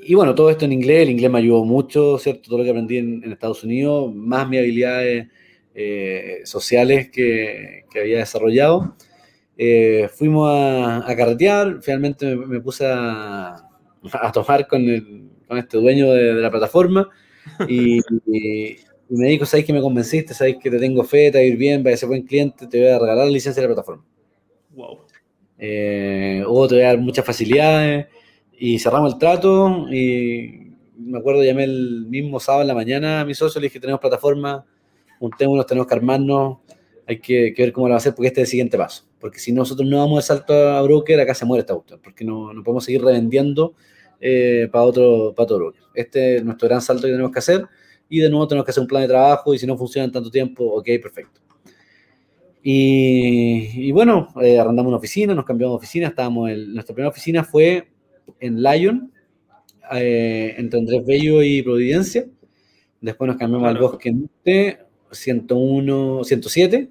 y 0.03 0.15
bueno, 0.15 0.35
todo 0.35 0.49
esto 0.49 0.65
en 0.65 0.73
inglés, 0.73 1.03
el 1.03 1.11
inglés 1.11 1.31
me 1.31 1.41
ayudó 1.41 1.65
mucho, 1.65 2.17
¿cierto? 2.19 2.49
Todo 2.49 2.59
lo 2.59 2.65
que 2.65 2.71
aprendí 2.71 2.97
en, 2.97 3.23
en 3.25 3.33
Estados 3.33 3.63
Unidos, 3.65 4.15
más 4.15 4.49
mis 4.49 4.61
habilidades 4.61 5.29
eh, 5.75 6.41
sociales 6.45 7.11
que, 7.11 7.85
que, 7.91 8.01
había 8.01 8.19
desarrollado. 8.19 8.97
Eh, 9.59 10.09
fuimos 10.15 10.49
a, 10.49 11.11
a, 11.11 11.17
carretear, 11.17 11.81
finalmente 11.83 12.35
me, 12.37 12.47
me 12.47 12.61
puse 12.61 12.87
a, 12.87 13.57
a, 14.13 14.33
tomar 14.33 14.67
con, 14.67 14.83
el, 14.89 15.29
con 15.47 15.59
este 15.59 15.77
dueño 15.77 16.13
de, 16.13 16.35
de 16.35 16.41
la 16.41 16.51
plataforma 16.51 17.11
y, 17.69 18.01
y, 19.11 19.17
me 19.17 19.29
dijo, 19.29 19.45
¿sabes 19.45 19.67
que 19.67 19.73
me 19.73 19.81
convenciste? 19.81 20.33
¿Sabes 20.35 20.57
que 20.63 20.71
te 20.71 20.79
tengo 20.79 21.05
fe, 21.05 21.31
te 21.31 21.39
va 21.39 21.43
a 21.43 21.47
ir 21.47 21.57
bien, 21.57 21.85
va 21.85 21.91
a 21.91 21.97
ser 21.97 22.09
buen 22.09 22.23
cliente, 22.23 22.67
te 22.67 22.79
voy 22.79 22.89
a 22.89 22.99
regalar 22.99 23.27
la 23.27 23.33
licencia 23.33 23.61
de 23.61 23.69
la 23.69 23.75
plataforma? 23.75 24.05
Wow. 24.71 25.01
Eh, 25.59 26.43
o 26.47 26.67
te 26.67 26.77
voy 26.77 26.85
a 26.85 26.89
dar 26.89 26.99
muchas 26.99 27.25
facilidades 27.25 28.07
y 28.59 28.79
cerramos 28.79 29.13
el 29.13 29.19
trato 29.19 29.87
y 29.93 30.71
me 30.97 31.19
acuerdo, 31.19 31.43
llamé 31.43 31.65
el 31.65 32.07
mismo 32.09 32.41
sábado 32.41 32.63
en 32.63 32.69
la 32.69 32.75
mañana 32.75 33.21
a 33.21 33.25
mi 33.25 33.35
socio, 33.35 33.61
le 33.61 33.67
dije, 33.67 33.81
tenemos 33.81 34.01
plataforma, 34.01 34.65
juntémonos, 35.19 35.67
tenemos 35.67 35.87
que 35.87 35.95
armarnos, 35.95 36.59
hay 37.07 37.21
que, 37.21 37.53
que, 37.55 37.63
ver 37.63 37.73
cómo 37.73 37.89
lo 37.89 37.93
va 37.93 37.97
a 37.97 37.99
hacer 37.99 38.15
porque 38.15 38.29
este 38.29 38.43
es 38.43 38.49
el 38.49 38.51
siguiente 38.51 38.79
paso. 38.79 39.05
Porque 39.19 39.39
si 39.39 39.53
nosotros 39.53 39.89
no 39.89 39.99
damos 39.99 40.19
el 40.19 40.23
salto 40.23 40.55
a 40.55 40.81
broker, 40.83 41.21
acá 41.21 41.35
se 41.35 41.45
muere 41.45 41.61
esta 41.61 41.75
cuestión, 41.75 42.01
porque 42.03 42.25
no, 42.25 42.53
no 42.53 42.63
podemos 42.63 42.85
seguir 42.85 43.03
revendiendo 43.03 43.75
eh, 44.21 44.69
para, 44.71 44.85
otro, 44.85 45.35
para 45.35 45.45
otro 45.45 45.59
broker. 45.59 45.83
Este 45.95 46.37
es 46.37 46.45
nuestro 46.45 46.69
gran 46.69 46.81
salto 46.81 47.03
que 47.03 47.13
tenemos 47.13 47.33
que 47.33 47.39
hacer 47.39 47.67
y 48.11 48.19
de 48.19 48.29
nuevo 48.29 48.47
tenemos 48.47 48.67
que 48.67 48.73
hacer 48.73 48.83
un 48.83 48.89
plan 48.89 49.03
de 49.03 49.09
trabajo 49.09 49.55
y 49.55 49.59
si 49.59 49.67
no 49.67 49.79
funciona 49.79 50.05
en 50.05 50.13
tanto 50.13 50.31
tiempo, 50.31 50.65
ok, 50.65 50.87
perfecto. 51.01 51.41
Y, 52.63 53.87
y 53.89 53.93
bueno, 53.93 54.29
eh, 54.43 54.59
arrendamos 54.59 54.91
una 54.91 54.99
oficina, 54.99 55.35
nos 55.35 55.47
cambiamos 55.47 55.75
de 55.75 55.77
oficina, 55.79 56.09
estábamos 56.09 56.51
en, 56.51 56.75
nuestra 56.75 56.95
primera 56.95 57.09
oficina 57.09 57.45
fue 57.45 57.89
en 58.41 58.63
Lyon, 58.63 59.13
eh, 59.93 60.55
entre 60.59 60.81
Andrés 60.81 61.07
Bello 61.07 61.41
y 61.41 61.63
Providencia. 61.63 62.27
Después 63.01 63.29
nos 63.29 63.37
cambiamos 63.37 63.69
al 63.69 63.79
Bosque 63.79 64.13
Norte, 64.13 64.81
101, 65.13 66.25
107. 66.25 66.91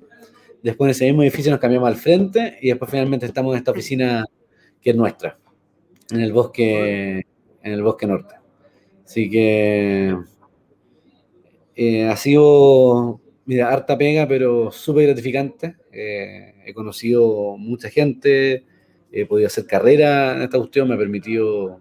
Después 0.63 0.87
en 0.87 0.91
ese 0.91 1.05
mismo 1.05 1.21
edificio 1.21 1.51
nos 1.51 1.59
cambiamos 1.59 1.87
al 1.87 1.97
frente 1.97 2.57
y 2.61 2.69
después 2.69 2.89
finalmente 2.89 3.25
estamos 3.25 3.53
en 3.53 3.59
esta 3.59 3.71
oficina 3.71 4.25
que 4.81 4.89
es 4.91 4.95
nuestra, 4.95 5.37
en 6.11 6.21
el 6.21 6.31
bosque, 6.31 7.17
en 7.61 7.71
el 7.73 7.83
bosque 7.83 8.07
norte. 8.07 8.35
Así 9.05 9.29
que 9.29 10.15
eh, 11.81 12.09
ha 12.09 12.17
sido, 12.17 13.21
mira, 13.45 13.71
harta 13.71 13.97
pega, 13.97 14.27
pero 14.27 14.69
súper 14.69 15.05
gratificante. 15.05 15.77
Eh, 15.93 16.53
he 16.65 16.73
conocido 16.73 17.55
mucha 17.57 17.89
gente, 17.89 18.65
he 19.13 19.25
podido 19.25 19.47
hacer 19.47 19.65
carrera 19.65 20.35
en 20.35 20.41
esta 20.41 20.57
cuestión, 20.57 20.89
me 20.89 20.95
ha 20.95 20.97
permitido 20.97 21.79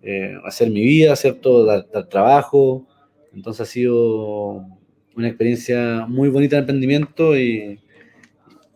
eh, 0.00 0.36
hacer 0.44 0.70
mi 0.70 0.84
vida, 0.84 1.16
¿cierto? 1.16 1.64
Dar, 1.64 1.88
dar, 1.92 2.08
trabajo. 2.08 2.86
Entonces 3.34 3.68
ha 3.68 3.72
sido 3.72 4.64
una 5.16 5.26
experiencia 5.26 6.06
muy 6.06 6.28
bonita 6.28 6.54
de 6.54 6.60
emprendimiento 6.60 7.36
y, 7.36 7.80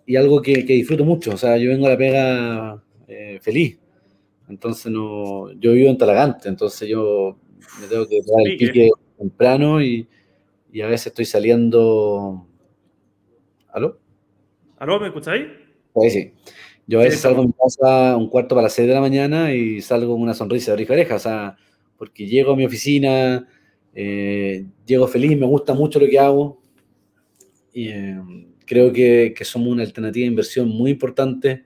y 0.04 0.16
algo 0.16 0.42
que, 0.42 0.66
que, 0.66 0.72
disfruto 0.72 1.04
mucho. 1.04 1.30
O 1.30 1.36
sea, 1.36 1.58
yo 1.58 1.70
vengo 1.70 1.86
a 1.86 1.90
la 1.90 1.96
pega 1.96 2.82
eh, 3.06 3.38
feliz. 3.40 3.78
Entonces, 4.48 4.90
no, 4.90 5.52
yo 5.60 5.74
vivo 5.74 5.90
en 5.90 5.96
Talagante, 5.96 6.48
entonces 6.48 6.88
yo 6.88 7.38
me 7.80 7.86
tengo 7.86 8.08
que 8.08 8.20
dar 8.26 8.48
el 8.48 8.56
pique 8.56 8.90
temprano 9.16 9.80
y, 9.80 10.08
y, 10.72 10.80
a 10.80 10.86
veces 10.86 11.08
estoy 11.08 11.24
saliendo. 11.24 12.46
¿Aló? 13.68 13.98
¿Aló? 14.78 15.00
¿Me 15.00 15.08
escucháis? 15.08 15.46
Sí, 16.00 16.10
sí. 16.10 16.32
Yo 16.86 17.00
a 17.00 17.04
veces 17.04 17.20
salgo 17.20 17.42
a 17.42 17.46
mi 17.46 17.52
casa 17.52 18.16
un 18.16 18.28
cuarto 18.28 18.54
para 18.54 18.64
las 18.64 18.72
6 18.72 18.88
de 18.88 18.94
la 18.94 19.00
mañana 19.00 19.54
y 19.54 19.80
salgo 19.80 20.14
con 20.14 20.22
una 20.22 20.34
sonrisa 20.34 20.72
de 20.72 20.74
oreja 20.74 20.92
a 20.92 20.96
oreja, 20.96 21.14
o 21.14 21.18
sea, 21.18 21.56
porque 21.96 22.26
llego 22.26 22.52
a 22.52 22.56
mi 22.56 22.64
oficina, 22.64 23.46
eh, 23.94 24.66
llego 24.86 25.06
feliz, 25.06 25.38
me 25.38 25.46
gusta 25.46 25.72
mucho 25.74 26.00
lo 26.00 26.06
que 26.08 26.18
hago 26.18 26.60
y 27.72 27.88
eh, 27.88 28.18
creo 28.66 28.92
que, 28.92 29.34
que, 29.36 29.44
somos 29.44 29.68
una 29.68 29.82
alternativa 29.82 30.24
de 30.24 30.30
inversión 30.30 30.68
muy 30.68 30.90
importante, 30.92 31.64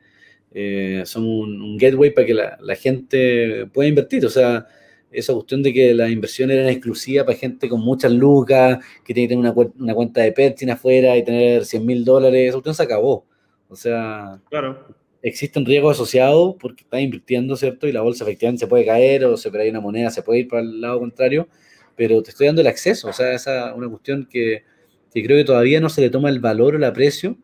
eh, 0.52 1.02
somos 1.06 1.46
un, 1.46 1.62
un, 1.62 1.76
gateway 1.78 2.12
para 2.12 2.26
que 2.26 2.34
la, 2.34 2.58
la, 2.60 2.76
gente 2.76 3.66
pueda 3.72 3.88
invertir, 3.88 4.24
o 4.26 4.30
sea, 4.30 4.66
esa 5.14 5.32
cuestión 5.32 5.62
de 5.62 5.72
que 5.72 5.94
las 5.94 6.10
inversiones 6.10 6.56
eran 6.56 6.70
exclusivas 6.70 7.24
para 7.24 7.38
gente 7.38 7.68
con 7.68 7.80
muchas 7.80 8.12
lucas, 8.12 8.78
que 9.04 9.14
tiene 9.14 9.28
que 9.28 9.34
tener 9.34 9.52
una, 9.52 9.72
una 9.78 9.94
cuenta 9.94 10.20
de 10.22 10.32
Pertin 10.32 10.70
afuera 10.70 11.16
y 11.16 11.24
tener 11.24 11.64
100 11.64 11.86
mil 11.86 12.04
dólares, 12.04 12.48
esa 12.48 12.52
cuestión 12.54 12.74
se 12.74 12.82
acabó. 12.82 13.26
O 13.68 13.76
sea, 13.76 14.40
claro 14.50 14.86
existen 15.24 15.64
riesgos 15.64 15.96
asociados 15.96 16.54
porque 16.60 16.84
estás 16.84 17.00
invirtiendo, 17.00 17.56
¿cierto? 17.56 17.88
Y 17.88 17.92
la 17.92 18.02
bolsa 18.02 18.24
efectivamente 18.24 18.60
se 18.60 18.66
puede 18.66 18.84
caer 18.84 19.24
o 19.24 19.38
se 19.38 19.50
hay 19.58 19.70
una 19.70 19.80
moneda, 19.80 20.10
se 20.10 20.22
puede 20.22 20.40
ir 20.40 20.48
para 20.48 20.60
el 20.60 20.82
lado 20.82 21.00
contrario, 21.00 21.48
pero 21.96 22.22
te 22.22 22.30
estoy 22.30 22.46
dando 22.46 22.60
el 22.60 22.66
acceso, 22.66 23.08
o 23.08 23.12
sea, 23.12 23.32
esa 23.32 23.70
es 23.70 23.74
una 23.74 23.88
cuestión 23.88 24.28
que, 24.30 24.64
que 25.12 25.24
creo 25.24 25.38
que 25.38 25.44
todavía 25.44 25.80
no 25.80 25.88
se 25.88 26.02
le 26.02 26.10
toma 26.10 26.28
el 26.28 26.40
valor 26.40 26.74
o 26.74 26.76
el 26.76 26.84
aprecio 26.84 27.38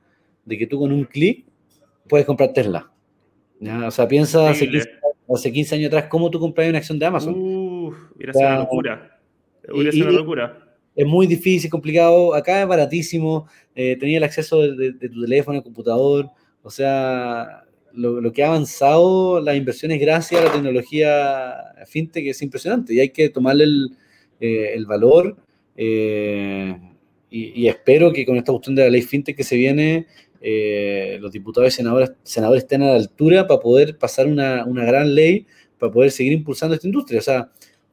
de 0.45 0.59
que 0.59 0.67
tú 0.67 0.79
con 0.79 0.93
un 0.93 1.05
clic 1.05 1.47
puedes 2.07 2.27
comprar 2.27 2.53
Tesla. 2.53 2.93
O 3.87 3.91
sea, 3.91 4.07
piensa 4.07 4.51
hace 4.51 4.69
15, 4.69 4.91
hace 5.35 5.53
15, 5.53 5.75
años 5.77 5.87
atrás 5.87 6.07
cómo 6.11 6.31
tú 6.31 6.39
compras 6.39 6.69
una 6.69 6.79
acción 6.79 6.99
de 6.99 7.07
Amazon. 7.07 7.35
Uf, 7.35 7.60
hubiera 8.21 8.33
sido 8.33 8.49
una 8.49 8.59
locura. 8.59 9.21
Hubiera 9.73 9.93
sido 9.93 10.09
una 10.09 10.19
locura. 10.19 10.59
Es 10.95 11.07
muy 11.07 11.27
difícil, 11.27 11.71
complicado. 11.71 12.35
Acá 12.35 12.63
es 12.63 12.69
baratísimo. 12.69 13.49
Eh, 13.75 13.97
tenía 13.99 14.19
el 14.19 14.25
acceso 14.25 14.61
de, 14.61 14.77
de, 14.77 14.93
de 14.93 15.09
tu 15.09 15.23
teléfono, 15.23 15.59
el 15.59 15.65
computador. 15.65 16.31
O 16.63 16.71
sea, 16.71 17.65
lo, 17.93 18.21
lo, 18.21 18.33
que 18.33 18.43
ha 18.43 18.49
avanzado 18.49 19.41
las 19.41 19.57
inversiones 19.57 20.01
gracias 20.01 20.41
a 20.41 20.45
la 20.45 20.53
tecnología 20.53 21.55
fintech 21.87 22.27
es 22.27 22.43
impresionante 22.43 22.95
y 22.95 23.01
hay 23.01 23.11
que 23.11 23.31
tomarle 23.31 23.65
el, 23.65 23.97
eh, 24.41 24.73
el 24.75 24.87
valor 24.87 25.37
eh, 25.77 26.77
y, 27.31 27.63
y, 27.63 27.69
espero 27.69 28.13
que 28.13 28.27
con 28.27 28.37
esta 28.37 28.53
cuestión 28.53 28.75
de 28.77 28.83
la 28.85 28.91
ley 28.91 29.03
fintech 29.03 29.37
que 29.37 29.45
se 29.45 29.57
viene 29.57 30.07
eh, 30.43 31.19
los 31.21 31.33
diputados 31.33 31.73
y 31.73 31.77
senadores, 31.77 32.13
senadores 32.23 32.63
estén 32.63 32.83
a 32.83 32.87
la 32.87 32.97
altura 32.97 33.47
para 33.47 33.61
poder 33.61 33.99
pasar 33.99 34.27
una, 34.27 34.65
una, 34.65 34.85
gran 34.85 35.15
ley 35.15 35.47
para 35.79 35.93
poder 35.93 36.11
seguir 36.11 36.33
impulsando 36.33 36.75
esta 36.75 36.87
industria. 36.87 37.19
O 37.19 37.23
sea, 37.23 37.51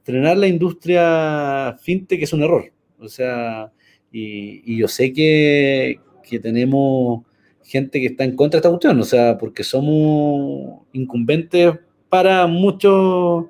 frenar 0.07 0.37
la 0.37 0.47
industria 0.47 1.77
fintech 1.81 2.23
es 2.23 2.31
un 2.31 2.41
error. 2.41 2.71
O 2.97 3.09
sea, 3.09 3.73
y, 4.09 4.77
yo 4.77 4.87
sé 4.87 5.11
que, 5.11 5.99
que 6.23 6.39
tenemos 6.39 7.25
gente 7.61 7.99
que 7.99 8.05
está 8.07 8.23
en 8.23 8.37
contra 8.37 8.57
de 8.57 8.59
esta 8.59 8.69
cuestión, 8.69 9.01
o 9.01 9.03
sea, 9.03 9.37
porque 9.37 9.65
somos 9.65 10.83
incumbentes 10.93 11.73
para 12.07 12.47
muchos, 12.47 13.47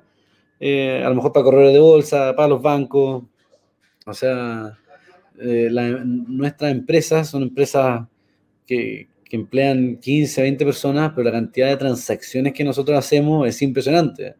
eh, 0.58 1.00
a 1.04 1.08
lo 1.08 1.14
mejor 1.14 1.32
para 1.32 1.44
corredores 1.44 1.74
de 1.74 1.78
bolsa, 1.78 2.34
para 2.34 2.48
los 2.48 2.60
bancos, 2.60 3.22
o 4.04 4.12
sea, 4.12 4.76
eh, 5.40 5.70
nuestras 6.26 6.72
empresas 6.72 7.28
son 7.30 7.44
empresas 7.44 8.04
que, 8.66 9.08
que, 9.24 9.36
emplean 9.36 9.98
15, 9.98 10.42
20 10.42 10.64
personas, 10.64 11.12
pero 11.14 11.26
la 11.26 11.32
cantidad 11.32 11.68
de 11.68 11.76
transacciones 11.76 12.52
que 12.52 12.64
nosotros 12.64 12.98
hacemos 12.98 13.46
es 13.46 13.62
impresionante. 13.62 14.34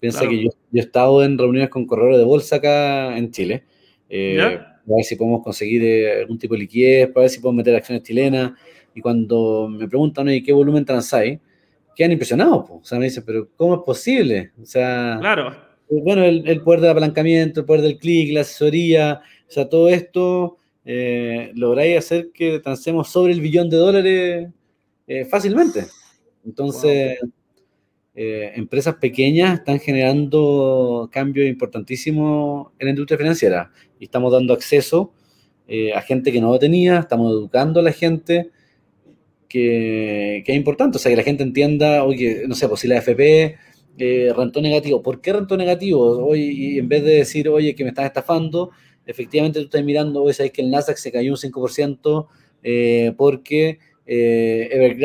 Piensa 0.00 0.20
claro. 0.20 0.30
que 0.30 0.44
yo, 0.44 0.50
yo, 0.50 0.80
he 0.80 0.84
estado 0.84 1.24
en 1.24 1.36
reuniones 1.36 1.70
con 1.70 1.86
corredores 1.86 2.18
de 2.18 2.24
bolsa 2.24 2.56
acá 2.56 3.16
en 3.16 3.30
Chile, 3.30 3.64
eh, 4.08 4.36
para 4.38 4.96
ver 4.96 5.04
si 5.04 5.16
podemos 5.16 5.42
conseguir 5.42 5.84
eh, 5.84 6.20
algún 6.20 6.38
tipo 6.38 6.54
de 6.54 6.60
liquidez, 6.60 7.08
para 7.08 7.22
ver 7.22 7.30
si 7.30 7.40
podemos 7.40 7.58
meter 7.58 7.76
acciones 7.76 8.02
chilenas, 8.02 8.52
y 8.94 9.00
cuando 9.00 9.68
me 9.68 9.88
preguntan, 9.88 10.28
oye, 10.28 10.42
¿qué 10.42 10.52
volumen 10.52 10.84
transáis? 10.84 11.38
Quedan 11.94 12.12
impresionados, 12.12 12.68
po. 12.68 12.76
o 12.76 12.84
sea, 12.84 12.98
me 12.98 13.06
dicen, 13.06 13.24
pero 13.26 13.48
¿cómo 13.56 13.74
es 13.74 13.80
posible? 13.84 14.52
O 14.62 14.64
sea, 14.64 15.18
claro. 15.20 15.54
bueno, 15.88 16.24
el, 16.24 16.46
el 16.48 16.62
poder 16.62 16.80
del 16.80 16.90
apalancamiento, 16.90 17.60
el 17.60 17.66
poder 17.66 17.82
del 17.82 17.98
clic, 17.98 18.32
la 18.32 18.42
asesoría, 18.42 19.20
o 19.48 19.50
sea, 19.50 19.68
todo 19.68 19.88
esto 19.88 20.58
eh, 20.90 21.52
lográis 21.54 21.98
hacer 21.98 22.30
que 22.32 22.60
transemos 22.60 23.10
sobre 23.10 23.34
el 23.34 23.42
billón 23.42 23.68
de 23.68 23.76
dólares 23.76 24.48
eh, 25.06 25.24
fácilmente. 25.26 25.84
Entonces, 26.46 27.18
wow. 27.20 27.30
Eh, 28.20 28.50
empresas 28.56 28.96
pequeñas 28.96 29.60
están 29.60 29.78
generando 29.78 31.08
cambios 31.12 31.46
importantísimos 31.48 32.72
en 32.76 32.86
la 32.86 32.90
industria 32.90 33.16
financiera 33.16 33.70
y 34.00 34.06
estamos 34.06 34.32
dando 34.32 34.54
acceso 34.54 35.12
eh, 35.68 35.92
a 35.92 36.02
gente 36.02 36.32
que 36.32 36.40
no 36.40 36.50
lo 36.50 36.58
tenía, 36.58 36.98
estamos 36.98 37.30
educando 37.30 37.78
a 37.78 37.84
la 37.84 37.92
gente 37.92 38.50
que, 39.48 40.38
es 40.38 40.56
importante, 40.56 40.96
o 40.96 41.00
sea, 41.00 41.10
que 41.12 41.16
la 41.16 41.22
gente 41.22 41.44
entienda, 41.44 42.02
oye, 42.02 42.42
no 42.48 42.56
sé, 42.56 42.68
pues 42.68 42.80
si 42.80 42.88
la 42.88 42.96
FP 42.96 43.56
eh, 43.98 44.32
rentó 44.36 44.60
negativo, 44.60 45.00
¿por 45.00 45.20
qué 45.20 45.34
rentó 45.34 45.56
negativo? 45.56 46.26
Oye, 46.26 46.42
y 46.42 46.78
en 46.80 46.88
vez 46.88 47.04
de 47.04 47.18
decir, 47.18 47.48
oye, 47.48 47.76
que 47.76 47.84
me 47.84 47.90
están 47.90 48.06
estafando, 48.06 48.72
efectivamente 49.06 49.60
tú 49.60 49.66
estás 49.66 49.84
mirando, 49.84 50.24
oye, 50.24 50.34
sabes 50.34 50.50
que 50.50 50.62
el 50.62 50.70
Nasdaq 50.70 50.96
se 50.96 51.12
cayó 51.12 51.30
un 51.30 51.38
5% 51.38 52.26
eh, 52.64 53.12
porque 53.16 53.78
Evergrande 54.04 54.96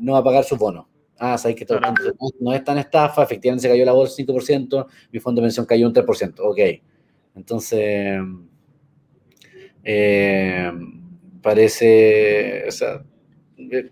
no 0.00 0.12
va 0.12 0.18
a 0.18 0.24
pagar 0.24 0.44
sus 0.44 0.58
bonos. 0.58 0.84
Ah, 1.18 1.38
sabéis 1.38 1.58
que 1.58 1.64
todo, 1.64 1.80
no, 2.40 2.52
es 2.52 2.64
tan 2.64 2.78
estafa, 2.78 3.22
efectivamente 3.22 3.62
se 3.62 3.68
cayó 3.68 3.84
la 3.84 3.92
bolsa 3.92 4.16
5%, 4.16 4.86
mi 5.12 5.20
fondo 5.20 5.40
de 5.40 5.46
pensión 5.46 5.64
cayó 5.64 5.86
un 5.86 5.94
3%, 5.94 6.34
ok. 6.40 6.58
Entonces, 7.34 8.18
eh, 9.84 10.72
parece, 11.42 12.64
o 12.68 12.70
sea, 12.70 13.04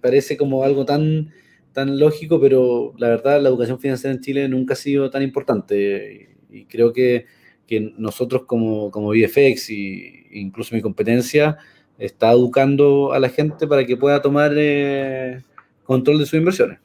parece 0.00 0.36
como 0.36 0.64
algo 0.64 0.84
tan, 0.84 1.30
tan 1.72 1.98
lógico, 1.98 2.40
pero 2.40 2.94
la 2.98 3.08
verdad 3.08 3.40
la 3.40 3.48
educación 3.48 3.78
financiera 3.80 4.14
en 4.14 4.20
Chile 4.20 4.48
nunca 4.48 4.74
ha 4.74 4.76
sido 4.76 5.10
tan 5.10 5.22
importante 5.22 6.36
y, 6.50 6.64
creo 6.66 6.92
que, 6.92 7.26
que, 7.66 7.92
nosotros 7.98 8.44
como, 8.46 8.90
como 8.90 9.10
VFX 9.10 9.70
e 9.70 10.26
incluso 10.32 10.74
mi 10.74 10.82
competencia 10.82 11.58
está 11.98 12.32
educando 12.32 13.12
a 13.12 13.18
la 13.18 13.28
gente 13.28 13.66
para 13.66 13.86
que 13.86 13.96
pueda 13.96 14.20
tomar 14.22 14.52
eh, 14.56 15.42
control 15.84 16.18
de 16.18 16.26
sus 16.26 16.34
inversiones. 16.34 16.83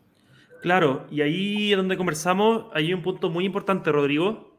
Claro, 0.62 1.08
y 1.10 1.22
ahí 1.22 1.72
donde 1.72 1.96
conversamos, 1.96 2.66
hay 2.74 2.94
un 2.94 3.02
punto 3.02 3.30
muy 3.30 3.46
importante, 3.46 3.92
Rodrigo, 3.92 4.58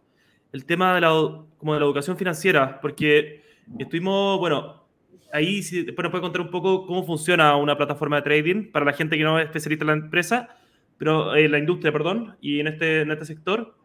el 0.53 0.65
tema 0.65 0.95
de 0.95 1.03
la, 1.03 1.11
como 1.59 1.75
de 1.75 1.81
la 1.81 1.87
educación 1.87 2.17
financiera, 2.17 2.81
porque 2.81 3.45
estuvimos, 3.79 4.39
bueno, 4.39 4.87
ahí 5.33 5.63
si 5.63 5.85
después 5.85 6.03
nos 6.05 6.11
puede 6.11 6.23
contar 6.23 6.41
un 6.41 6.51
poco 6.51 6.87
cómo 6.87 7.05
funciona 7.05 7.55
una 7.57 7.77
plataforma 7.77 8.17
de 8.17 8.23
trading 8.23 8.73
para 8.73 8.87
la 8.87 8.95
gente 8.95 9.19
que 9.19 9.25
no 9.25 9.39
es 9.39 9.45
especialista 9.45 9.85
en 9.85 9.87
la 9.89 9.93
empresa, 9.93 10.57
pero 10.97 11.37
en 11.37 11.53
la 11.53 11.59
industria, 11.59 11.93
perdón, 11.93 12.37
y 12.41 12.61
en 12.61 12.69
este, 12.69 13.03
en 13.03 13.11
este 13.11 13.27
sector. 13.27 13.77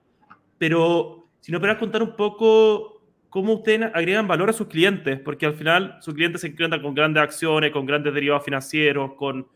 Pero 0.58 1.28
si 1.42 1.52
nos 1.52 1.60
pudieras 1.60 1.80
contar 1.80 2.02
un 2.02 2.16
poco 2.16 3.02
cómo 3.30 3.54
ustedes 3.56 3.92
agregan 3.94 4.28
valor 4.28 4.50
a 4.50 4.54
sus 4.54 4.68
clientes, 4.68 5.20
porque 5.20 5.46
al 5.46 5.56
final 5.56 5.98
sus 6.00 6.14
clientes 6.14 6.42
se 6.42 6.48
encuentran 6.48 6.82
con 6.82 6.96
grandes 6.96 7.22
acciones, 7.22 7.72
con 7.72 7.86
grandes 7.86 8.14
derivados 8.14 8.46
financieros, 8.46 9.14
con, 9.16 9.48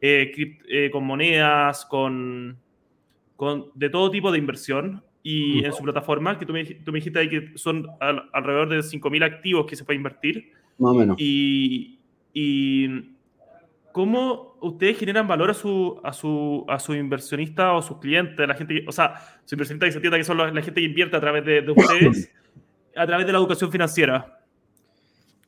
eh, 0.00 0.32
eh, 0.68 0.90
con 0.90 1.04
monedas, 1.04 1.84
con, 1.86 2.58
con, 3.36 3.66
de 3.74 3.90
todo 3.90 4.10
tipo 4.10 4.30
de 4.32 4.38
inversión. 4.38 5.02
Y 5.22 5.64
en 5.64 5.72
su 5.74 5.82
plataforma, 5.82 6.38
que 6.38 6.46
tú 6.46 6.54
me, 6.54 6.64
tú 6.64 6.90
me 6.90 7.00
dijiste 7.00 7.18
ahí 7.18 7.28
que 7.28 7.52
son 7.56 7.86
alrededor 8.00 8.70
de 8.70 8.78
5.000 8.78 9.24
activos 9.24 9.66
que 9.66 9.76
se 9.76 9.84
puede 9.84 9.98
invertir. 9.98 10.52
Más 10.78 10.92
o 10.92 10.94
menos. 10.94 11.16
Y, 11.18 11.98
y 12.32 12.88
cómo 13.92 14.56
ustedes 14.60 14.98
generan 14.98 15.26
valor 15.26 15.50
a 15.50 15.54
su, 15.54 16.00
a 16.04 16.12
su, 16.12 16.64
a 16.68 16.78
su 16.78 16.94
inversionista 16.94 17.72
o 17.72 17.82
sus 17.82 17.98
clientes, 17.98 18.46
la 18.46 18.54
gente, 18.54 18.84
o 18.86 18.92
sea, 18.92 19.14
su 19.44 19.54
inversionista 19.54 19.86
que 19.86 19.92
se 19.92 19.98
entienda 19.98 20.18
que 20.18 20.24
son 20.24 20.38
la, 20.38 20.62
gente 20.62 20.80
que 20.80 20.86
invierte 20.86 21.16
a 21.16 21.20
través 21.20 21.44
de, 21.44 21.68
ustedes, 21.68 22.30
a 22.96 23.06
través 23.06 23.26
de 23.26 23.32
la 23.32 23.38
educación 23.38 23.72
financiera. 23.72 24.40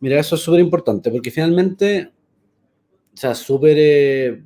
Mira, 0.01 0.19
eso 0.19 0.35
es 0.35 0.41
súper 0.41 0.61
importante 0.61 1.11
porque 1.11 1.31
finalmente, 1.31 2.11
o 3.13 3.17
sea, 3.17 3.35
súper 3.35 3.77
eh, 3.79 4.43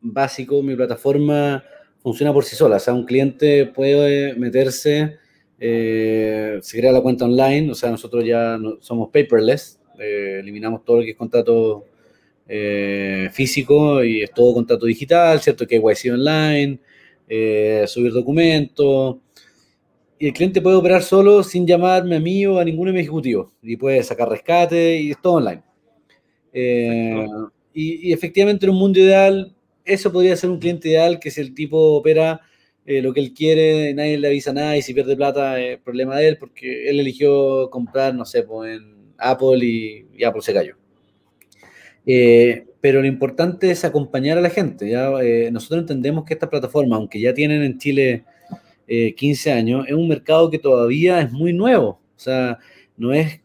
básico, 0.00 0.62
mi 0.62 0.74
plataforma 0.76 1.62
funciona 2.02 2.32
por 2.32 2.44
sí 2.44 2.56
sola. 2.56 2.76
O 2.76 2.80
sea, 2.80 2.94
un 2.94 3.04
cliente 3.04 3.66
puede 3.66 4.34
meterse, 4.34 5.18
eh, 5.58 6.58
se 6.62 6.78
crea 6.78 6.92
la 6.92 7.02
cuenta 7.02 7.24
online, 7.24 7.70
o 7.70 7.74
sea, 7.74 7.90
nosotros 7.90 8.24
ya 8.24 8.58
somos 8.80 9.08
paperless, 9.08 9.80
eh, 9.98 10.38
eliminamos 10.40 10.84
todo 10.84 10.98
lo 10.98 11.02
que 11.04 11.10
es 11.10 11.16
contrato 11.16 11.84
eh, 12.48 13.28
físico 13.32 14.02
y 14.02 14.22
es 14.22 14.32
todo 14.32 14.54
contrato 14.54 14.86
digital, 14.86 15.40
¿cierto? 15.40 15.66
Que 15.66 15.80
KYC 15.80 16.12
online, 16.12 16.80
eh, 17.28 17.84
subir 17.86 18.12
documentos. 18.12 19.18
Y 20.18 20.26
el 20.28 20.32
cliente 20.32 20.60
puede 20.60 20.76
operar 20.76 21.02
solo 21.02 21.42
sin 21.42 21.66
llamarme 21.66 22.16
a 22.16 22.20
mí 22.20 22.44
o 22.46 22.58
a 22.58 22.64
ningún 22.64 22.88
ejecutivo. 22.96 23.52
Y 23.62 23.76
puede 23.76 24.02
sacar 24.02 24.28
rescate 24.28 24.96
y 25.00 25.10
es 25.12 25.20
todo 25.20 25.34
online. 25.34 25.62
Y, 27.74 28.12
efectivamente 28.12 28.66
en 28.66 28.72
un 28.72 28.78
mundo 28.78 29.00
ideal, 29.00 29.54
eso 29.84 30.12
podría 30.12 30.36
ser 30.36 30.50
un 30.50 30.58
cliente 30.58 30.88
ideal, 30.88 31.18
que 31.18 31.30
si 31.30 31.40
el 31.40 31.54
tipo 31.54 31.78
opera 31.96 32.40
lo 32.86 33.12
que 33.12 33.20
él 33.20 33.32
quiere, 33.32 33.94
nadie 33.94 34.18
le 34.18 34.26
avisa 34.26 34.52
nada 34.52 34.76
y 34.76 34.82
si 34.82 34.92
pierde 34.92 35.14
plata 35.14 35.60
es 35.60 35.78
problema 35.78 36.16
de 36.16 36.26
él 36.26 36.38
porque 36.38 36.90
él 36.90 36.98
eligió 36.98 37.70
comprar, 37.70 38.12
no 38.16 38.24
sé, 38.24 38.42
pues 38.42 38.80
en 38.80 39.00
Apple 39.20 39.64
y, 39.64 40.24
Apple 40.24 40.42
se 40.42 40.54
cayó. 40.54 40.76
Eh, 42.06 42.66
pero 42.80 43.00
lo 43.00 43.06
importante 43.06 43.70
es 43.70 43.84
acompañar 43.84 44.38
a 44.38 44.40
la 44.40 44.50
gente. 44.50 44.88
¿ya? 44.88 45.12
Eh, 45.22 45.50
nosotros 45.52 45.82
entendemos 45.82 46.24
que 46.24 46.34
esta 46.34 46.50
plataforma, 46.50 46.96
aunque 46.96 47.20
ya 47.20 47.34
tienen 47.34 47.62
en 47.62 47.78
Chile 47.78 48.24
15 48.88 49.50
eh, 49.50 49.52
años, 49.52 49.86
es 49.86 49.94
un 49.94 50.08
mercado 50.08 50.50
que 50.50 50.58
todavía 50.58 51.20
es 51.20 51.30
muy 51.30 51.52
nuevo. 51.52 52.00
O 52.16 52.18
sea, 52.18 52.58
no 52.96 53.12
es, 53.12 53.40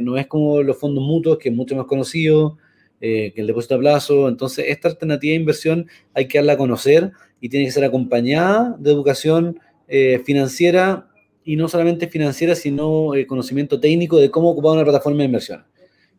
no 0.00 0.16
es 0.16 0.26
como 0.26 0.62
los 0.62 0.78
fondos 0.78 1.04
mutuos, 1.04 1.38
que 1.38 1.48
es 1.50 1.54
mucho 1.54 1.76
más 1.76 1.86
conocido, 1.86 2.56
que 3.00 3.32
el 3.36 3.46
depósito 3.46 3.76
a 3.76 3.78
plazo. 3.78 4.28
Entonces, 4.28 4.66
esta 4.68 4.88
alternativa 4.88 5.30
de 5.32 5.36
inversión 5.36 5.86
hay 6.14 6.28
que 6.28 6.38
darla 6.38 6.54
a 6.54 6.56
conocer 6.56 7.12
y 7.40 7.48
tiene 7.48 7.66
que 7.66 7.72
ser 7.72 7.84
acompañada 7.84 8.76
de 8.78 8.90
educación 8.90 9.60
financiera 10.24 11.08
y 11.48 11.56
no 11.56 11.66
solamente 11.66 12.08
financiera, 12.08 12.54
sino 12.54 13.14
eh, 13.14 13.26
conocimiento 13.26 13.80
técnico 13.80 14.18
de 14.18 14.30
cómo 14.30 14.50
ocupar 14.50 14.72
una 14.72 14.84
plataforma 14.84 15.20
de 15.20 15.24
inversión. 15.24 15.64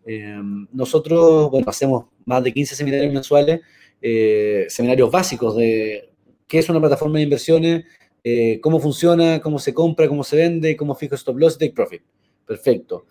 Eh, 0.03 0.39
nosotros, 0.71 1.51
bueno, 1.51 1.69
hacemos 1.69 2.05
más 2.25 2.43
de 2.43 2.51
15 2.51 2.75
seminarios 2.75 3.13
mensuales, 3.13 3.61
eh, 4.01 4.65
seminarios 4.69 5.11
básicos 5.11 5.55
de 5.55 6.09
qué 6.47 6.57
es 6.57 6.67
una 6.67 6.79
plataforma 6.79 7.19
de 7.19 7.25
inversiones, 7.25 7.85
cómo 8.59 8.79
funciona, 8.79 9.39
cómo 9.39 9.59
se 9.59 9.71
compra, 9.71 10.07
cómo 10.07 10.23
se 10.23 10.35
vende, 10.35 10.75
cómo 10.75 10.95
fijo 10.95 11.13
stop 11.13 11.37
loss 11.37 11.57
y 11.57 11.59
take 11.59 11.73
profit. 11.73 12.01
Perfecto. 12.47 13.05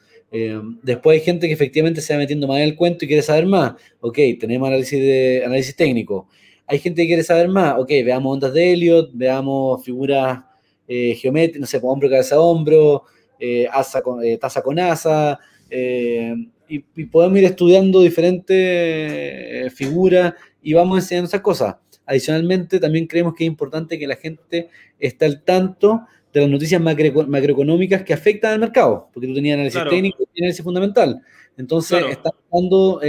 Después 0.83 1.19
hay 1.19 1.25
gente 1.25 1.47
que 1.47 1.55
efectivamente 1.55 2.01
se 2.01 2.13
va 2.13 2.19
metiendo 2.19 2.47
más 2.47 2.59
en 2.59 2.65
el 2.65 2.77
cuento 2.77 3.05
y 3.05 3.09
quiere 3.09 3.23
saber 3.23 3.47
más. 3.47 3.75
Ok, 4.01 4.19
tenemos 4.39 4.69
análisis, 4.69 4.99
de, 4.99 5.43
análisis 5.45 5.75
técnico. 5.75 6.29
Hay 6.67 6.79
gente 6.79 7.03
que 7.03 7.09
quiere 7.09 7.23
saber 7.23 7.49
más. 7.49 7.77
Ok, 7.79 7.89
veamos 8.05 8.35
ondas 8.35 8.53
de 8.53 8.73
Elliot, 8.73 9.11
veamos 9.15 9.83
figuras 9.85 10.41
eh, 10.87 11.15
geometría, 11.15 11.61
no 11.61 11.67
sé, 11.67 11.79
hombro, 11.83 12.09
cabeza, 12.09 12.41
hombro, 12.41 13.05
eh, 13.39 13.69
con, 14.03 14.25
eh, 14.25 14.37
taza 14.39 14.63
con 14.63 14.79
asa, 14.79 15.39
eh, 15.71 16.35
y, 16.69 16.81
podemos 17.05 17.39
ir 17.39 17.45
estudiando 17.45 18.01
diferentes 18.01 19.73
figuras 19.75 20.35
y 20.63 20.75
vamos 20.75 20.99
enseñando 20.99 21.29
esas 21.29 21.41
cosas. 21.41 21.77
Adicionalmente, 22.05 22.81
también 22.81 23.07
creemos 23.07 23.35
que 23.35 23.45
es 23.45 23.49
importante 23.49 23.99
que 23.99 24.07
la 24.07 24.17
gente 24.17 24.69
esté 24.99 25.27
al 25.27 25.43
tanto 25.45 26.03
de 26.39 26.47
las 26.47 26.51
noticias 26.51 26.81
macroeconómicas 26.81 28.03
que 28.03 28.15
afectan 28.15 28.53
al 28.53 28.61
mercado, 28.61 29.09
porque 29.13 29.27
tú 29.27 29.35
tenías 29.35 29.55
análisis 29.55 29.83
técnico 29.89 30.25
y 30.35 30.43
análisis 30.43 30.65
fundamental. 30.65 31.21
Entonces, 31.57 32.05
estamos 32.11 32.41
dando 32.53 33.01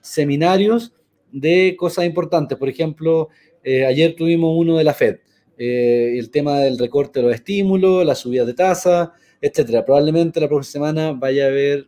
seminarios 0.00 0.92
de 1.30 1.76
cosas 1.78 2.04
importantes. 2.04 2.58
Por 2.58 2.68
ejemplo, 2.68 3.28
ayer 3.64 4.14
tuvimos 4.16 4.54
uno 4.56 4.78
de 4.78 4.84
la 4.84 4.94
FED. 4.94 5.18
Eh, 5.64 6.18
el 6.18 6.28
tema 6.30 6.58
del 6.58 6.76
recorte 6.76 7.20
de 7.20 7.26
los 7.26 7.34
estímulos, 7.36 8.04
las 8.04 8.18
subidas 8.18 8.48
de 8.48 8.54
tasa, 8.54 9.12
etcétera. 9.40 9.84
Probablemente 9.84 10.40
la 10.40 10.48
próxima 10.48 10.88
semana 10.88 11.12
vaya 11.12 11.44
a 11.44 11.48
haber 11.48 11.86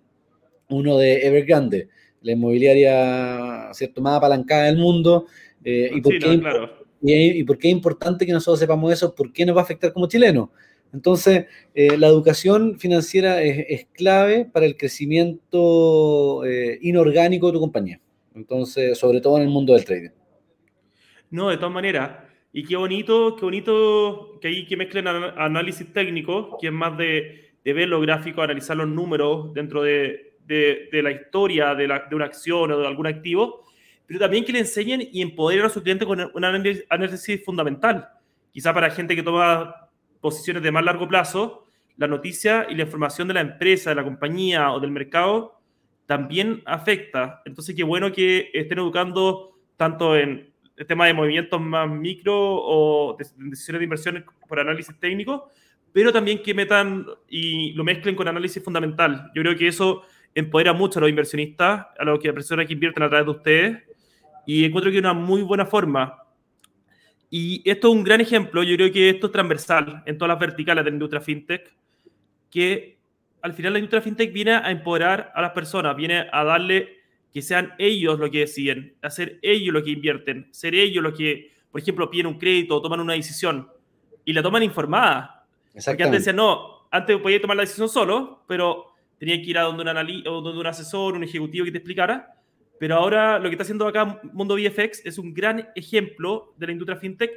uno 0.68 0.96
de 0.96 1.26
Evergrande, 1.26 1.88
la 2.22 2.32
inmobiliaria 2.32 3.70
¿cierto? 3.72 4.00
más 4.00 4.18
apalancada 4.18 4.66
del 4.66 4.76
mundo. 4.76 5.26
Eh, 5.64 5.90
y, 5.92 6.00
por 6.00 6.18
qué, 6.18 6.40
y, 7.12 7.44
por 7.44 7.58
qué 7.58 7.68
es 7.68 7.74
importante 7.74 8.24
que 8.26 8.32
nosotros 8.32 8.60
sepamos 8.60 8.92
eso? 8.92 9.14
¿Por 9.14 9.32
qué 9.32 9.44
nos 9.44 9.56
va 9.56 9.60
a 9.60 9.64
afectar 9.64 9.92
como 9.92 10.08
chilenos? 10.08 10.48
Entonces, 10.92 11.46
eh, 11.74 11.98
la 11.98 12.06
educación 12.06 12.78
financiera 12.78 13.42
es, 13.42 13.86
clave 13.92 14.44
para 14.44 14.64
el 14.64 14.76
crecimiento 14.76 16.42
inorgánico 16.80 17.48
de 17.48 17.52
tu 17.52 17.60
compañía. 17.60 18.00
Entonces, 18.34 18.96
sobre 18.98 19.20
todo 19.20 19.36
en 19.36 19.42
el 19.42 19.48
mundo 19.48 19.74
del 19.74 19.84
trading. 19.84 20.10
No, 21.30 21.50
de 21.50 21.56
todas 21.56 21.72
maneras, 21.72 22.12
y 22.52 22.62
qué 22.62 22.76
bonito, 22.76 23.34
qué 23.34 23.44
bonito 23.44 24.38
que 24.40 24.46
ahí 24.46 24.64
que 24.64 24.76
mezclen 24.76 25.08
análisis 25.08 25.92
técnico, 25.92 26.56
que 26.60 26.68
es 26.68 26.72
más 26.72 26.96
de, 26.96 27.50
de 27.64 27.72
ver 27.72 27.88
lo 27.88 28.00
gráfico, 28.00 28.42
analizar 28.42 28.76
los 28.76 28.86
números 28.86 29.52
dentro 29.52 29.82
de, 29.82 30.36
de, 30.46 30.88
de 30.92 31.02
la 31.02 31.10
historia 31.10 31.74
la, 31.74 32.06
de, 32.08 32.14
una 32.14 32.26
acción 32.26 32.70
o 32.70 32.78
de 32.78 32.86
algún 32.86 33.08
activo, 33.08 33.63
pero 34.06 34.20
también 34.20 34.44
que 34.44 34.52
le 34.52 34.60
enseñen 34.60 35.08
y 35.12 35.22
empoderen 35.22 35.66
a 35.66 35.68
su 35.68 35.82
cliente 35.82 36.06
con 36.06 36.20
un 36.20 36.44
análisis 36.44 37.44
fundamental. 37.44 38.08
Quizá 38.52 38.72
para 38.72 38.90
gente 38.90 39.16
que 39.16 39.22
toma 39.22 39.88
posiciones 40.20 40.62
de 40.62 40.70
más 40.70 40.84
largo 40.84 41.08
plazo, 41.08 41.66
la 41.96 42.06
noticia 42.06 42.66
y 42.68 42.74
la 42.74 42.82
información 42.82 43.28
de 43.28 43.34
la 43.34 43.40
empresa, 43.40 43.90
de 43.90 43.96
la 43.96 44.04
compañía 44.04 44.72
o 44.72 44.80
del 44.80 44.90
mercado 44.90 45.60
también 46.06 46.62
afecta. 46.66 47.42
Entonces, 47.44 47.74
qué 47.74 47.82
bueno 47.82 48.12
que 48.12 48.50
estén 48.52 48.78
educando 48.78 49.58
tanto 49.76 50.16
en 50.16 50.52
el 50.76 50.86
tema 50.86 51.06
de 51.06 51.14
movimientos 51.14 51.60
más 51.60 51.88
micro 51.88 52.34
o 52.36 53.16
decisiones 53.16 53.80
de 53.80 53.84
inversión 53.84 54.24
por 54.48 54.60
análisis 54.60 54.98
técnico, 54.98 55.50
pero 55.92 56.12
también 56.12 56.42
que 56.42 56.52
metan 56.52 57.06
y 57.28 57.72
lo 57.72 57.84
mezclen 57.84 58.16
con 58.16 58.28
análisis 58.28 58.62
fundamental. 58.62 59.30
Yo 59.34 59.42
creo 59.42 59.56
que 59.56 59.68
eso 59.68 60.02
empodera 60.34 60.72
mucho 60.72 60.98
a 60.98 61.02
los 61.02 61.10
inversionistas, 61.10 61.86
a 61.96 62.04
los 62.04 62.18
que 62.18 62.32
personas 62.32 62.66
que 62.66 62.72
invierten 62.72 63.04
a 63.04 63.08
través 63.08 63.26
de 63.26 63.30
ustedes, 63.30 63.82
y 64.46 64.64
encuentro 64.64 64.90
que 64.90 64.98
es 64.98 65.02
una 65.02 65.14
muy 65.14 65.42
buena 65.42 65.66
forma. 65.66 66.18
Y 67.30 67.68
esto 67.68 67.88
es 67.88 67.94
un 67.94 68.04
gran 68.04 68.20
ejemplo, 68.20 68.62
yo 68.62 68.76
creo 68.76 68.92
que 68.92 69.10
esto 69.10 69.26
es 69.26 69.32
transversal 69.32 70.02
en 70.06 70.16
todas 70.16 70.28
las 70.28 70.38
verticales 70.38 70.84
de 70.84 70.90
la 70.90 70.94
industria 70.94 71.20
fintech, 71.20 71.74
que 72.50 72.98
al 73.42 73.52
final 73.52 73.72
la 73.72 73.78
industria 73.78 74.02
fintech 74.02 74.32
viene 74.32 74.52
a 74.52 74.70
empoderar 74.70 75.32
a 75.34 75.42
las 75.42 75.50
personas, 75.50 75.96
viene 75.96 76.28
a 76.32 76.44
darle 76.44 76.98
que 77.32 77.42
sean 77.42 77.74
ellos 77.78 78.18
los 78.20 78.30
que 78.30 78.38
deciden, 78.40 78.94
hacer 79.02 79.40
ellos 79.42 79.74
lo 79.74 79.82
que 79.82 79.90
invierten, 79.90 80.46
ser 80.52 80.74
ellos 80.76 81.02
los 81.02 81.18
que, 81.18 81.52
por 81.72 81.80
ejemplo, 81.80 82.08
piden 82.08 82.28
un 82.28 82.38
crédito 82.38 82.76
o 82.76 82.80
toman 82.80 83.00
una 83.00 83.14
decisión 83.14 83.68
y 84.24 84.32
la 84.32 84.40
toman 84.40 84.62
informada. 84.62 85.44
Porque 85.72 86.04
antes 86.04 86.20
decían, 86.20 86.36
no, 86.36 86.86
antes 86.92 87.18
podía 87.18 87.40
tomar 87.40 87.56
la 87.56 87.64
decisión 87.64 87.88
solo, 87.88 88.44
pero 88.46 88.92
tenía 89.18 89.36
que 89.42 89.50
ir 89.50 89.58
a 89.58 89.62
donde 89.62 89.82
un, 89.82 90.22
donde 90.22 90.60
un 90.60 90.66
asesor, 90.66 91.14
un 91.14 91.24
ejecutivo 91.24 91.64
que 91.64 91.72
te 91.72 91.78
explicara. 91.78 92.36
Pero 92.84 92.96
ahora 92.96 93.38
lo 93.38 93.48
que 93.48 93.54
está 93.54 93.62
haciendo 93.62 93.88
acá 93.88 94.20
Mundo 94.34 94.56
VFX 94.56 95.06
es 95.06 95.16
un 95.16 95.32
gran 95.32 95.70
ejemplo 95.74 96.52
de 96.58 96.66
la 96.66 96.72
industria 96.72 96.98
fintech 96.98 97.30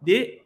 de 0.00 0.44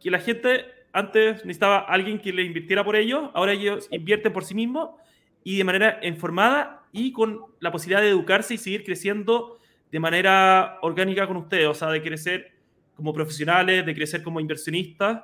que 0.00 0.10
la 0.10 0.18
gente 0.18 0.64
antes 0.92 1.44
necesitaba 1.44 1.78
alguien 1.78 2.18
que 2.18 2.32
le 2.32 2.42
invirtiera 2.42 2.82
por 2.84 2.96
ellos, 2.96 3.30
ahora 3.34 3.52
ellos 3.52 3.86
invierten 3.92 4.32
por 4.32 4.44
sí 4.44 4.52
mismos 4.52 5.00
y 5.44 5.58
de 5.58 5.62
manera 5.62 6.00
informada 6.02 6.82
y 6.90 7.12
con 7.12 7.38
la 7.60 7.70
posibilidad 7.70 8.02
de 8.02 8.08
educarse 8.08 8.54
y 8.54 8.58
seguir 8.58 8.82
creciendo 8.82 9.60
de 9.92 10.00
manera 10.00 10.80
orgánica 10.82 11.28
con 11.28 11.36
ustedes, 11.36 11.68
o 11.68 11.74
sea, 11.74 11.90
de 11.90 12.02
crecer 12.02 12.50
como 12.96 13.12
profesionales, 13.12 13.86
de 13.86 13.94
crecer 13.94 14.24
como 14.24 14.40
inversionistas, 14.40 15.22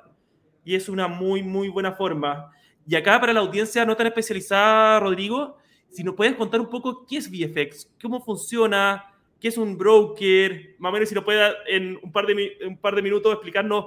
y 0.63 0.75
es 0.75 0.87
una 0.87 1.09
muy, 1.09 1.43
muy 1.43 1.67
buena 1.67 1.91
forma. 1.91 2.51
Y 2.87 2.95
acá 2.95 3.19
para 3.19 3.33
la 3.33 3.41
audiencia 3.41 3.83
no 3.83 3.97
tan 3.97 4.07
especializada, 4.07 5.01
Rodrigo, 5.01 5.57
si 5.91 6.03
nos 6.03 6.15
puedes 6.15 6.35
contar 6.35 6.61
un 6.61 6.69
poco 6.69 7.05
qué 7.05 7.17
es 7.17 7.29
VFX, 7.29 7.89
cómo 8.01 8.23
funciona, 8.23 9.03
qué 9.39 9.49
es 9.49 9.57
un 9.57 9.77
broker, 9.77 10.75
más 10.79 10.89
o 10.89 10.93
menos 10.93 11.09
si 11.09 11.15
nos 11.15 11.23
puede 11.23 11.51
en 11.67 11.99
un 12.01 12.11
par 12.11 12.25
de, 12.25 12.57
un 12.65 12.77
par 12.77 12.95
de 12.95 13.01
minutos 13.01 13.33
explicarnos 13.33 13.85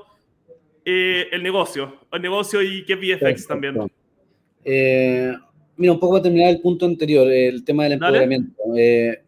eh, 0.85 1.29
el 1.33 1.43
negocio, 1.43 2.01
el 2.13 2.23
negocio 2.23 2.63
y 2.63 2.85
qué 2.85 2.93
es 2.95 3.21
VFX 3.21 3.47
también. 3.47 3.77
Eh, 4.65 5.33
mira, 5.77 5.93
un 5.93 6.01
poco 6.01 6.15
para 6.15 6.25
terminar 6.25 6.51
el 6.51 6.61
punto 6.61 6.87
anterior, 6.87 7.31
el 7.31 7.65
tema 7.65 7.85
del 7.85 7.93
empoderamiento. 7.93 8.63
Eh, 8.77 9.23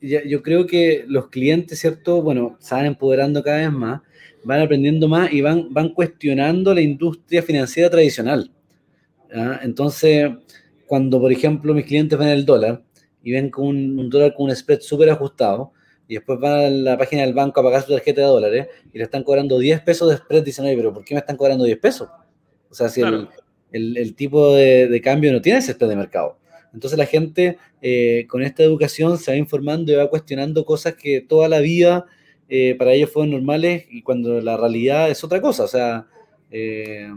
yo 0.00 0.42
creo 0.44 0.64
que 0.64 1.04
los 1.08 1.28
clientes, 1.28 1.80
¿cierto? 1.80 2.22
Bueno, 2.22 2.56
se 2.60 2.72
van 2.72 2.86
empoderando 2.86 3.42
cada 3.42 3.58
vez 3.58 3.72
más, 3.72 4.00
van 4.44 4.60
aprendiendo 4.60 5.08
más 5.08 5.32
y 5.32 5.40
van, 5.40 5.72
van 5.74 5.88
cuestionando 5.88 6.72
la 6.72 6.80
industria 6.80 7.42
financiera 7.42 7.90
tradicional. 7.90 8.52
Entonces, 9.62 10.30
cuando, 10.88 11.20
por 11.20 11.30
ejemplo, 11.30 11.74
mis 11.74 11.86
clientes 11.86 12.18
ven 12.18 12.28
el 12.28 12.44
dólar 12.44 12.82
y 13.22 13.32
ven 13.32 13.50
con 13.50 13.66
un, 13.66 14.10
dólar 14.10 14.34
con 14.34 14.46
un 14.46 14.56
spread 14.56 14.80
súper 14.80 15.10
ajustado, 15.10 15.72
y 16.08 16.14
después 16.14 16.40
van 16.40 16.52
a 16.52 16.70
la 16.70 16.98
página 16.98 17.22
del 17.22 17.34
banco 17.34 17.60
a 17.60 17.62
pagar 17.62 17.82
su 17.82 17.92
tarjeta 17.92 18.22
de 18.22 18.26
dólares 18.26 18.66
y 18.92 18.98
le 18.98 19.04
están 19.04 19.22
cobrando 19.22 19.58
10 19.58 19.82
pesos 19.82 20.08
de 20.08 20.16
spread, 20.16 20.42
dicen, 20.42 20.64
oye, 20.64 20.74
pero 20.74 20.92
¿por 20.92 21.04
qué 21.04 21.14
me 21.14 21.20
están 21.20 21.36
cobrando 21.36 21.64
10 21.64 21.78
pesos? 21.78 22.08
O 22.70 22.74
sea, 22.74 22.88
si 22.88 23.02
el, 23.02 23.28
el, 23.70 24.14
tipo 24.14 24.54
de, 24.54 24.88
de, 24.88 25.00
cambio 25.02 25.30
no 25.32 25.42
tiene 25.42 25.58
ese 25.58 25.72
spread 25.72 25.90
de 25.90 25.96
mercado. 25.96 26.38
Entonces 26.72 26.98
la 26.98 27.06
gente 27.06 27.58
eh, 27.82 28.26
con 28.28 28.42
esta 28.42 28.62
educación 28.62 29.18
se 29.18 29.32
va 29.32 29.36
informando 29.36 29.92
y 29.92 29.96
va 29.96 30.08
cuestionando 30.08 30.64
cosas 30.64 30.94
que 30.94 31.20
toda 31.20 31.48
la 31.48 31.60
vida 31.60 32.06
eh, 32.48 32.74
para 32.78 32.92
ellos 32.92 33.10
fueron 33.10 33.32
normales 33.32 33.84
y 33.90 34.02
cuando 34.02 34.40
la 34.40 34.56
realidad 34.56 35.10
es 35.10 35.22
otra 35.24 35.40
cosa. 35.40 35.64
O 35.64 35.68
sea, 35.68 36.06
eh, 36.50 37.08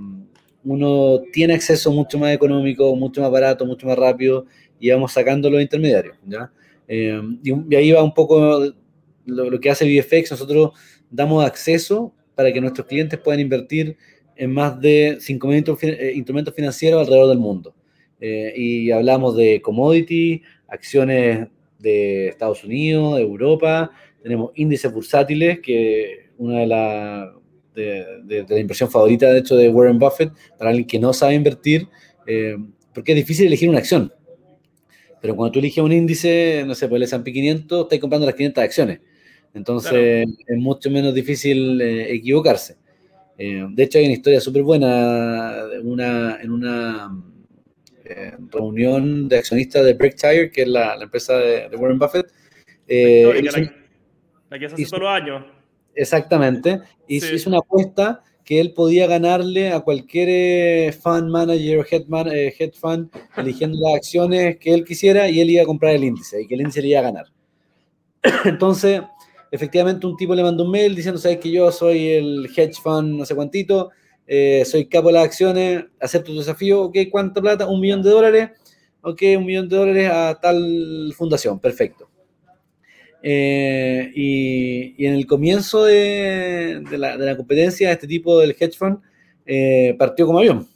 uno 0.64 1.22
tiene 1.32 1.54
acceso 1.54 1.92
mucho 1.92 2.20
más 2.20 2.34
económico, 2.34 2.96
mucho 2.96 3.22
más 3.22 3.32
barato, 3.32 3.66
mucho 3.66 3.88
más 3.88 3.98
rápido 3.98 4.46
y 4.80 4.90
vamos 4.90 5.14
sacando 5.14 5.50
los 5.50 5.62
intermediarios. 5.62 6.18
¿ya? 6.26 6.52
Eh, 6.88 7.22
y, 7.44 7.76
ahí 7.76 7.92
va 7.92 8.04
un 8.04 8.14
poco 8.14 8.74
lo, 9.26 9.60
que 9.60 9.70
hace 9.70 9.86
VFX. 9.86 10.32
Nosotros 10.32 10.72
damos 11.10 11.46
acceso 11.46 12.14
para 12.36 12.52
que 12.52 12.62
nuestros 12.62 12.88
clientes 12.88 13.20
puedan 13.20 13.40
invertir 13.40 13.98
en 14.36 14.54
más 14.54 14.80
de 14.80 15.18
5.000 15.20 15.78
eh, 15.84 16.14
instrumentos 16.16 16.54
financieros 16.54 17.02
alrededor 17.02 17.30
del 17.30 17.40
mundo. 17.40 17.76
Eh, 18.20 18.54
y 18.56 18.92
hablamos 18.92 19.36
de 19.36 19.62
commodity, 19.62 20.42
acciones 20.68 21.48
de 21.80 22.28
Estados 22.28 22.64
Unidos, 22.64 23.16
de 23.16 23.24
Europa, 23.24 23.92
tenemos 24.22 24.52
índices 24.56 24.94
bursátiles, 24.94 25.60
que 25.60 26.30
una 26.38 26.60
de 26.60 26.68
las 26.68 27.30
de, 27.82 28.46
la 28.48 28.60
inversión 28.60 28.90
favorita, 28.90 29.32
de 29.32 29.40
hecho, 29.40 29.56
de 29.56 29.70
Warren 29.70 30.00
Buffett, 30.00 30.32
para 30.58 30.70
alguien 30.70 30.88
que 30.88 31.00
no 31.00 31.14
sabe 31.14 31.36
invertir, 31.36 31.88
eh, 32.28 32.56
porque 32.94 33.14
es 33.14 33.16
difícil 33.16 33.48
elegir 33.48 33.70
una 33.70 33.80
acción. 33.80 34.12
Pero 35.22 35.36
cuando 35.36 35.52
tú 35.52 35.60
eliges 35.60 35.84
un 35.84 35.92
índice, 35.92 36.64
no 36.66 36.74
sé, 36.74 36.88
pues 36.88 36.98
el 36.98 37.04
S&P 37.04 37.32
500, 37.32 37.84
estás 37.84 38.00
comprando 38.00 38.26
las 38.26 38.36
500 38.36 38.64
acciones. 38.64 39.00
Entonces 39.54 40.28
es 40.48 40.58
mucho 40.58 40.90
menos 40.90 41.14
difícil 41.14 41.80
eh, 41.82 42.14
equivocarse. 42.14 42.78
Eh, 43.38 43.66
de 43.70 43.84
hecho, 43.84 43.98
hay 43.98 44.06
una 44.06 44.14
historia 44.14 44.40
súper 44.40 44.64
buena 44.64 45.66
una, 45.84 46.38
en 46.42 46.52
una 46.52 47.24
reunión 48.52 49.30
de 49.30 49.38
accionistas 49.38 49.86
de 49.86 49.94
Berkshire, 49.94 50.52
que 50.52 50.64
es 50.64 50.68
la, 50.68 50.96
empresa 51.02 51.38
de, 51.38 51.76
Warren 51.76 52.00
Buffett. 52.00 52.28
la, 52.88 54.60
que 54.60 54.66
hace 54.66 54.86
todos 54.86 55.00
los 55.00 55.10
años. 55.10 55.61
Exactamente. 55.96 56.82
Y 57.08 57.18
hizo 57.18 57.50
una 57.50 57.60
apuesta 57.60 58.22
que 58.44 58.60
él 58.60 58.74
podía 58.74 59.08
ganarle 59.08 59.72
a 59.72 59.82
cualquier 59.82 60.28
eh, 60.30 60.92
fund 60.92 61.30
manager 61.30 61.80
o 61.80 61.86
head, 61.90 62.34
eh, 62.34 62.54
head 62.58 62.74
fund 62.74 63.10
eligiendo 63.38 63.78
las 63.82 63.96
acciones 63.96 64.58
que 64.58 64.74
él 64.74 64.84
quisiera 64.84 65.30
y 65.30 65.40
él 65.40 65.50
iba 65.50 65.64
a 65.64 65.66
comprar 65.66 65.96
el 65.96 66.04
índice 66.04 66.42
y 66.42 66.48
que 66.48 66.56
el 66.56 66.62
índice 66.62 66.82
le 66.82 66.90
iba 66.90 67.00
a 67.00 67.04
ganar. 67.04 67.26
Entonces, 68.46 69.02
efectivamente, 69.52 70.06
un 70.08 70.18
tipo 70.18 70.36
le 70.36 70.44
mandó 70.44 70.64
un 70.64 70.72
mail 70.72 70.96
diciendo, 70.96 71.20
sabes 71.20 71.40
que 71.40 71.52
yo 71.52 71.72
soy 71.72 72.10
el 72.10 72.50
hedge 72.56 72.76
fund 72.82 73.18
no 73.20 73.26
sé 73.26 73.36
cuántito, 73.36 73.92
eh, 74.28 74.64
soy 74.66 74.86
capo 74.86 75.08
de 75.08 75.14
las 75.14 75.26
acciones, 75.26 75.86
acepto 76.00 76.32
tu 76.32 76.40
desafío, 76.40 76.84
ok, 76.84 76.98
¿cuánta 77.12 77.42
plata? 77.42 77.68
Un 77.68 77.82
millón 77.82 78.02
de 78.02 78.10
dólares, 78.10 78.50
ok, 79.02 79.22
un 79.38 79.46
millón 79.46 79.70
de 79.70 79.76
dólares 79.76 80.10
a 80.12 80.40
tal 80.42 81.14
fundación, 81.18 81.60
perfecto. 81.60 82.11
Eh, 83.24 84.12
y, 84.16 85.06
en 85.06 85.14
el 85.14 85.28
comienzo 85.28 85.84
de, 85.86 86.84
la, 86.92 87.38
competencia, 87.38 87.92
este 87.92 88.08
tipo 88.08 88.40
del 88.40 88.56
hedge 88.60 88.78
fund 88.78 89.00
eh, 89.46 89.96
partió 89.98 90.26
como 90.26 90.40
avión. 90.40 90.68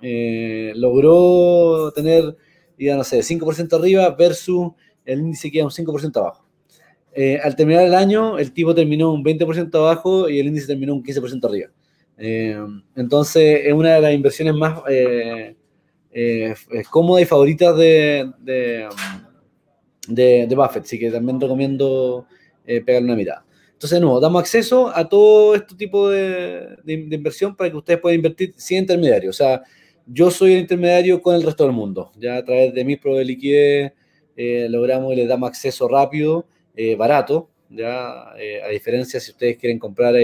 Eh, 0.00 0.72
logró 0.74 1.92
tener, 1.92 2.36
ya 2.78 2.96
no 2.96 3.04
sé, 3.04 3.20
5% 3.20 3.78
arriba 3.78 4.10
versus 4.10 4.72
el 5.04 5.20
índice 5.20 5.50
que 5.50 5.58
era 5.58 5.66
un 5.66 5.70
5% 5.70 6.16
abajo. 6.16 6.44
al 7.42 7.56
terminar 7.56 7.84
el 7.84 7.94
año, 7.94 8.38
el 8.38 8.52
tipo 8.52 8.74
terminó 8.74 9.12
un 9.12 9.24
20% 9.24 9.74
abajo 9.76 10.28
y 10.28 10.40
el 10.40 10.46
índice 10.48 10.66
terminó 10.66 10.94
un 10.94 11.04
15% 11.04 11.44
arriba. 11.44 11.70
entonces, 12.96 13.62
es 13.64 13.72
una 13.72 13.94
de 13.94 14.00
las 14.00 14.14
inversiones 14.14 14.54
más 14.54 14.80
cómodas 16.90 17.22
y 17.22 17.26
favoritas 17.26 17.76
de 17.76 18.30
de, 18.40 18.88
Buffett, 20.08 20.84
así 20.84 20.98
que 20.98 21.10
también 21.10 21.40
recomiendo 21.40 22.26
eh, 22.66 22.80
pegarle 22.80 23.06
una 23.06 23.16
mirada. 23.16 23.44
Entonces, 23.72 23.98
de 23.98 24.00
nuevo, 24.00 24.20
damos 24.20 24.40
acceso 24.40 24.94
a 24.94 25.08
todo 25.08 25.54
este 25.54 25.74
tipo 25.74 26.08
de, 26.08 26.76
inversión 26.86 27.56
para 27.56 27.70
que 27.70 27.76
ustedes 27.76 28.00
puedan 28.00 28.16
invertir 28.16 28.54
sin 28.56 28.78
intermediario. 28.78 29.30
O 29.30 29.32
sea, 29.32 29.62
yo 30.06 30.30
soy 30.30 30.54
el 30.54 30.60
intermediario 30.60 31.20
con 31.20 31.34
el 31.34 31.42
resto 31.42 31.64
del 31.64 31.72
mundo. 31.72 32.12
Ya 32.16 32.36
a 32.36 32.44
través 32.44 32.72
de 32.74 32.84
mis 32.84 32.98
pruebas 32.98 33.20
de 33.20 33.24
liquidez 33.24 33.92
eh, 34.36 34.68
logramos 34.68 35.12
y 35.12 35.16
les 35.16 35.28
damos 35.28 35.48
acceso 35.48 35.88
rápido, 35.88 36.46
eh, 36.76 36.94
barato. 36.94 37.50
Ya, 37.70 38.30
a 38.32 38.68
diferencia 38.70 39.18
si 39.18 39.30
ustedes 39.30 39.56
quieren 39.56 39.78
comprar 39.78 40.14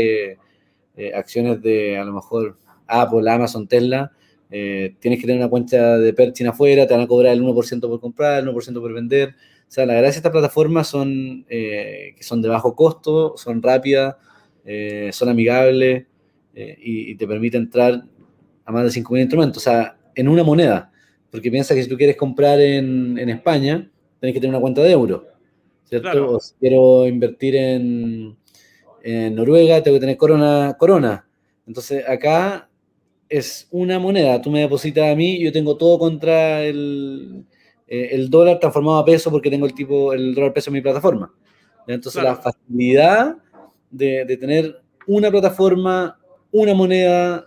acciones 1.15 1.63
de 1.63 1.97
a 1.97 2.05
lo 2.05 2.13
mejor 2.13 2.59
Apple, 2.87 3.31
Amazon, 3.31 3.67
Tesla, 3.67 4.13
tienes 4.51 5.01
que 5.01 5.23
tener 5.23 5.39
una 5.39 5.49
cuenta 5.49 5.97
de 5.97 6.13
Perchin 6.13 6.49
afuera, 6.49 6.87
te 6.87 6.93
van 6.93 7.05
a 7.05 7.07
cobrar 7.07 7.33
el 7.33 7.43
1% 7.43 7.81
por 7.81 8.01
comprar, 8.01 8.43
el 8.43 8.49
1% 8.51 8.81
por 8.81 8.93
vender. 8.93 9.35
O 9.69 9.71
sea, 9.71 9.85
la 9.85 9.95
gracia 9.95 10.13
de 10.13 10.17
estas 10.17 10.33
plataformas 10.33 10.89
son 10.89 11.45
eh, 11.49 12.15
que 12.17 12.23
son 12.23 12.41
de 12.41 12.49
bajo 12.49 12.75
costo, 12.75 13.35
son 13.37 13.63
rápidas, 13.63 14.17
eh, 14.65 15.11
son 15.13 15.29
amigables 15.29 16.07
eh, 16.55 16.79
y, 16.81 17.15
te 17.17 17.27
permite 17.27 17.59
entrar 17.59 18.03
a 18.65 18.73
más 18.73 18.85
de 18.85 19.01
5.000 19.01 19.21
instrumentos. 19.21 19.59
O 19.59 19.65
sea, 19.65 19.99
en 20.15 20.29
una 20.29 20.43
moneda. 20.43 20.91
Porque 21.31 21.51
piensa 21.51 21.75
que 21.75 21.83
si 21.83 21.89
tú 21.89 21.99
quieres 21.99 22.17
comprar 22.17 22.59
en, 22.59 23.19
España, 23.29 23.91
tienes 24.19 24.35
que 24.35 24.41
tener 24.41 24.55
una 24.55 24.61
cuenta 24.61 24.83
de 24.83 24.93
euro. 24.93 25.27
¿Cierto? 25.85 26.33
O 26.33 26.41
si 26.41 26.55
quiero 26.59 27.07
invertir 27.07 27.55
en, 27.57 28.37
en 29.03 29.35
Noruega, 29.35 29.83
tengo 29.83 29.97
que 29.97 30.01
tener 30.01 30.17
corona, 30.17 30.77
corona. 30.79 31.29
Entonces, 31.67 32.09
acá 32.09 32.71
es 33.29 33.69
una 33.71 33.99
moneda. 33.99 34.41
Tú 34.41 34.51
me 34.51 34.61
depositas 34.61 35.13
a 35.13 35.15
mí, 35.15 35.39
yo 35.39 35.53
tengo 35.53 35.77
todo 35.77 35.99
contra 35.99 36.65
el, 36.65 37.45
eh, 37.89 38.11
el 38.13 38.29
dólar 38.29 38.59
transformado 38.59 38.99
a 38.99 39.05
peso 39.05 39.31
porque 39.31 39.51
tengo 39.51 39.65
el 39.67 39.73
tipo, 39.73 40.13
el 40.13 40.35
dólar 40.35 40.53
peso 40.53 40.71
en 40.71 40.75
mi 40.75 40.81
plataforma. 40.83 41.33
Entonces 41.87 42.23
la 42.23 42.37
facilidad 42.37 43.37
de, 43.91 44.37
tener 44.39 44.83
una 45.07 45.31
plataforma, 45.31 46.19
una 46.53 46.75
moneda, 46.75 47.47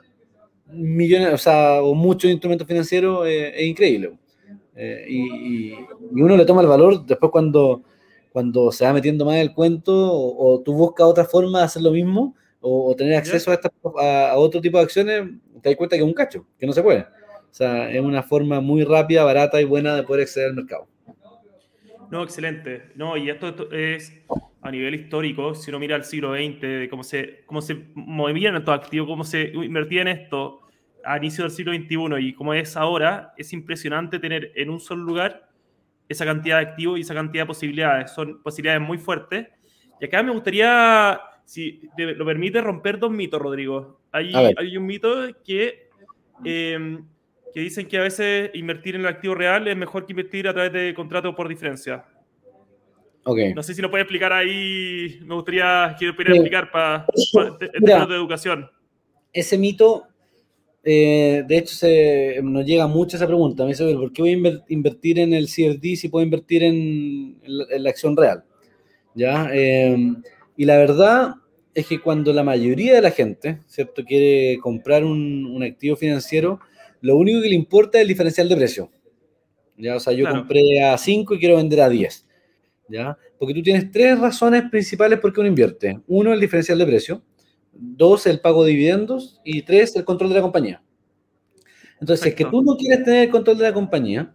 millones, 0.66 1.34
o 1.34 1.38
sea, 1.38 1.84
o 1.84 1.94
muchos 1.94 2.32
instrumentos 2.32 2.68
financieros 2.68 3.28
eh, 3.28 3.54
es 3.56 3.68
increíble. 3.68 4.18
Eh, 4.76 5.06
y, 5.08 5.74
uno 6.12 6.36
le 6.36 6.46
toma 6.46 6.62
el 6.62 6.68
valor 6.68 7.06
después 7.06 7.32
cuando, 7.32 7.84
cuando 8.34 8.72
se 8.72 8.84
va 8.84 8.94
metiendo 8.94 9.26
más 9.26 9.36
en 9.36 9.42
el 9.42 9.54
cuento 9.54 9.94
o, 9.94 10.60
tú 10.62 10.74
buscas 10.74 11.06
otra 11.06 11.26
forma 11.26 11.60
de 11.60 11.66
hacer 11.66 11.84
lo 11.84 11.92
mismo 11.92 12.36
o, 12.60 12.96
tener 12.96 13.16
acceso 13.16 13.52
a, 13.52 14.32
a, 14.32 14.38
otro 14.38 14.60
tipo 14.60 14.78
de 14.78 14.84
acciones, 14.84 15.30
te 15.62 15.70
das 15.70 15.78
cuenta 15.78 15.96
que 15.96 16.02
es 16.02 16.08
un 16.08 16.14
cacho, 16.14 16.46
que 16.58 16.66
no 16.66 16.74
se 16.74 16.82
puede. 16.82 17.06
O 17.52 17.54
sea, 17.54 17.92
es 17.92 18.02
una 18.02 18.24
forma 18.24 18.62
muy 18.62 18.86
rápida, 18.86 19.26
barata 19.26 19.60
y 19.60 19.66
buena 19.66 19.96
de 19.96 20.04
poder 20.04 20.24
acceder 20.24 20.50
al 20.50 20.56
mercado. 20.56 20.88
No, 22.10 22.24
excelente. 22.24 22.92
No, 22.96 23.18
y 23.18 23.30
esto, 23.30 23.70
es 23.72 24.14
a 24.62 24.72
nivel 24.72 24.96
histórico, 24.96 25.54
si 25.54 25.70
uno 25.70 25.80
mira 25.80 25.96
el 25.96 26.04
siglo 26.06 26.34
XX, 26.34 26.90
cómo 26.90 27.04
se, 27.04 27.44
cómo 27.46 27.62
se 27.62 27.88
movían 27.94 28.56
estos 28.56 28.74
activos, 28.74 29.08
cómo 29.08 29.24
se 29.24 29.52
invertía 29.54 30.02
en 30.02 30.08
esto 30.10 30.62
a 31.04 31.18
inicio 31.18 31.44
del 31.44 31.52
siglo 31.52 31.74
XXI 31.74 32.28
y 32.28 32.34
como 32.34 32.54
es 32.54 32.78
ahora, 32.78 33.34
es 33.38 33.54
impresionante 33.54 34.20
tener 34.20 34.52
en 34.56 34.70
un 34.70 34.80
solo 34.80 35.04
lugar 35.04 35.50
esa 36.08 36.26
cantidad 36.26 36.58
de 36.58 36.68
activos 36.68 37.00
y 37.00 37.02
esa 37.02 37.14
cantidad 37.14 37.44
de 37.44 37.48
posibilidades. 37.48 38.12
Son 38.12 38.42
posibilidades 38.44 38.82
muy 38.82 38.98
fuertes. 38.98 39.48
Y 40.00 40.06
acá 40.06 40.22
me 40.22 40.32
gustaría, 40.32 41.20
si 41.46 41.82
lo 41.98 42.26
permite, 42.26 42.62
romper 42.62 43.00
dos 43.00 43.12
mitos, 43.12 43.42
Rodrigo. 43.42 44.02
Hay, 44.12 44.34
hay 44.36 44.78
un 44.78 44.86
mito 44.86 45.16
que 45.44 45.90
em, 46.44 47.06
que 47.54 47.60
dicen 47.60 47.88
que 47.88 47.98
a 47.98 48.02
veces 48.02 48.52
invertir 48.54 48.96
en 48.96 49.02
el 49.02 49.08
activo 49.08 49.36
real 49.36 49.68
es 49.68 49.76
mejor 49.76 50.06
que 50.06 50.14
invertir 50.14 50.48
a 50.48 50.54
través 50.54 50.74
de 50.74 50.94
contratos 50.94 51.36
por 51.36 51.48
diferencia. 51.48 52.06
Okay. 53.24 53.54
No 53.54 53.62
sé 53.62 53.74
si 53.76 53.82
lo 53.82 53.92
puede 53.92 54.04
explicar 54.04 54.34
ahí, 54.34 55.20
me 55.24 55.36
gustaría 55.36 55.96
que 56.00 56.12
pudiera 56.14 56.34
explicar 56.36 56.72
para, 56.72 57.06
para 57.86 58.06
de 58.08 58.16
educación. 58.16 58.70
Ese 59.32 59.58
mito, 59.58 60.08
eh, 60.84 61.44
de 61.48 61.58
hecho, 61.58 61.76
se, 61.76 62.40
nos 62.42 62.66
llega 62.66 62.88
mucho 62.88 63.18
esa 63.18 63.28
pregunta. 63.28 63.64
Me 63.64 63.70
dice, 63.70 63.94
¿por 63.94 64.12
qué 64.12 64.22
voy 64.24 64.32
a 64.32 64.64
invertir 64.70 65.20
en 65.20 65.34
el 65.34 65.46
CFD 65.46 65.96
si 65.96 66.10
puedo 66.10 66.26
invertir 66.26 66.64
en, 66.64 67.40
la, 67.46 67.90
acción 67.90 68.18
real? 68.18 68.44
¿Ya? 69.14 69.50
Eh, 69.54 70.14
y 70.58 70.66
la 70.66 70.78
verdad 70.78 71.36
es 71.76 71.86
que 71.86 72.02
cuando 72.02 72.34
la 72.34 72.44
mayoría 72.44 72.96
de 72.96 73.02
la 73.02 73.12
gente, 73.12 73.60
¿cierto?, 73.68 74.04
quiere 74.04 74.58
comprar 74.60 75.04
un, 75.06 75.46
un 75.46 75.64
activo 75.64 75.96
financiero, 75.96 76.60
lo 77.02 77.18
único 77.18 77.42
que 77.42 77.50
le 77.50 77.56
importa 77.56 77.98
es 77.98 78.04
el 78.04 78.08
diferencial 78.08 78.48
de 78.48 78.56
precio. 78.56 78.92
¿ya? 79.78 79.96
O 79.96 80.00
sea, 80.00 80.14
yo 80.14 80.30
compré 80.30 80.84
a 80.84 80.98
5 80.98 81.36
y 81.36 81.40
quiero 81.40 81.58
vender 81.58 81.82
a 81.82 81.90
10. 81.90 82.28
¿ya? 82.90 83.18
Porque 83.40 83.54
tú 83.54 83.64
tienes 83.64 83.92
tres 83.92 84.20
razones 84.20 84.70
principales 84.70 85.20
por 85.20 85.34
qué 85.34 85.40
uno 85.40 85.50
invierte. 85.50 86.00
Uno, 86.08 86.32
el 86.32 86.40
diferencial 86.40 86.78
de 86.78 86.86
precio. 86.86 87.24
Dos, 87.74 88.28
el 88.28 88.40
pago 88.40 88.64
de 88.64 88.72
dividendos. 88.72 89.42
Y 89.44 89.64
tres, 89.64 89.96
el 89.96 90.06
control 90.06 90.30
de 90.30 90.36
la 90.36 90.42
compañía. 90.42 90.84
Entonces, 92.00 92.24
si 92.24 92.30
es 92.30 92.36
que 92.36 92.46
tú 92.46 92.62
no 92.62 92.78
quieres 92.78 93.04
tener 93.04 93.26
el 93.26 93.30
control 93.30 93.58
de 93.58 93.64
la 93.64 93.74
compañía, 93.74 94.34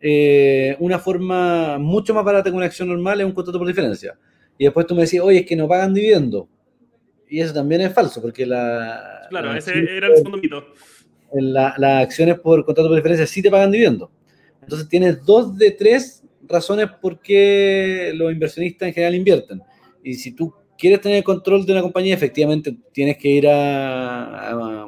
eh, 0.00 0.76
una 0.78 0.98
forma 0.98 1.78
mucho 1.78 2.14
más 2.14 2.24
barata 2.24 2.50
que 2.50 2.56
una 2.56 2.66
acción 2.66 2.88
normal 2.88 3.20
es 3.20 3.26
un 3.26 3.32
contrato 3.32 3.58
por 3.58 3.66
diferencia. 3.66 4.18
Y 4.56 4.64
después 4.64 4.86
tú 4.86 4.94
me 4.94 5.02
decís, 5.02 5.20
oye, 5.20 5.40
es 5.40 5.46
que 5.46 5.56
no 5.56 5.68
pagan 5.68 5.94
dividendos. 5.94 6.46
Y 7.28 7.40
eso 7.40 7.52
también 7.52 7.82
es 7.82 7.92
falso, 7.92 8.22
porque 8.22 8.46
la... 8.46 9.26
Claro, 9.28 9.54
ese 9.54 9.72
era 9.72 10.06
el 10.06 10.16
segundo 10.16 10.38
mito 10.38 10.64
las 11.32 12.02
acciones 12.04 12.38
por 12.38 12.64
contrato 12.64 12.88
por 12.88 12.96
diferencia 12.96 13.26
sí 13.26 13.42
te 13.42 13.50
pagan 13.50 13.70
dividendos. 13.70 14.10
Entonces 14.62 14.88
tienes 14.88 15.24
dos 15.24 15.56
de 15.56 15.70
tres 15.70 16.22
razones 16.46 16.88
por 17.00 17.20
qué 17.20 18.12
los 18.14 18.32
inversionistas 18.32 18.88
en 18.88 18.94
general 18.94 19.14
invierten. 19.14 19.62
Y 20.02 20.14
si 20.14 20.32
tú 20.32 20.52
quieres 20.78 21.00
tener 21.00 21.22
control 21.24 21.66
de 21.66 21.72
una 21.72 21.82
compañía, 21.82 22.14
efectivamente 22.14 22.76
tienes 22.92 23.16
que 23.18 23.28
ir 23.28 23.48
a, 23.48 24.50
a, 24.50 24.86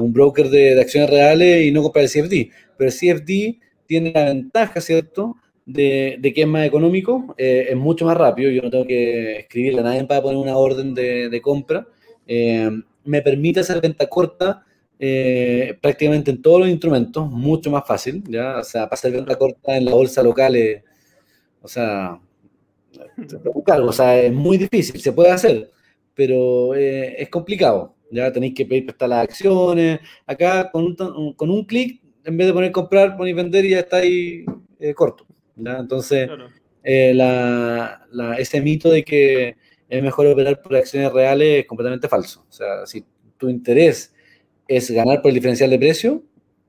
un 0.00 0.12
broker 0.12 0.48
de, 0.48 0.80
acciones 0.80 1.10
reales 1.10 1.66
y 1.66 1.70
no 1.70 1.82
comprar 1.82 2.04
el 2.04 2.10
CFD. 2.10 2.50
Pero 2.76 2.90
el 2.90 2.96
CFD 2.96 3.60
tiene 3.86 4.12
la 4.12 4.24
ventaja, 4.24 4.80
¿cierto?, 4.80 5.36
de, 5.64 6.32
que 6.34 6.42
es 6.42 6.46
más 6.46 6.64
económico, 6.64 7.34
eh, 7.36 7.68
es 7.70 7.76
mucho 7.76 8.04
más 8.04 8.16
rápido. 8.16 8.50
Yo 8.50 8.62
no 8.62 8.70
tengo 8.70 8.86
que 8.86 9.40
escribirle 9.40 9.80
a 9.80 9.84
nadie 9.84 10.04
para 10.04 10.22
poner 10.22 10.38
una 10.38 10.56
orden 10.56 10.94
de, 10.94 11.40
compra. 11.42 11.86
Eh, 12.26 12.70
me 13.04 13.22
permite 13.22 13.60
hacer 13.60 13.80
venta 13.80 14.06
corta 14.06 14.65
eh, 14.98 15.76
prácticamente 15.82 16.30
en 16.30 16.40
todos 16.40 16.60
los 16.60 16.68
instrumentos, 16.70 17.30
mucho 17.30 17.70
más 17.70 17.86
fácil, 17.86 18.24
¿ya? 18.28 18.58
O 18.58 18.64
sea, 18.64 18.84
hacer 18.84 19.12
venta 19.12 19.36
corta 19.36 19.76
en 19.76 19.84
la 19.84 19.92
bolsa 19.92 20.22
local, 20.22 20.56
o 21.60 21.68
sea, 21.68 22.18
o 23.66 23.92
sea, 23.92 24.22
es 24.22 24.32
muy 24.32 24.56
difícil, 24.56 24.98
se 25.00 25.12
puede 25.12 25.30
hacer, 25.30 25.70
pero 26.14 26.74
eh, 26.74 27.14
es 27.18 27.28
complicado, 27.28 27.94
ya 28.10 28.32
tenéis 28.32 28.54
que 28.54 28.64
pedir 28.64 28.86
prestar 28.86 29.10
las 29.10 29.24
acciones, 29.24 30.00
acá 30.26 30.70
con 30.70 30.84
un, 30.84 31.32
con 31.34 31.50
un 31.50 31.64
clic, 31.64 32.00
en 32.24 32.36
vez 32.38 32.46
de 32.46 32.54
poner 32.54 32.72
comprar, 32.72 33.16
poner 33.18 33.34
vender 33.34 33.66
y 33.66 33.70
ya 33.70 33.80
está 33.80 33.98
ahí 33.98 34.46
eh, 34.80 34.94
corto, 34.94 35.26
¿ya? 35.56 35.78
Entonces, 35.78 36.28
la, 36.82 38.00
ese 38.38 38.62
mito 38.62 38.88
de 38.88 39.04
que 39.04 39.56
es 39.88 40.02
mejor 40.02 40.26
operar 40.26 40.62
por 40.62 40.74
acciones 40.74 41.12
reales 41.12 41.60
es 41.60 41.66
completamente 41.66 42.08
falso, 42.08 42.46
o 42.48 42.52
sea, 42.52 42.86
si 42.86 43.04
tu 43.36 43.50
interés 43.50 44.14
es 44.68 44.90
ganar 44.90 45.22
por 45.22 45.30
el 45.30 45.34
diferencial 45.34 45.70
de 45.70 45.78
precio, 45.78 46.22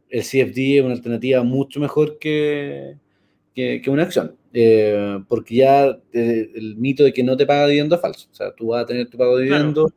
el 0.10 0.22
CFD 0.22 0.78
es 0.78 0.84
una 0.84 0.94
alternativa 0.94 1.44
mucho 1.44 1.80
mejor 1.80 2.18
que, 2.20 2.96
que, 3.54 3.82
una 3.88 4.04
acción. 4.04 4.36
Eh, 4.54 5.20
porque 5.28 5.56
ya 5.56 5.98
el 6.14 6.76
mito 6.78 7.04
de 7.04 7.14
que 7.14 7.24
no 7.24 7.36
te 7.36 7.46
paga 7.46 7.68
dividendo 7.68 7.96
es 7.96 8.02
falso. 8.02 8.30
O 8.32 8.36
sea, 8.36 8.54
tú 8.54 8.68
vas 8.68 8.84
a 8.84 8.86
tener 8.86 9.10
tu 9.10 9.18
pago 9.18 9.38
de 9.38 9.46
dividendo. 9.46 9.92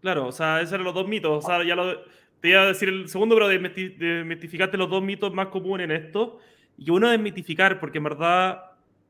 Claro. 0.00 0.28
o 0.28 0.32
sea, 0.32 0.60
esos 0.60 0.74
eran 0.74 0.84
los 0.84 0.94
dos 0.94 1.08
mitos. 1.08 1.44
O 1.44 1.46
sea, 1.46 1.64
ya 1.64 1.74
lo, 1.74 1.96
te 2.40 2.50
iba 2.50 2.62
a 2.62 2.66
decir 2.66 2.88
el 2.88 3.08
segundo, 3.08 3.34
pero 3.34 3.48
desmitificarte 3.48 4.76
los 4.76 4.90
dos 4.90 5.02
mitos 5.02 5.32
más 5.32 5.48
comunes 5.48 5.84
en 5.84 5.92
esto. 5.92 6.38
Y 6.78 6.90
uno 6.90 7.06
es 7.06 7.12
desmitificar, 7.12 7.80
porque 7.80 7.98
en 7.98 8.04
verdad, 8.04 8.60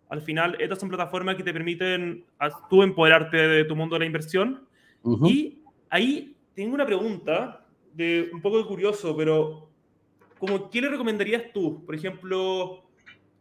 al 0.09 0.23
final, 0.23 0.57
estas 0.61 0.79
son 0.79 0.89
plataformas 0.89 1.35
que 1.35 1.43
te 1.43 1.53
permiten 1.53 2.25
a, 2.39 2.51
tú 2.69 2.83
empoderarte 2.83 3.37
de 3.37 3.65
tu 3.65 3.75
mundo 3.75 3.97
de 3.97 4.01
la 4.01 4.07
inversión. 4.07 4.67
Y 5.25 5.59
ahí 5.91 6.37
tengo 6.55 6.75
una 6.75 6.87
pregunta 6.87 7.67
de 7.93 8.31
un 8.33 8.41
poco 8.41 8.59
de 8.59 8.65
curioso, 8.67 9.17
pero 9.17 9.71
como, 10.39 10.71
¿qué 10.71 10.81
le 10.81 10.89
recomendarías 10.89 11.53
tú? 11.53 11.85
Por 11.85 11.95
ejemplo, 11.95 12.85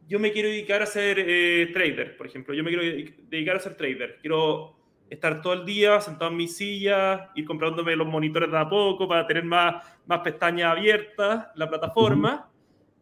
yo 0.07 0.19
me 0.19 0.31
quiero 0.31 0.49
dedicar 0.49 0.81
a 0.81 0.85
ser 0.85 1.17
eh, 1.19 1.69
trader, 1.73 2.15
por 2.17 2.27
ejemplo, 2.27 2.53
yo 2.53 2.63
me 2.63 2.69
quiero 2.69 3.11
dedicar 3.29 3.57
a 3.57 3.59
ser 3.59 3.75
trader. 3.75 4.17
Quiero 4.21 4.75
estar 5.09 5.41
todo 5.41 5.53
el 5.53 5.65
día 5.65 5.99
sentado 6.01 6.31
en 6.31 6.37
mi 6.37 6.47
silla, 6.47 7.31
ir 7.35 7.45
comprándome 7.45 7.95
los 7.95 8.07
monitores 8.07 8.49
de 8.49 8.57
a 8.57 8.67
poco 8.67 9.07
para 9.07 9.27
tener 9.27 9.43
más, 9.43 9.83
más 10.05 10.19
pestañas 10.19 10.71
abiertas, 10.71 11.47
la 11.55 11.69
plataforma, 11.69 12.49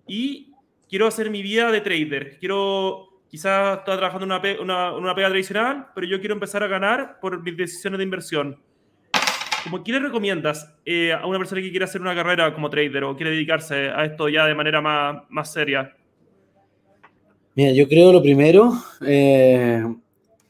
y 0.07 0.53
quiero 0.89 1.07
hacer 1.07 1.29
mi 1.29 1.41
vida 1.41 1.71
de 1.71 1.81
trader. 1.81 2.37
Quiero, 2.39 3.21
quizás 3.27 3.79
estar 3.79 3.97
trabajando 3.97 4.25
en 4.25 4.31
una, 4.31 4.61
una, 4.61 4.93
una 4.93 5.15
pega 5.15 5.29
tradicional, 5.29 5.87
pero 5.95 6.07
yo 6.07 6.19
quiero 6.19 6.33
empezar 6.33 6.63
a 6.63 6.67
ganar 6.67 7.19
por 7.19 7.41
mis 7.41 7.55
decisiones 7.55 7.99
de 7.99 8.03
inversión. 8.03 8.59
¿Cómo, 9.63 9.81
¿Qué 9.83 9.93
le 9.93 9.99
recomiendas 9.99 10.69
eh, 10.85 11.13
a 11.13 11.25
una 11.25 11.37
persona 11.37 11.61
que 11.61 11.69
quiere 11.69 11.85
hacer 11.85 12.01
una 12.01 12.13
carrera 12.13 12.53
como 12.53 12.69
trader 12.69 13.05
o 13.05 13.15
quiere 13.15 13.31
dedicarse 13.31 13.89
a 13.89 14.03
esto 14.03 14.27
ya 14.27 14.45
de 14.45 14.55
manera 14.55 14.81
más, 14.81 15.23
más 15.29 15.53
seria? 15.53 15.95
Mira, 17.55 17.71
yo 17.71 17.87
creo 17.87 18.11
lo 18.11 18.21
primero 18.21 18.73
eh, 19.05 19.81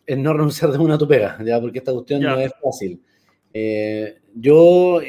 es 0.06 0.18
no 0.18 0.34
renunciar 0.34 0.72
de 0.72 0.80
una 0.80 0.96
a 0.96 0.98
tu 0.98 1.08
pega, 1.08 1.38
¿ya? 1.46 1.62
porque 1.62 1.78
esta 1.78 1.92
cuestión 1.92 2.22
no 2.22 2.40
es 2.40 2.52
fácil. 2.62 3.00
Eh, 3.54 4.18
yo 4.34 5.00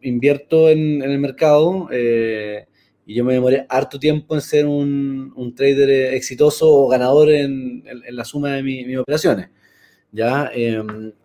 invierto 0.00 0.70
en, 0.70 1.02
el 1.02 1.18
mercado 1.18 1.88
y 1.92 3.14
yo 3.14 3.24
me 3.24 3.34
demoré 3.34 3.66
harto 3.68 3.98
tiempo 3.98 4.34
en 4.34 4.40
ser 4.40 4.64
un, 4.64 5.34
un 5.36 5.54
trader 5.54 6.14
exitoso 6.14 6.66
o 6.66 6.88
ganador 6.88 7.28
en, 7.30 7.84
en, 7.86 8.16
la 8.16 8.24
suma 8.24 8.52
de 8.52 8.62
mis 8.62 8.96
operaciones. 8.96 9.50
¿ya? 10.12 10.50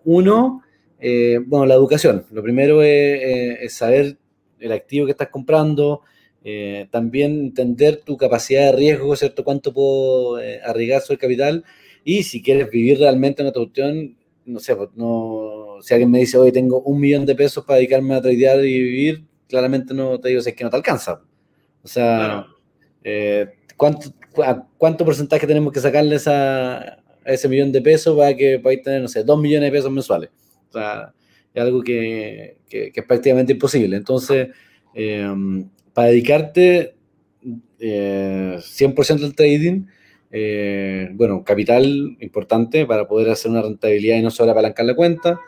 uno, 0.03 0.63
eh, 0.99 1.39
bueno, 1.45 1.65
la 1.65 1.75
educación. 1.75 2.25
Lo 2.31 2.43
primero 2.43 2.83
eh, 2.83 3.63
es, 3.63 3.73
saber 3.73 4.17
el 4.59 4.71
activo 4.71 5.05
que 5.05 5.13
estás 5.13 5.29
comprando, 5.29 6.01
eh, 6.43 6.87
también 6.91 7.39
entender 7.39 8.01
tu 8.03 8.17
capacidad 8.17 8.71
de 8.71 8.77
riesgo, 8.77 9.15
¿cierto? 9.15 9.43
Cuánto 9.43 9.73
puedo 9.73 10.37
arriesgar 10.63 11.01
sobre 11.01 11.15
el 11.15 11.19
capital 11.19 11.63
y 12.03 12.23
si 12.23 12.41
quieres 12.41 12.69
vivir 12.69 12.99
realmente 12.99 13.41
en 13.41 13.47
otra 13.47 13.61
cuestión, 13.61 14.17
no 14.45 14.59
sé, 14.59 14.75
pues, 14.75 14.89
no, 14.95 15.77
si 15.81 15.93
alguien 15.93 16.11
me 16.11 16.19
dice, 16.19 16.37
hoy 16.37 16.51
tengo 16.51 16.81
un 16.81 16.99
millón 16.99 17.25
de 17.25 17.35
pesos 17.35 17.63
para 17.65 17.77
dedicarme 17.77 18.15
a 18.15 18.21
tradear 18.21 18.59
y 18.59 18.81
vivir, 18.81 19.23
claramente 19.47 19.93
no 19.93 20.19
te 20.19 20.29
digo, 20.29 20.41
si 20.41 20.49
es 20.49 20.55
que 20.55 20.63
no 20.63 20.69
te 20.69 20.77
alcanza. 20.77 21.21
O 21.83 21.87
sea, 21.87 22.47
¿cuánto, 23.77 24.13
¿cuánto 24.77 25.05
porcentaje 25.05 25.47
tenemos 25.47 25.71
que 25.71 25.79
sacarles 25.79 26.27
a, 26.27 26.99
ese 27.25 27.47
millón 27.47 27.71
de 27.71 27.81
pesos 27.81 28.17
para 28.17 28.35
que 28.35 28.59
podáis 28.59 28.81
tener, 28.81 29.01
no 29.01 29.07
sé, 29.07 29.23
dos 29.23 29.39
millones 29.39 29.71
de 29.71 29.77
pesos 29.77 29.91
mensuales? 29.91 30.29
O 30.69 30.71
sea, 30.71 31.13
es 31.53 31.61
algo 31.61 31.81
que, 31.81 32.57
es 32.69 33.03
prácticamente 33.05 33.53
imposible. 33.53 33.97
Entonces, 33.97 34.49
em, 34.93 35.67
para 35.93 36.09
dedicarte 36.09 36.95
100% 37.79 39.23
eh, 39.23 39.25
al 39.25 39.35
trading, 39.35 39.85
eh, 40.31 41.09
bueno, 41.13 41.43
capital 41.43 42.17
importante 42.19 42.85
para 42.85 43.07
poder 43.07 43.29
hacer 43.31 43.51
una 43.51 43.61
rentabilidad 43.61 44.17
y 44.17 44.21
no 44.21 44.31
solo 44.31 44.51
apalancar 44.51 44.85
la 44.85 44.95
cuenta, 44.95 45.39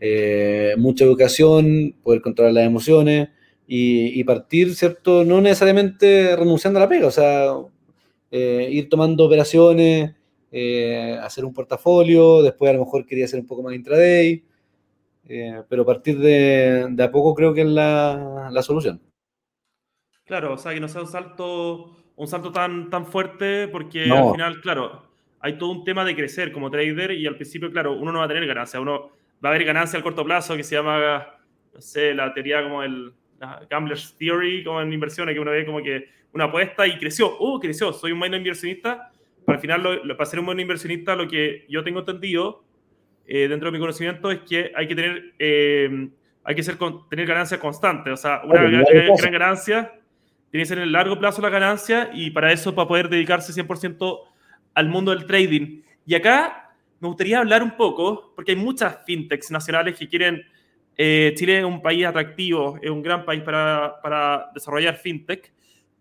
eh, 0.00 0.74
mucha 0.78 1.04
educación, 1.04 1.94
poder 2.02 2.20
controlar 2.20 2.54
las 2.54 2.66
emociones 2.66 3.30
y, 3.66 4.24
partir, 4.24 4.74
¿cierto? 4.74 5.24
No 5.24 5.40
necesariamente 5.42 6.34
renunciando 6.36 6.78
a 6.78 6.82
la 6.82 6.88
pega, 6.88 7.06
o 7.06 7.10
sea, 7.10 7.52
ir 8.30 8.88
tomando 8.88 9.26
operaciones, 9.26 10.14
hacer 11.22 11.44
un 11.44 11.52
portafolio, 11.52 12.42
después 12.42 12.70
a 12.70 12.72
lo 12.74 12.84
mejor 12.84 13.04
quería 13.04 13.26
hacer 13.26 13.40
un 13.40 13.46
poco 13.46 13.62
más 13.62 13.74
intraday, 13.74 14.42
eh, 15.28 15.62
pero 15.68 15.82
a 15.82 15.86
partir 15.86 16.18
de, 16.18 16.86
de, 16.90 17.02
a 17.02 17.10
poco 17.10 17.34
creo 17.34 17.54
que 17.54 17.62
es 17.62 17.68
la, 17.68 18.48
la, 18.50 18.62
solución. 18.62 19.00
Claro, 20.24 20.54
o 20.54 20.58
sea, 20.58 20.74
que 20.74 20.80
no 20.80 20.88
sea 20.88 21.02
un 21.02 21.08
salto 21.08 21.94
un 22.18 22.26
salto 22.26 22.50
tan, 22.50 22.90
tan 22.90 23.06
fuerte 23.06 23.68
porque 23.68 24.10
al 24.10 24.32
final, 24.32 24.60
claro, 24.60 25.04
hay 25.40 25.56
todo 25.56 25.70
un 25.70 25.84
tema 25.84 26.04
de 26.04 26.16
crecer 26.16 26.50
como 26.50 26.68
trader 26.68 27.12
y 27.12 27.26
al 27.26 27.36
principio, 27.36 27.70
claro, 27.70 27.92
uno 27.92 28.10
no 28.10 28.18
va 28.18 28.24
a 28.24 28.28
tener 28.28 28.44
ganancia, 28.44 28.80
uno 28.80 29.12
va 29.42 29.50
a 29.50 29.54
haber 29.54 29.64
ganancia 29.64 29.96
al 29.96 30.02
corto 30.02 30.24
plazo 30.24 30.56
que 30.56 30.64
se 30.64 30.74
llama, 30.74 31.26
no 31.72 31.80
sé, 31.80 32.14
la 32.14 32.34
teoría 32.34 32.62
como 32.64 32.82
el 32.82 33.12
Gambler's 33.70 34.16
Theory, 34.18 34.64
como 34.64 34.80
en 34.80 34.92
inversiones, 34.92 35.32
que 35.32 35.40
uno 35.40 35.52
ve 35.52 35.64
como 35.64 35.80
que 35.80 36.08
una 36.32 36.44
apuesta 36.44 36.88
y 36.88 36.98
creció, 36.98 37.36
oh, 37.38 37.60
creció, 37.60 37.92
soy 37.92 38.10
un 38.10 38.18
buen 38.18 38.34
inversionista, 38.34 39.12
pero 39.46 39.56
al 39.56 39.60
final, 39.60 39.82
lo, 39.82 40.16
para 40.16 40.28
ser 40.28 40.40
un 40.40 40.46
buen 40.46 40.58
inversionista, 40.58 41.14
lo 41.14 41.28
que 41.28 41.66
yo 41.68 41.84
tengo 41.84 42.00
entendido 42.00 42.64
eh, 43.28 43.46
dentro 43.46 43.66
de 43.70 43.72
mi 43.72 43.78
conocimiento 43.78 44.30
es 44.30 44.40
que 44.40 44.72
hay 44.74 44.88
que 44.88 44.94
tener, 44.94 45.34
eh, 45.38 46.08
hay 46.42 46.54
que 46.54 46.62
ser, 46.62 46.76
tener 47.10 47.26
ganancia 47.26 47.60
constante, 47.60 48.10
o 48.10 48.16
sea, 48.16 48.40
una 48.42 48.62
gran, 48.62 48.84
gran 49.16 49.32
ganancia 49.32 49.92
tiene 50.50 50.62
que 50.62 50.68
ser 50.68 50.78
en 50.78 50.84
el 50.84 50.92
largo 50.92 51.18
plazo 51.18 51.42
la 51.42 51.50
ganancia 51.50 52.10
y 52.14 52.30
para 52.30 52.52
eso, 52.52 52.74
para 52.74 52.88
poder 52.88 53.08
dedicarse 53.10 53.52
100% 53.52 54.20
al 54.74 54.88
mundo 54.88 55.10
del 55.10 55.26
trading. 55.26 55.82
Y 56.06 56.14
acá 56.14 56.72
me 57.00 57.08
gustaría 57.08 57.38
hablar 57.38 57.62
un 57.62 57.76
poco, 57.76 58.32
porque 58.34 58.52
hay 58.52 58.56
muchas 58.56 59.04
fintechs 59.04 59.50
nacionales 59.50 59.98
que 59.98 60.08
quieren, 60.08 60.42
eh, 60.96 61.32
Chile 61.36 61.58
es 61.58 61.64
un 61.64 61.82
país 61.82 62.06
atractivo, 62.06 62.78
es 62.80 62.90
un 62.90 63.02
gran 63.02 63.24
país 63.24 63.42
para, 63.42 64.00
para 64.02 64.50
desarrollar 64.54 64.96
fintech, 64.96 65.52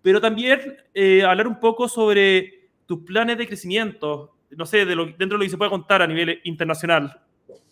pero 0.01 0.21
también 0.21 0.77
eh, 0.93 1.23
hablar 1.23 1.47
un 1.47 1.59
poco 1.59 1.89
sobre 1.89 2.69
tus 2.85 2.99
planes 2.99 3.37
de 3.37 3.47
crecimiento, 3.47 4.36
no 4.51 4.65
sé, 4.65 4.85
de 4.85 4.95
lo, 4.95 5.05
dentro 5.05 5.29
de 5.29 5.37
lo 5.37 5.43
que 5.43 5.49
se 5.49 5.57
puede 5.57 5.71
contar 5.71 6.01
a 6.01 6.07
nivel 6.07 6.39
internacional. 6.43 7.19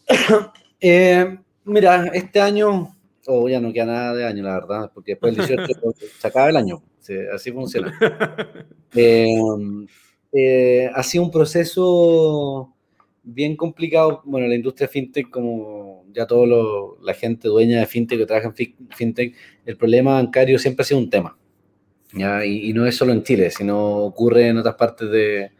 Eh, 0.81 1.39
mira, 1.63 2.07
este 2.07 2.41
año 2.41 2.95
o 3.27 3.49
ya 3.49 3.59
no 3.59 3.73
queda 3.73 3.85
nada 3.85 4.13
de 4.13 4.25
año, 4.25 4.43
la 4.43 4.59
verdad, 4.59 4.91
porque 4.93 5.13
después 5.13 5.35
del 5.35 5.47
18 5.47 5.93
se 6.19 6.27
acaba 6.27 6.49
el 6.49 6.57
año, 6.57 6.81
así 7.33 7.51
funciona. 7.51 7.93
Eh, 8.97 9.27
eh, 10.31 10.89
ha 10.93 11.03
sido 11.03 11.25
un 11.25 11.31
proceso 11.31 12.73
bien 13.23 13.57
complicado, 13.57 14.21
bueno, 14.23 14.47
la 14.47 14.55
industria 14.55 14.87
fintech, 14.87 15.29
como 15.29 16.05
ya 16.13 16.25
toda 16.25 16.95
la 17.01 17.13
gente 17.13 17.49
dueña 17.49 17.81
de 17.81 17.87
fintech 17.87 18.19
que 18.19 18.25
trabaja 18.25 18.53
en 18.57 18.75
fintech, 18.91 19.35
el 19.65 19.75
problema 19.75 20.13
bancario 20.13 20.57
siempre 20.57 20.83
ha 20.83 20.85
sido 20.85 21.01
un 21.01 21.09
tema, 21.09 21.37
¿ya? 22.13 22.45
Y, 22.45 22.71
no 22.71 22.85
es 22.85 22.95
solo 22.95 23.11
en 23.11 23.23
Chile, 23.23 23.51
sino 23.51 23.97
ocurre 23.97 24.47
en 24.47 24.59
otras 24.59 24.75
partes 24.75 25.09
de, 25.09 25.51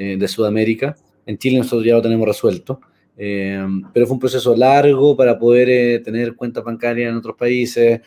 eh, 0.00 0.16
de 0.16 0.28
Sudamérica. 0.28 0.94
En 1.26 1.38
Chile 1.38 1.58
nosotros 1.58 1.84
ya 1.84 1.94
lo 1.94 2.02
tenemos 2.02 2.28
resuelto. 2.28 2.80
Eh, 3.16 3.60
pero 3.92 4.06
fue 4.06 4.14
un 4.14 4.20
proceso 4.20 4.54
largo 4.54 5.16
para 5.16 5.36
poder 5.36 5.68
eh, 5.68 5.98
tener 5.98 6.36
cuentas 6.36 6.62
bancarias 6.62 7.10
en 7.10 7.16
otros 7.16 7.34
países. 7.36 8.00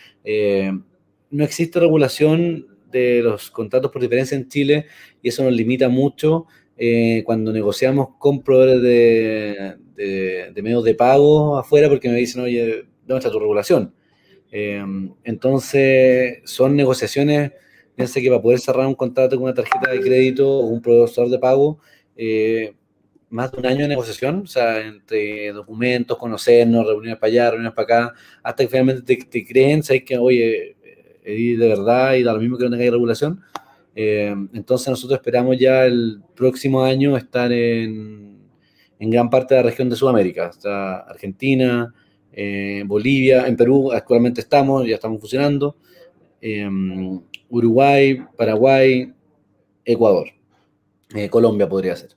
No 1.29 1.43
existe 1.43 1.81
regulación 1.81 2.65
de 2.89 3.21
los 3.21 3.51
contratos 3.51 3.91
por 3.91 4.01
diferencia 4.01 4.37
en 4.37 4.47
Chile 4.47 4.85
y 5.21 5.27
eso 5.27 5.43
nos 5.43 5.51
limita 5.51 5.89
mucho 5.89 6.45
cuando 7.25 7.51
negociamos 7.51 8.09
con 8.17 8.41
proveedores 8.41 8.81
de, 9.95 10.61
medios 10.63 10.83
de 10.85 10.95
pago 10.95 11.57
afuera 11.57 11.89
porque 11.89 12.07
me 12.07 12.15
dicen, 12.15 12.41
oye, 12.41 12.85
¿dónde 13.05 13.19
está 13.19 13.29
tu 13.29 13.39
regulación? 13.39 13.93
entonces, 15.23 16.39
son 16.45 16.75
negociaciones, 16.75 17.51
piensa 17.95 18.19
que 18.21 18.29
para 18.29 18.41
poder 18.41 18.59
cerrar 18.59 18.87
un 18.87 18.95
contrato 18.95 19.35
con 19.35 19.45
una 19.45 19.53
tarjeta 19.53 19.91
de 19.91 19.99
crédito 20.01 20.49
o 20.49 20.65
un 20.67 20.81
proveedor 20.81 21.29
de 21.29 21.39
pago, 21.39 21.79
más 23.29 23.51
de 23.51 23.57
un 23.59 23.65
año 23.65 23.79
de 23.83 23.87
negociación, 23.87 24.41
o 24.41 24.47
sea, 24.47 24.85
entre 24.85 25.51
documentos, 25.53 26.17
conocernos, 26.17 26.85
reuniones 26.85 27.17
para 27.17 27.31
allá, 27.31 27.51
reuniones 27.51 27.73
para 27.73 27.83
acá, 27.83 28.13
hasta 28.43 28.63
que 28.63 28.69
finalmente 28.69 29.15
te, 29.15 29.45
creen, 29.45 29.83
sabes 29.83 30.03
que, 30.03 30.17
oye, 30.17 30.75
de 31.23 31.67
verdad 31.67 32.15
y 32.15 32.23
da 32.23 32.33
lo 32.33 32.39
mismo 32.39 32.57
que 32.57 32.65
no 32.65 32.71
tenga 32.71 32.91
regulación. 32.91 33.41
Eh, 33.95 34.33
entonces 34.53 34.87
nosotros 34.89 35.17
esperamos 35.17 35.57
ya 35.57 35.85
el 35.85 36.21
próximo 36.35 36.83
año 36.83 37.17
estar 37.17 37.51
en, 37.51 38.39
en 38.99 39.09
gran 39.09 39.29
parte 39.29 39.55
de 39.55 39.61
la 39.61 39.69
región 39.69 39.89
de 39.89 39.95
Sudamérica, 39.95 40.47
hasta 40.47 40.99
Argentina, 40.99 41.93
eh, 42.31 42.83
Bolivia, 42.85 43.47
en 43.47 43.57
Perú 43.57 43.91
actualmente 43.91 44.41
estamos, 44.41 44.87
ya 44.87 44.95
estamos 44.95 45.19
funcionando, 45.19 45.75
eh, 46.39 46.69
Uruguay, 47.51 48.25
Paraguay, 48.35 49.13
Ecuador, 49.85 50.29
Colombia 51.29 51.69
podría 51.69 51.95
ser. 51.95 52.09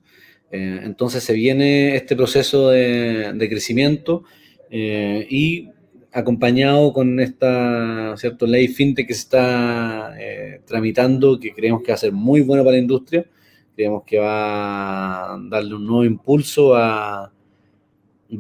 Eh, 0.50 0.80
entonces 0.84 1.24
se 1.24 1.32
viene 1.32 1.96
este 1.96 2.14
proceso 2.14 2.70
de, 2.70 3.46
crecimiento 3.50 4.22
eh, 4.70 5.26
y 5.28 5.68
acompañado 6.12 6.92
con 6.92 7.18
esta 7.18 8.16
cierto, 8.16 8.46
ley 8.46 8.68
fintech 8.68 9.08
que 9.08 9.14
se 9.14 9.20
está 9.20 10.14
eh, 10.16 10.60
tramitando, 10.64 11.40
que 11.40 11.52
creemos 11.52 11.82
que 11.82 11.90
va 11.90 11.94
a 11.94 11.98
ser 11.98 12.12
muy 12.12 12.40
bueno 12.40 12.62
para 12.62 12.76
la 12.76 12.82
industria, 12.82 13.26
creemos 13.74 14.04
que 14.04 14.20
va 14.20 15.34
a 15.34 15.38
darle 15.50 15.74
un 15.74 15.84
nuevo 15.84 16.04
impulso, 16.04 16.76
a, 16.76 17.32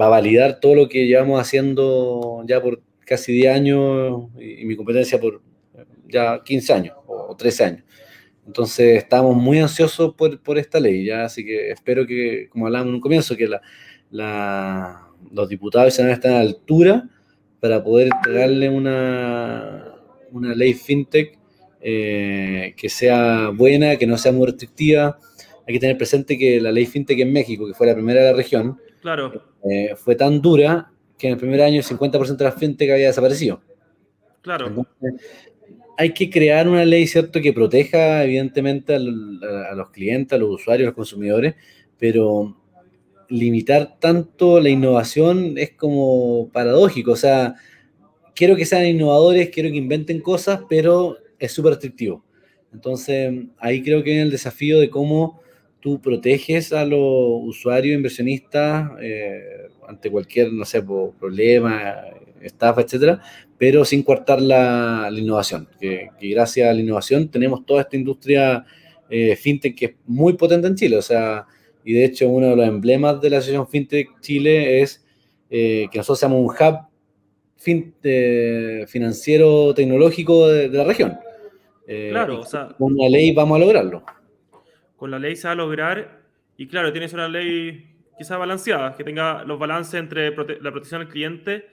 va 0.00 0.06
a 0.06 0.08
validar 0.08 0.60
todo 0.60 0.76
lo 0.76 0.88
que 0.88 1.06
llevamos 1.08 1.40
haciendo 1.40 2.44
ya 2.46 2.62
por 2.62 2.80
casi 3.04 3.32
10 3.32 3.54
años 3.54 4.28
y, 4.38 4.64
mi 4.64 4.76
competencia 4.76 5.20
por 5.20 5.42
ya 6.14 6.42
15 6.42 6.72
años 6.72 6.96
o 7.06 7.34
13 7.36 7.64
años. 7.64 7.84
Entonces 8.46 8.98
estamos 8.98 9.34
muy 9.36 9.58
ansiosos 9.58 10.14
por, 10.14 10.58
esta 10.58 10.78
ley, 10.78 11.06
¿ya? 11.06 11.24
así 11.24 11.44
que 11.44 11.70
espero 11.70 12.06
que, 12.06 12.48
como 12.50 12.66
hablábamos 12.66 12.90
en 12.90 12.94
un 12.96 13.00
comienzo, 13.00 13.36
que 13.36 13.48
los 14.10 15.48
diputados 15.48 15.88
y 15.88 15.96
senadores 15.96 16.18
estén 16.18 16.32
a 16.32 16.34
la 16.34 16.40
altura 16.40 17.08
para 17.60 17.82
poder 17.82 18.10
entregarle 18.12 18.68
una, 18.68 19.94
una 20.30 20.54
ley 20.54 20.74
fintech 20.74 21.38
eh, 21.80 22.74
que 22.76 22.88
sea 22.88 23.48
buena, 23.48 23.96
que 23.96 24.06
no 24.06 24.18
sea 24.18 24.32
muy 24.32 24.46
restrictiva. 24.46 25.18
Hay 25.66 25.74
que 25.74 25.80
tener 25.80 25.96
presente 25.96 26.36
que 26.36 26.60
la 26.60 26.70
ley 26.70 26.84
fintech 26.84 27.18
en 27.20 27.32
México, 27.32 27.66
que 27.66 27.72
fue 27.72 27.86
la 27.86 27.94
primera 27.94 28.20
de 28.20 28.30
la 28.30 28.36
región, 28.36 28.78
claro. 29.00 29.42
Eh, 29.68 29.94
fue 29.96 30.14
tan 30.14 30.42
dura 30.42 30.90
que 31.16 31.28
en 31.28 31.32
el 31.34 31.38
primer 31.38 31.62
año 31.62 31.78
el 31.78 31.84
50% 31.84 32.36
de 32.36 32.44
la 32.44 32.52
fintech 32.52 32.90
había 32.90 33.06
desaparecido. 33.06 33.62
Claro 34.42 34.86
hay 35.96 36.12
que 36.12 36.30
crear 36.30 36.68
una 36.68 36.84
ley, 36.84 37.06
¿cierto?, 37.06 37.40
que 37.40 37.52
proteja 37.52 38.24
evidentemente 38.24 38.94
a, 38.94 38.98
los 38.98 39.90
clientes, 39.90 40.32
a 40.32 40.38
los 40.38 40.60
usuarios, 40.60 40.86
a 40.86 40.90
los 40.90 40.94
consumidores, 40.94 41.54
pero 41.98 42.56
limitar 43.28 43.98
tanto 44.00 44.60
la 44.60 44.68
innovación 44.68 45.56
es 45.56 45.72
como 45.72 46.50
paradójico. 46.52 47.12
O 47.12 47.16
sea, 47.16 47.54
quiero 48.34 48.56
que 48.56 48.66
sean 48.66 48.86
innovadores, 48.86 49.50
quiero 49.50 49.70
que 49.70 49.76
inventen 49.76 50.20
cosas, 50.20 50.60
pero 50.68 51.16
es 51.38 51.52
súper 51.52 51.72
restrictivo. 51.72 52.24
Entonces, 52.72 53.32
ahí 53.58 53.82
creo 53.82 54.02
que 54.02 54.10
viene 54.10 54.22
el 54.22 54.30
desafío 54.30 54.80
de 54.80 54.90
cómo 54.90 55.40
tú 55.80 56.00
proteges 56.00 56.72
a 56.72 56.84
los 56.84 56.98
usuarios, 57.42 57.94
inversionistas, 57.94 58.90
eh, 59.00 59.68
ante 59.86 60.10
cualquier, 60.10 60.52
no 60.52 60.64
sé, 60.64 60.82
problema, 60.82 62.04
estafa, 62.40 62.82
etcétera, 62.82 63.20
pero 63.58 63.84
sin 63.84 64.02
cortar 64.02 64.40
la, 64.40 65.08
innovación. 65.12 65.68
Que, 65.80 66.10
gracias 66.20 66.68
a 66.68 66.72
la 66.72 66.80
innovación 66.80 67.28
tenemos 67.28 67.64
toda 67.64 67.82
esta 67.82 67.96
industria 67.96 68.64
eh, 69.08 69.36
fintech 69.36 69.76
que 69.76 69.84
es 69.86 69.94
muy 70.06 70.34
potente 70.34 70.66
en 70.66 70.74
Chile. 70.74 70.96
O 70.96 71.02
sea, 71.02 71.46
y 71.84 71.92
de 71.92 72.04
hecho 72.04 72.28
uno 72.28 72.50
de 72.50 72.56
los 72.56 72.66
emblemas 72.66 73.20
de 73.20 73.30
la 73.30 73.38
Asociación 73.38 73.68
Fintech 73.68 74.20
Chile 74.20 74.80
es 74.82 75.04
eh, 75.50 75.86
que 75.90 75.98
nosotros 75.98 76.18
seamos 76.18 76.38
un 76.40 76.46
hub 76.46 76.88
eh, 78.02 78.84
financiero 78.88 79.72
tecnológico 79.74 80.48
de, 80.48 80.68
la 80.68 80.84
región. 80.84 81.18
claro, 81.86 82.40
o 82.40 82.44
sea, 82.44 82.68
con 82.78 82.96
la 82.96 83.08
ley 83.08 83.32
vamos 83.32 83.56
a 83.56 83.60
lograrlo. 83.60 84.04
Con 84.96 85.10
la 85.10 85.18
ley 85.18 85.36
se 85.36 85.46
va 85.46 85.52
a 85.52 85.56
lograr 85.56 86.22
y 86.56 86.66
claro, 86.66 86.92
tienes 86.92 87.12
una 87.12 87.28
ley 87.28 87.90
quizás 88.16 88.38
balanceada, 88.38 88.96
que 88.96 89.04
tenga 89.04 89.44
los 89.44 89.58
balances 89.58 89.94
entre 89.94 90.30
la 90.30 90.70
protección 90.70 91.02
al 91.02 91.08
cliente 91.08 91.66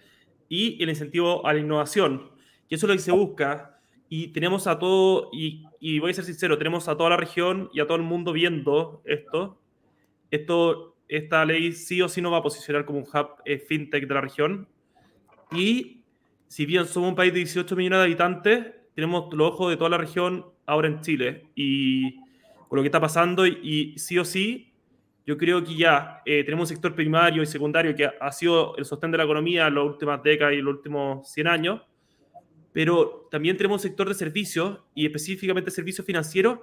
y 0.52 0.84
el 0.84 0.89
incentivo 0.89 1.47
a 1.47 1.54
la 1.54 1.62
innovación, 1.62 2.30
que 2.68 2.76
eso 2.76 2.86
es 2.86 2.89
lo 2.89 2.95
que 2.95 3.02
se 3.02 3.14
busca. 3.14 3.80
Y 4.10 4.28
tenemos 4.34 4.68
a 4.68 4.78
todo, 4.78 5.30
y, 5.32 5.64
voy 5.99 6.12
a 6.12 6.14
ser 6.14 6.26
sincero, 6.26 6.58
tenemos 6.58 6.89
a 6.89 6.97
toda 6.97 7.12
la 7.12 7.16
región 7.16 7.70
y 7.74 7.80
a 7.80 7.88
todo 7.88 7.95
el 7.95 8.04
mundo 8.04 8.34
viendo 8.34 9.02
esto. 9.06 9.62
Esto, 10.30 10.97
esta 11.08 11.45
ley 11.45 11.72
sí 11.72 12.02
o 12.02 12.10
sí 12.10 12.22
nos 12.22 12.34
va 12.34 12.39
a 12.39 12.43
posicionar 12.43 12.84
como 12.84 12.99
un 12.99 13.06
hub 13.06 13.30
eh, 13.45 13.60
fintech 13.60 14.06
de 14.06 14.14
la 14.14 14.20
región. 14.20 14.68
Y 15.54 16.02
si 16.47 16.66
bien 16.66 16.86
somos 16.86 17.08
un 17.08 17.16
país 17.16 17.32
de 17.32 17.39
18 17.39 17.74
millones 17.78 17.99
de 17.99 18.04
habitantes, 18.04 18.66
tenemos 18.93 19.34
los 19.34 19.54
ojos 19.54 19.70
de 19.70 19.78
toda 19.78 19.91
la 19.91 19.99
región 19.99 20.47
ahora 20.66 20.89
en 20.89 20.99
Chile. 20.99 21.45
Y 21.56 22.16
con 22.68 22.76
lo 22.76 22.82
que 22.82 22.88
está 22.89 22.99
pasando, 22.99 23.47
y, 23.47 23.58
y 23.64 23.97
sí 23.97 24.20
o 24.20 24.26
sí, 24.26 24.71
yo 25.26 25.38
creo 25.38 25.64
que 25.64 25.76
ya 25.76 26.22
eh, 26.26 26.44
tenemos 26.44 26.70
un 26.70 26.76
sector 26.76 26.96
primario 26.96 27.44
y 27.44 27.46
secundario 27.46 27.96
que 27.96 28.10
ha, 28.20 28.32
sido 28.32 28.76
el 28.78 28.86
sostén 28.86 29.12
de 29.12 29.18
la 29.18 29.24
economía 29.24 29.68
en 29.68 29.76
las 29.76 29.84
últimas 29.84 30.22
décadas 30.24 30.54
y 30.54 30.58
los 30.58 30.76
últimos 30.76 31.32
100 31.32 31.48
años, 31.48 31.82
pero 32.74 33.28
también 33.30 33.56
tenemos 33.56 33.84
un 33.84 33.90
sector 33.90 34.08
de 34.08 34.16
servicios 34.16 34.80
y 34.96 35.06
específicamente 35.06 35.70
servicios 35.70 36.06
financieros 36.06 36.60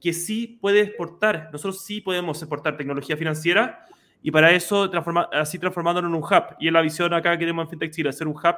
que 0.00 0.12
sí 0.12 0.58
puede 0.60 0.80
exportar. 0.80 1.48
Nosotros 1.52 1.84
sí 1.84 2.00
podemos 2.00 2.40
exportar 2.40 2.76
tecnología 2.76 3.16
financiera 3.16 3.86
y 4.22 4.30
para 4.30 4.52
eso 4.52 4.88
transforma, 4.90 5.28
así 5.32 5.58
transformándonos 5.58 6.10
en 6.10 6.14
un 6.14 6.22
hub. 6.22 6.56
Y 6.60 6.68
es 6.68 6.72
la 6.72 6.82
visión 6.82 7.12
acá 7.12 7.32
que 7.32 7.38
tenemos 7.38 7.64
en 7.64 7.70
FinTech 7.70 7.92
Chile, 7.92 8.12
ser 8.12 8.28
un 8.28 8.36
hub 8.36 8.56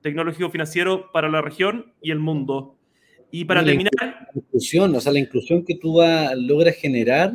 tecnológico 0.00 0.50
financiero 0.50 1.10
para 1.10 1.28
la 1.28 1.40
región 1.40 1.92
y 2.00 2.10
el 2.10 2.18
mundo. 2.18 2.76
Y 3.30 3.44
para 3.44 3.64
terminar... 3.64 3.92
La 3.98 4.28
inclusión, 4.34 4.94
o 4.94 5.00
sea, 5.00 5.12
la 5.12 5.18
inclusión 5.18 5.64
que 5.64 5.74
tú 5.76 6.00
logras 6.36 6.76
generar 6.76 7.32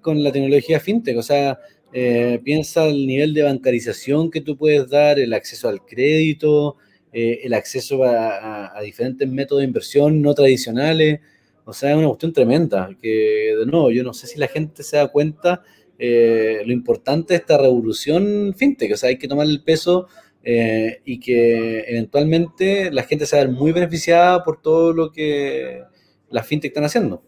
con 0.00 0.22
la 0.22 0.32
tecnología 0.32 0.80
fintech, 0.80 1.16
o 1.16 1.22
sea, 1.22 1.58
eh, 1.92 2.40
piensa 2.44 2.86
el 2.86 3.06
nivel 3.06 3.34
de 3.34 3.42
bancarización 3.42 4.30
que 4.30 4.40
tú 4.40 4.56
puedes 4.56 4.88
dar, 4.88 5.18
el 5.18 5.32
acceso 5.32 5.68
al 5.68 5.84
crédito, 5.84 6.76
eh, 7.12 7.40
el 7.42 7.54
acceso 7.54 8.04
a, 8.04 8.80
diferentes 8.82 9.28
métodos 9.28 9.60
de 9.60 9.66
inversión 9.66 10.22
no 10.22 10.34
tradicionales. 10.34 11.20
O 11.64 11.72
sea, 11.72 11.90
es 11.90 11.96
una 11.96 12.08
cuestión 12.08 12.32
tremenda, 12.32 12.90
que 13.00 13.54
de 13.58 13.66
nuevo, 13.66 13.90
yo 13.90 14.02
no 14.02 14.12
sé 14.12 14.26
si 14.26 14.38
la 14.38 14.48
gente 14.48 14.82
se 14.82 14.96
da 14.96 15.08
cuenta 15.08 15.62
eh, 15.98 16.62
lo 16.64 16.72
importante 16.72 17.34
de 17.34 17.38
esta 17.38 17.58
revolución 17.58 18.54
fintech, 18.56 18.92
o 18.92 18.96
sea, 18.96 19.10
hay 19.10 19.18
que 19.18 19.28
tomar 19.28 19.46
el 19.46 19.62
peso 19.62 20.08
y 20.42 21.20
que 21.20 21.80
eventualmente 21.86 22.90
la 22.90 23.02
gente 23.02 23.26
se 23.26 23.36
va 23.36 23.42
a 23.42 23.44
ver 23.44 23.54
muy 23.54 23.72
beneficiada 23.72 24.42
por 24.42 24.62
todo 24.62 24.94
lo 24.94 25.12
que 25.12 25.82
las 26.30 26.46
fintech 26.46 26.70
están 26.70 26.84
haciendo. 26.84 27.22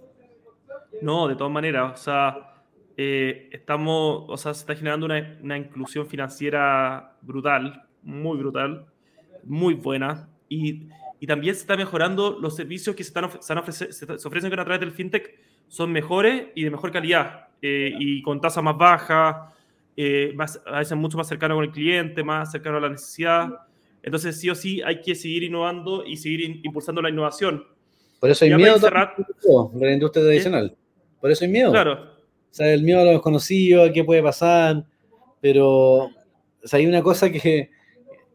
No, 1.03 1.29
de 1.29 1.37
todas 1.37 1.53
maneras, 1.53 2.01
o 2.01 2.03
sea, 2.03 2.52
eh, 2.97 3.49
estamos, 3.53 4.25
o 4.29 4.37
sea, 4.37 4.55
se 4.55 4.61
está 4.61 4.75
generando 4.75 5.07
una, 5.07 5.39
una, 5.43 5.57
inclusión 5.57 6.07
financiera 6.07 7.17
brutal, 7.23 7.85
muy 8.03 8.39
brutal, 8.39 8.87
muy 9.45 9.75
buena, 9.75 10.29
y, 10.49 10.89
y 11.21 11.27
también 11.27 11.55
se 11.55 11.63
está 11.63 11.77
mejorando 11.77 12.39
los 12.41 12.57
servicios 12.57 12.95
que 12.95 13.05
se, 13.05 13.09
están, 13.09 13.73
se, 13.73 13.93
se, 13.93 14.29
ofrecen 14.29 14.53
a 14.53 14.65
través 14.65 14.81
del 14.81 14.93
fintech, 14.93 15.39
son 15.69 15.93
mejores 15.93 16.49
y 16.55 16.65
de 16.65 16.71
mejor 16.71 16.91
calidad, 16.93 17.49
eh, 17.63 17.95
y 17.99 18.23
con 18.23 18.41
tasas 18.41 18.63
más 18.63 18.77
bajas, 18.77 19.53
eh, 19.97 20.33
más, 20.35 20.61
a 20.67 20.79
veces 20.79 20.97
mucho 20.97 21.17
más 21.17 21.29
cercano 21.29 21.55
con 21.55 21.65
el 21.65 21.71
cliente, 21.71 22.23
más 22.25 22.51
cercano 22.51 22.79
a 22.79 22.81
la 22.81 22.89
necesidad. 22.89 23.51
Entonces, 24.03 24.39
sí 24.41 24.51
o 24.51 24.55
sí, 24.55 24.83
hay 24.83 25.01
que 25.01 25.15
seguir 25.15 25.45
innovando 25.45 26.05
y 26.05 26.17
seguir 26.17 26.61
impulsando 26.65 27.01
la 27.01 27.11
innovación. 27.11 27.65
Por 28.19 28.31
eso 28.31 28.45
hay 28.45 28.55
miedo 28.55 28.79
cerrar, 28.79 29.15
la 29.75 29.93
industria 29.93 30.25
tradicional. 30.25 30.77
Por 31.21 31.31
eso 31.31 31.45
hay 31.45 31.51
miedo. 31.51 31.71
Claro, 31.71 32.12
sea, 32.55 32.73
el 32.73 32.83
miedo 32.83 33.01
a 33.01 33.05
lo 33.05 33.11
desconocido, 33.11 33.85
a 33.85 33.93
qué 33.93 34.05
puede 34.05 34.23
pasar, 34.23 34.85
pero 35.41 36.11
o 36.63 36.69
sea, 36.69 36.79
hay 36.79 36.87
una 36.87 37.03
cosa 37.03 37.31
que, 37.31 37.71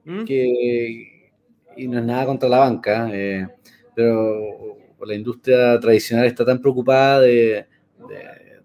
¿Mm? 0.03 0.25
que, 0.25 1.31
y 1.77 1.87
no 1.87 1.99
es 1.99 2.05
nada 2.05 2.25
contra 2.25 2.49
la 2.49 2.59
banca, 2.59 3.09
eh, 3.13 3.47
pero 3.95 4.77
la 5.05 5.15
industria 5.15 5.79
tradicional 5.79 6.25
está 6.25 6.43
tan 6.43 6.59
preocupada 6.59 7.21
de, 7.21 7.67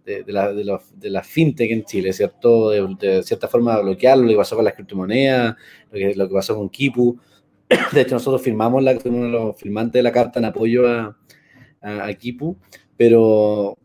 de, 0.05 0.24
de, 0.24 0.32
la, 0.32 0.53
de, 0.53 1.11
la, 1.11 1.22
fintech 1.22 1.70
en 1.70 1.84
Chile, 1.84 2.12
¿cierto? 2.12 2.70
De, 2.70 3.22
cierta 3.22 3.46
forma 3.46 3.78
bloquearlo, 3.80 4.24
lo 4.24 4.30
que 4.30 4.36
pasó 4.36 4.57
con 4.57 4.64
las 4.64 4.74
criptomonedas, 4.74 5.57
lo 5.90 5.98
que, 5.98 6.14
lo 6.14 6.28
que 6.28 6.34
pasó 6.34 6.57
con 6.57 6.68
Kipu. 6.68 7.18
De 7.92 8.00
hecho, 8.00 8.16
nosotros 8.16 8.42
firmamos 8.42 8.82
la, 8.82 8.98
uno 9.05 9.24
de 9.24 9.30
los 9.30 9.57
firmantes 9.57 10.00
de 10.00 10.03
la 10.03 10.12
carta 10.12 10.40
en 10.40 10.46
apoyo 10.46 10.88
a, 10.88 11.16
a, 11.80 12.07
a 12.07 12.14
Kipu, 12.14 12.57
pero 12.96 13.78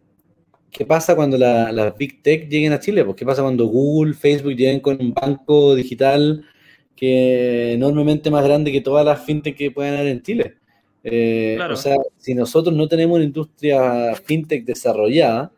¿Qué 0.77 0.85
pasa 0.85 1.15
cuando 1.15 1.39
las 1.39 1.97
Big 1.97 2.21
Tech 2.21 2.47
lleguen 2.47 2.71
a 2.71 2.79
Chile? 2.79 3.03
Pues, 3.03 3.17
¿Qué 3.17 3.25
pasa 3.25 3.41
cuando 3.41 3.65
Google, 3.65 4.13
Facebook 4.13 4.53
lleguen 4.53 4.79
con 4.79 5.01
un 5.01 5.11
banco 5.11 5.73
digital 5.73 6.45
que 6.95 7.73
enormemente 7.73 8.29
más 8.29 8.43
grande 8.43 8.71
que 8.71 8.81
todas 8.81 9.03
las 9.03 9.25
fintech 9.25 9.57
que 9.57 9.71
puedan 9.71 9.95
haber 9.95 10.09
en 10.09 10.21
Chile? 10.21 10.53
Eh, 11.03 11.57
o 11.67 11.75
sea, 11.75 11.95
si 12.17 12.35
nosotros 12.35 12.75
no 12.75 12.87
tenemos 12.87 13.15
una 13.15 13.25
industria 13.25 14.13
fintech 14.23 14.65
desarrollada, 14.65 15.51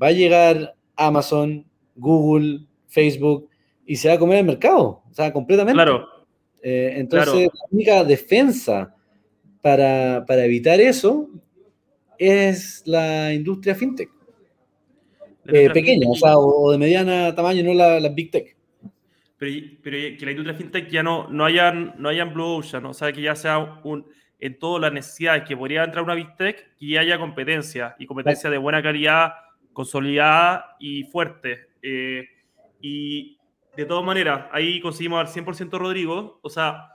va 0.00 0.06
a 0.06 0.12
llegar 0.12 0.76
Amazon, 0.94 1.66
Google, 1.96 2.60
Facebook 2.86 3.48
y 3.84 3.96
se 3.96 4.06
va 4.06 4.14
a 4.14 4.18
comer 4.20 4.38
el 4.38 4.46
mercado, 4.46 5.02
o 5.10 5.12
sea, 5.12 5.32
completamente. 5.32 5.74
Claro. 5.74 6.06
Eh, 6.62 6.94
entonces, 6.98 7.48
la 7.52 7.66
única 7.72 8.04
defensa 8.04 8.94
para, 9.60 10.24
para 10.24 10.44
evitar 10.44 10.80
eso 10.80 11.28
es 12.16 12.84
la 12.86 13.34
industria 13.34 13.74
fintech. 13.74 14.21
Eh, 15.46 15.70
pequeña, 15.70 16.08
o 16.08 16.14
sea, 16.14 16.38
o 16.38 16.70
de 16.70 16.78
mediana 16.78 17.34
tamaño, 17.34 17.64
no 17.64 17.74
la, 17.74 18.08
Big 18.08 18.30
Tech. 18.30 18.56
Pero, 19.38 19.78
pero, 19.82 19.96
que 20.16 20.24
la 20.24 20.30
industria 20.30 20.56
fintech 20.56 20.88
ya 20.88 21.02
no, 21.02 21.28
no 21.28 21.44
hayan, 21.44 21.94
no 21.98 22.08
hayan 22.08 22.32
Blue 22.32 22.58
Ocean, 22.58 22.86
o 22.86 22.94
sea, 22.94 23.12
que 23.12 23.22
ya 23.22 23.34
sea 23.34 23.80
un, 23.82 24.06
en 24.38 24.58
todas 24.58 24.80
las 24.80 24.92
necesidades 24.92 25.44
que 25.44 25.56
podría 25.56 25.84
entrar 25.84 26.04
una 26.04 26.14
Big 26.14 26.36
Tech, 26.36 26.76
que 26.78 26.98
haya 26.98 27.18
competencia, 27.18 27.96
y 27.98 28.06
competencia 28.06 28.50
de 28.50 28.58
buena 28.58 28.82
calidad, 28.82 29.32
consolidada 29.72 30.76
y 30.78 31.04
fuerte. 31.04 31.66
Eh, 31.82 32.24
y 32.80 33.38
de 33.76 33.84
todas 33.84 34.04
maneras, 34.04 34.46
ahí 34.52 34.80
conseguimos 34.80 35.20
al 35.20 35.44
100% 35.44 35.78
Rodrigo, 35.78 36.38
o 36.42 36.50
sea, 36.50 36.88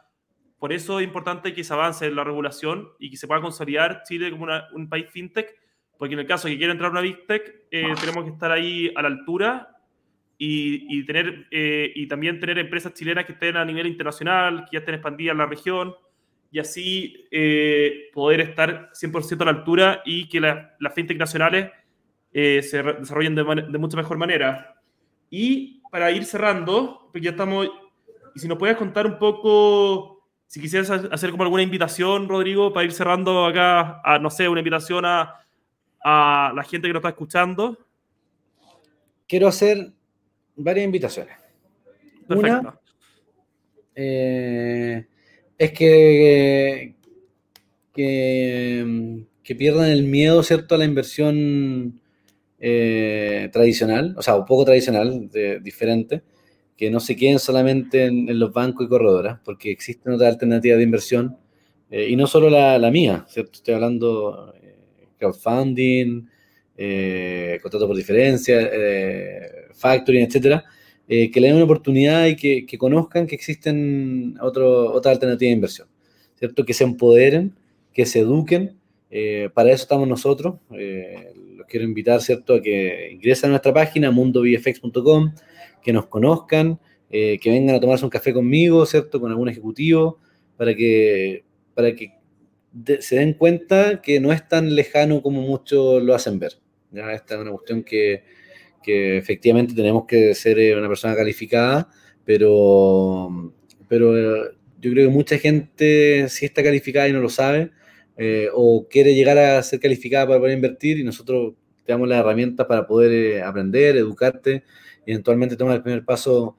por 0.60 0.74
eso 0.74 1.00
es 1.00 1.06
importante 1.06 1.54
que 1.54 1.64
se 1.64 1.74
avance 1.74 2.06
en 2.06 2.16
la 2.16 2.24
regulación 2.24 2.90
y 3.00 3.10
que 3.10 3.18
se 3.18 3.28
pueda 3.28 3.42
consolidar 3.42 4.04
Chile 4.04 4.32
como 4.32 4.48
un 4.74 4.90
país 4.90 5.08
fintech 5.10 5.54
porque 5.98 6.14
en 6.14 6.20
el 6.20 6.28
caso 6.28 6.48
de 6.48 6.54
que 6.54 6.58
quiera 6.60 6.74
entrar 6.74 6.92
una 6.92 7.02
Big 7.02 7.26
Tech, 7.26 7.66
eh, 7.72 7.84
ah. 7.90 7.96
tenemos 8.00 8.24
que 8.24 8.32
estar 8.32 8.52
ahí 8.52 8.92
a 8.96 9.02
la 9.02 9.08
altura 9.08 9.74
y, 10.40 11.04
tener, 11.06 11.48
eh, 11.50 11.92
y 11.96 12.08
también 12.08 12.40
tener 12.40 12.60
empresas 12.60 12.94
chilenas 12.94 13.26
que 13.26 13.32
estén 13.32 13.58
a 13.58 13.66
nivel 13.66 13.88
internacional, 13.88 14.66
que 14.66 14.74
ya 14.74 14.80
estén 14.80 14.94
expandidas 14.94 15.32
en 15.32 15.38
la 15.40 15.48
región, 15.48 15.96
y 16.52 16.60
así 16.60 17.28
eh, 17.32 18.10
poder 18.14 18.42
estar 18.42 18.92
100% 18.94 19.42
a 19.42 19.46
la 19.46 19.52
altura 19.52 20.02
y 20.06 20.30
que 20.30 20.40
las 20.40 20.94
fintech 20.94 21.18
nacionales 21.18 21.72
se 22.32 22.84
desarrollen 22.84 23.34
de, 23.34 23.66
de, 23.68 23.78
mucha 23.80 23.98
mejor 23.98 24.18
manera. 24.18 24.76
Y 25.32 25.82
para 25.90 26.12
ir 26.12 26.24
cerrando, 26.24 27.10
porque 27.12 27.26
ya 27.26 27.32
estamos, 27.32 27.68
y 28.36 28.40
si 28.40 28.48
nos 28.48 28.60
puedes 28.60 28.78
contar 28.78 29.08
un 29.08 29.18
poco, 29.18 30.24
si 30.46 30.62
quisieras 30.62 30.92
hacer 30.92 31.32
como 31.32 31.42
alguna 31.44 31.64
invitación, 31.64 32.30
Rodrigo, 32.30 32.72
para 32.72 32.86
ir 32.86 32.92
cerrando 32.92 33.48
acá, 33.48 34.02
a, 34.04 34.20
no 34.20 34.30
sé, 34.30 34.48
una 34.48 34.60
invitación 34.60 35.04
a 35.04 35.47
a 36.04 36.52
la 36.56 36.64
gente 36.64 36.88
que 36.88 36.94
nos 36.94 37.02
está 37.02 37.10
escuchando? 37.10 37.78
Quiero 39.28 39.48
hacer 39.48 39.92
varias 40.56 40.86
invitaciones. 40.86 41.36
Perfecto. 42.28 42.60
Una 42.60 42.80
eh, 44.00 45.08
es 45.58 45.72
que, 45.72 46.94
que, 47.94 49.56
pierdan 49.58 49.90
el 49.90 50.04
miedo, 50.04 50.44
¿cierto?, 50.44 50.76
a 50.76 50.78
la 50.78 50.86
inversión 50.86 52.00
eh, 52.60 53.50
tradicional, 53.52 54.14
o 54.18 54.22
sea, 54.22 54.36
un 54.36 54.46
poco 54.46 54.66
tradicional, 54.66 55.30
diferente, 55.64 56.22
que 56.76 56.92
no 56.92 57.00
se 57.00 57.16
queden 57.16 57.40
solamente 57.40 58.06
en, 58.06 58.38
los 58.40 58.54
bancos 58.54 58.86
y 58.86 58.90
corredoras, 58.90 59.40
porque 59.44 59.72
existen 59.72 60.14
otras 60.14 60.34
alternativas 60.34 60.78
de 60.78 60.84
inversión, 60.84 61.38
eh, 61.90 62.08
y 62.08 62.16
no 62.16 62.28
solo 62.28 62.52
la, 62.52 62.78
la, 62.78 62.92
mía, 62.92 63.26
¿cierto? 63.30 63.54
Estoy 63.54 63.74
hablando 63.74 64.54
crowdfunding, 65.18 66.28
eh, 66.80 67.58
contrato 67.62 67.88
por 67.88 67.96
diferencia, 67.96 68.70
eh, 68.72 69.68
factoring, 69.74 70.24
etcétera, 70.24 70.64
eh, 71.08 71.32
que 71.32 71.42
le 71.42 71.48
den 71.48 71.56
una 71.56 71.66
oportunidad 71.66 72.28
y 72.28 72.36
que, 72.36 72.78
conozcan 72.78 73.26
que 73.26 73.34
existen 73.34 74.38
otro, 74.40 74.94
otras 74.94 75.16
alternativas 75.16 75.50
de 75.50 75.56
inversión, 75.56 75.88
¿cierto? 76.36 76.66
Que 76.66 76.74
se 76.74 76.84
empoderen, 76.84 77.56
que 77.94 78.06
se 78.06 78.20
eduquen. 78.20 78.78
para 79.54 79.72
eso 79.72 79.84
estamos 79.84 80.08
nosotros. 80.08 80.56
los 80.70 81.66
quiero 81.68 81.86
invitar, 81.86 82.22
¿cierto?, 82.22 82.56
a 82.56 82.62
que 82.62 83.10
ingresen 83.14 83.50
a 83.50 83.52
nuestra 83.52 83.74
página 83.74 84.12
mundovfx.com, 84.12 85.34
que 85.82 85.94
nos 85.94 86.06
conozcan, 86.08 86.80
que 87.10 87.40
vengan 87.46 87.76
a 87.76 87.80
tomarse 87.80 88.06
un 88.06 88.12
café 88.12 88.34
conmigo, 88.34 88.86
¿cierto?, 88.86 89.20
con 89.20 89.32
algún 89.32 89.50
ejecutivo, 89.50 90.20
para 90.58 90.76
que, 90.76 91.44
para 91.74 91.96
que 91.96 92.17
se 93.00 93.16
den 93.18 93.34
cuenta 93.34 94.02
que 94.02 94.20
no 94.20 94.32
es 94.32 94.48
tan 94.48 94.76
lejano 94.76 95.22
como 95.22 95.42
muchos 95.42 96.02
lo 96.04 96.14
hacen 96.14 96.40
ver. 96.40 96.54
¿ya? 96.92 97.12
Esta 97.14 97.36
es 97.36 97.42
una 97.42 97.52
cuestión 97.52 97.84
que, 97.84 98.24
que 98.84 99.18
efectivamente 99.18 99.74
tenemos 99.74 100.06
que 100.06 100.34
ser 100.36 100.60
eh, 100.60 100.76
una 100.76 100.88
persona 100.88 101.16
calificada, 101.16 101.90
pero, 102.26 103.54
pero 103.88 104.18
eh, 104.18 104.52
yo 104.80 104.92
creo 104.92 105.08
que 105.08 105.14
mucha 105.14 105.38
gente 105.38 106.28
sí 106.30 106.46
está 106.46 106.64
calificada 106.64 107.08
y 107.08 107.14
no 107.14 107.20
lo 107.20 107.30
sabe, 107.30 107.72
eh, 108.18 108.50
o 108.54 108.88
quiere 108.90 109.14
llegar 109.14 109.38
a 109.38 109.62
ser 109.64 109.80
calificada 109.80 110.28
para 110.28 110.40
poder 110.40 110.56
invertir 110.56 111.00
y 111.00 111.04
nosotros 111.04 111.54
te 111.86 111.94
damos 111.94 112.08
las 112.08 112.20
herramientas 112.20 112.66
para 112.66 112.88
poder 112.88 113.44
aprender, 113.44 113.96
educarte 113.98 114.64
y 115.06 115.12
eventualmente 115.12 115.56
tomar 115.56 115.76
el 115.76 115.84
primer 115.84 116.06
paso 116.06 116.58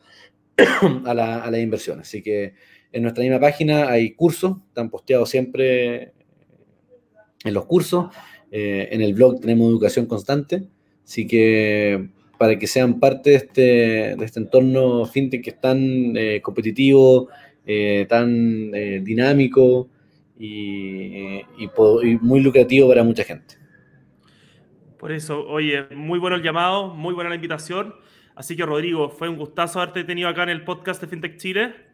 a 1.04 1.14
la, 1.14 1.42
a 1.42 1.50
la 1.50 1.58
inversión. 1.58 2.00
Así 2.00 2.22
que 2.22 2.54
en 2.92 3.02
nuestra 3.02 3.22
misma 3.22 3.40
página 3.40 3.88
hay 3.88 4.12
cursos, 4.12 4.56
están 4.68 4.90
posteados 4.90 5.28
siempre 5.28 6.12
en 7.44 7.54
los 7.54 7.66
cursos. 7.66 8.06
Eh, 8.50 8.88
en 8.92 9.02
el 9.02 9.14
blog 9.14 9.40
tenemos 9.40 9.68
educación 9.70 10.06
constante, 10.06 10.64
así 11.04 11.26
que 11.26 12.08
para 12.38 12.58
que 12.58 12.66
sean 12.66 12.98
parte 13.00 13.30
de 13.30 13.36
este, 13.36 13.62
de 14.16 14.24
este 14.24 14.40
entorno 14.40 15.04
fintech 15.04 15.42
que 15.42 15.50
es 15.50 15.60
tan 15.60 16.16
eh, 16.16 16.40
competitivo, 16.40 17.28
eh, 17.66 18.06
tan 18.08 18.70
dinámico 19.04 19.88
y, 20.38 21.42
muy 22.20 22.40
lucrativo 22.40 22.88
para 22.88 23.02
mucha 23.02 23.24
gente. 23.24 23.56
Por 24.98 25.12
eso, 25.12 25.46
oye, 25.46 25.84
muy 25.94 26.18
bueno 26.18 26.36
el 26.36 26.42
llamado, 26.42 26.94
muy 26.94 27.12
buena 27.12 27.28
la 27.28 27.36
invitación. 27.36 27.94
Así 28.34 28.56
que, 28.56 28.64
Rodrigo, 28.64 29.10
fue 29.10 29.28
un 29.28 29.36
gustazo 29.36 29.80
haberte 29.80 30.04
tenido 30.04 30.28
acá 30.28 30.44
en 30.44 30.48
el 30.50 30.64
podcast 30.64 31.00
de 31.00 31.08
FinTech 31.08 31.36
Chile. 31.36 31.87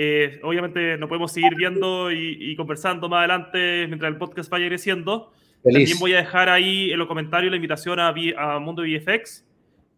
Eh, 0.00 0.38
obviamente 0.44 0.96
nos 0.96 1.08
podemos 1.08 1.32
seguir 1.32 1.56
viendo 1.56 2.12
y, 2.12 2.54
conversando 2.54 3.08
más 3.08 3.18
adelante 3.18 3.84
mientras 3.88 4.12
el 4.12 4.16
podcast 4.16 4.48
vaya 4.48 4.68
creciendo. 4.68 5.32
También 5.64 5.98
voy 5.98 6.12
a 6.14 6.18
dejar 6.18 6.48
ahí 6.48 6.92
en 6.92 6.98
los 7.00 7.08
comentarios 7.08 7.50
la 7.50 7.56
invitación 7.56 7.98
a, 7.98 8.14
a 8.36 8.58
Mundo 8.60 8.82
VFX. 8.82 9.44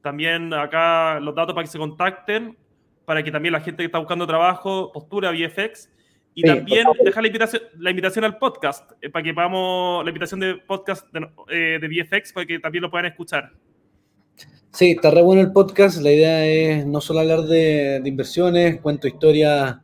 También 0.01 0.55
acá 0.55 1.21
los 1.21 1.35
datos 1.35 1.55
para 1.55 1.67
que 1.67 1.71
se 1.71 1.77
contacten, 1.77 2.57
para 3.05 3.23
que 3.23 3.31
también 3.31 3.53
la 3.53 3.61
gente 3.61 3.83
que 3.83 3.87
está 3.87 3.99
buscando 3.99 4.27
trabajo 4.27 4.91
postura 4.91 5.33
VFX. 5.33 5.91
Y 6.33 6.45
también 6.45 6.87
dejar 7.05 7.23
la 7.23 7.29
invitación, 7.29 7.63
la 7.77 7.91
invitación 7.91 8.25
al 8.25 8.39
podcast, 8.39 8.93
eh, 9.03 9.11
para 9.11 9.23
que 9.23 9.35
podamos, 9.35 10.03
la 10.03 10.09
invitación 10.09 10.41
de 10.41 10.55
podcast 10.55 11.07
de, 11.13 11.29
eh, 11.51 11.79
de 11.79 11.89
VFX, 11.89 12.33
para 12.33 12.47
que 12.47 12.59
también 12.59 12.81
lo 12.81 12.91
puedan 12.91 13.05
escuchar. 13.05 13.53
Sí, 14.73 14.93
está 14.93 15.11
re 15.11 15.21
bueno 15.23 15.43
el 15.43 15.53
podcast. 15.53 16.01
La 16.01 16.13
idea 16.13 16.47
es 16.47 16.87
no 16.87 17.01
solo 17.01 17.21
hablar 17.21 17.43
de, 17.43 18.01
inversiones, 18.05 18.81
cuento 18.81 19.09
historias 19.09 19.77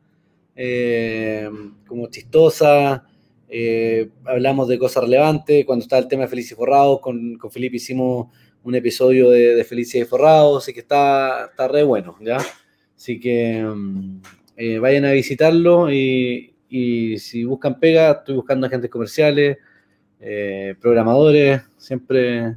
eh, 0.56 1.48
como 1.86 2.08
chistosas, 2.08 3.02
eh, 3.48 4.08
hablamos 4.24 4.68
de 4.68 4.78
cosas 4.78 5.04
relevantes. 5.04 5.64
Cuando 5.64 5.82
está 5.82 5.98
el 5.98 6.08
tema 6.08 6.22
de 6.22 6.28
Felices 6.28 6.52
y 6.52 6.54
Forrados, 6.54 7.00
con, 7.00 7.36
con 7.36 7.50
Felipe 7.50 7.76
hicimos 7.76 8.28
un 8.64 8.74
episodio 8.74 9.30
de, 9.30 9.54
de 9.54 9.64
Felices 9.64 10.02
y 10.02 10.04
Forrados, 10.04 10.64
así 10.64 10.72
que 10.72 10.80
está, 10.80 11.46
está 11.50 11.68
re 11.68 11.84
bueno, 11.84 12.16
¿ya? 12.20 12.38
Así 12.96 13.20
que 13.20 13.62
mm, 13.62 14.20
eh, 14.56 14.78
vayan 14.78 15.04
a 15.04 15.12
visitarlo 15.12 15.92
y, 15.92 16.54
y, 16.68 17.18
si 17.18 17.44
buscan 17.44 17.78
pega, 17.78 18.10
estoy 18.12 18.36
buscando 18.36 18.66
agentes 18.66 18.90
comerciales, 18.90 19.58
programadores, 20.80 21.62
siempre 21.76 22.56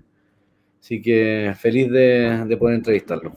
Así 0.89 1.01
que 1.01 1.53
feliz 1.55 1.91
de, 1.91 2.57
poder 2.57 2.75
entrevistarlo. 2.75 3.33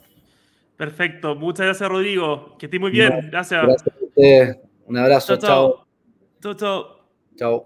Perfecto. 0.76 1.34
Muchas 1.34 1.66
gracias, 1.66 1.88
Rodrigo. 1.88 2.56
Que 2.58 2.66
estés 2.66 2.80
muy 2.80 2.90
bien. 2.90 3.28
gracias. 3.30 3.84
Ustedes. 4.14 4.58
Un 4.86 4.96
abrazo. 4.98 5.36
Chao. 5.38 5.86
Chao, 6.40 6.54
chao. 6.54 6.86
Chao. 7.36 7.60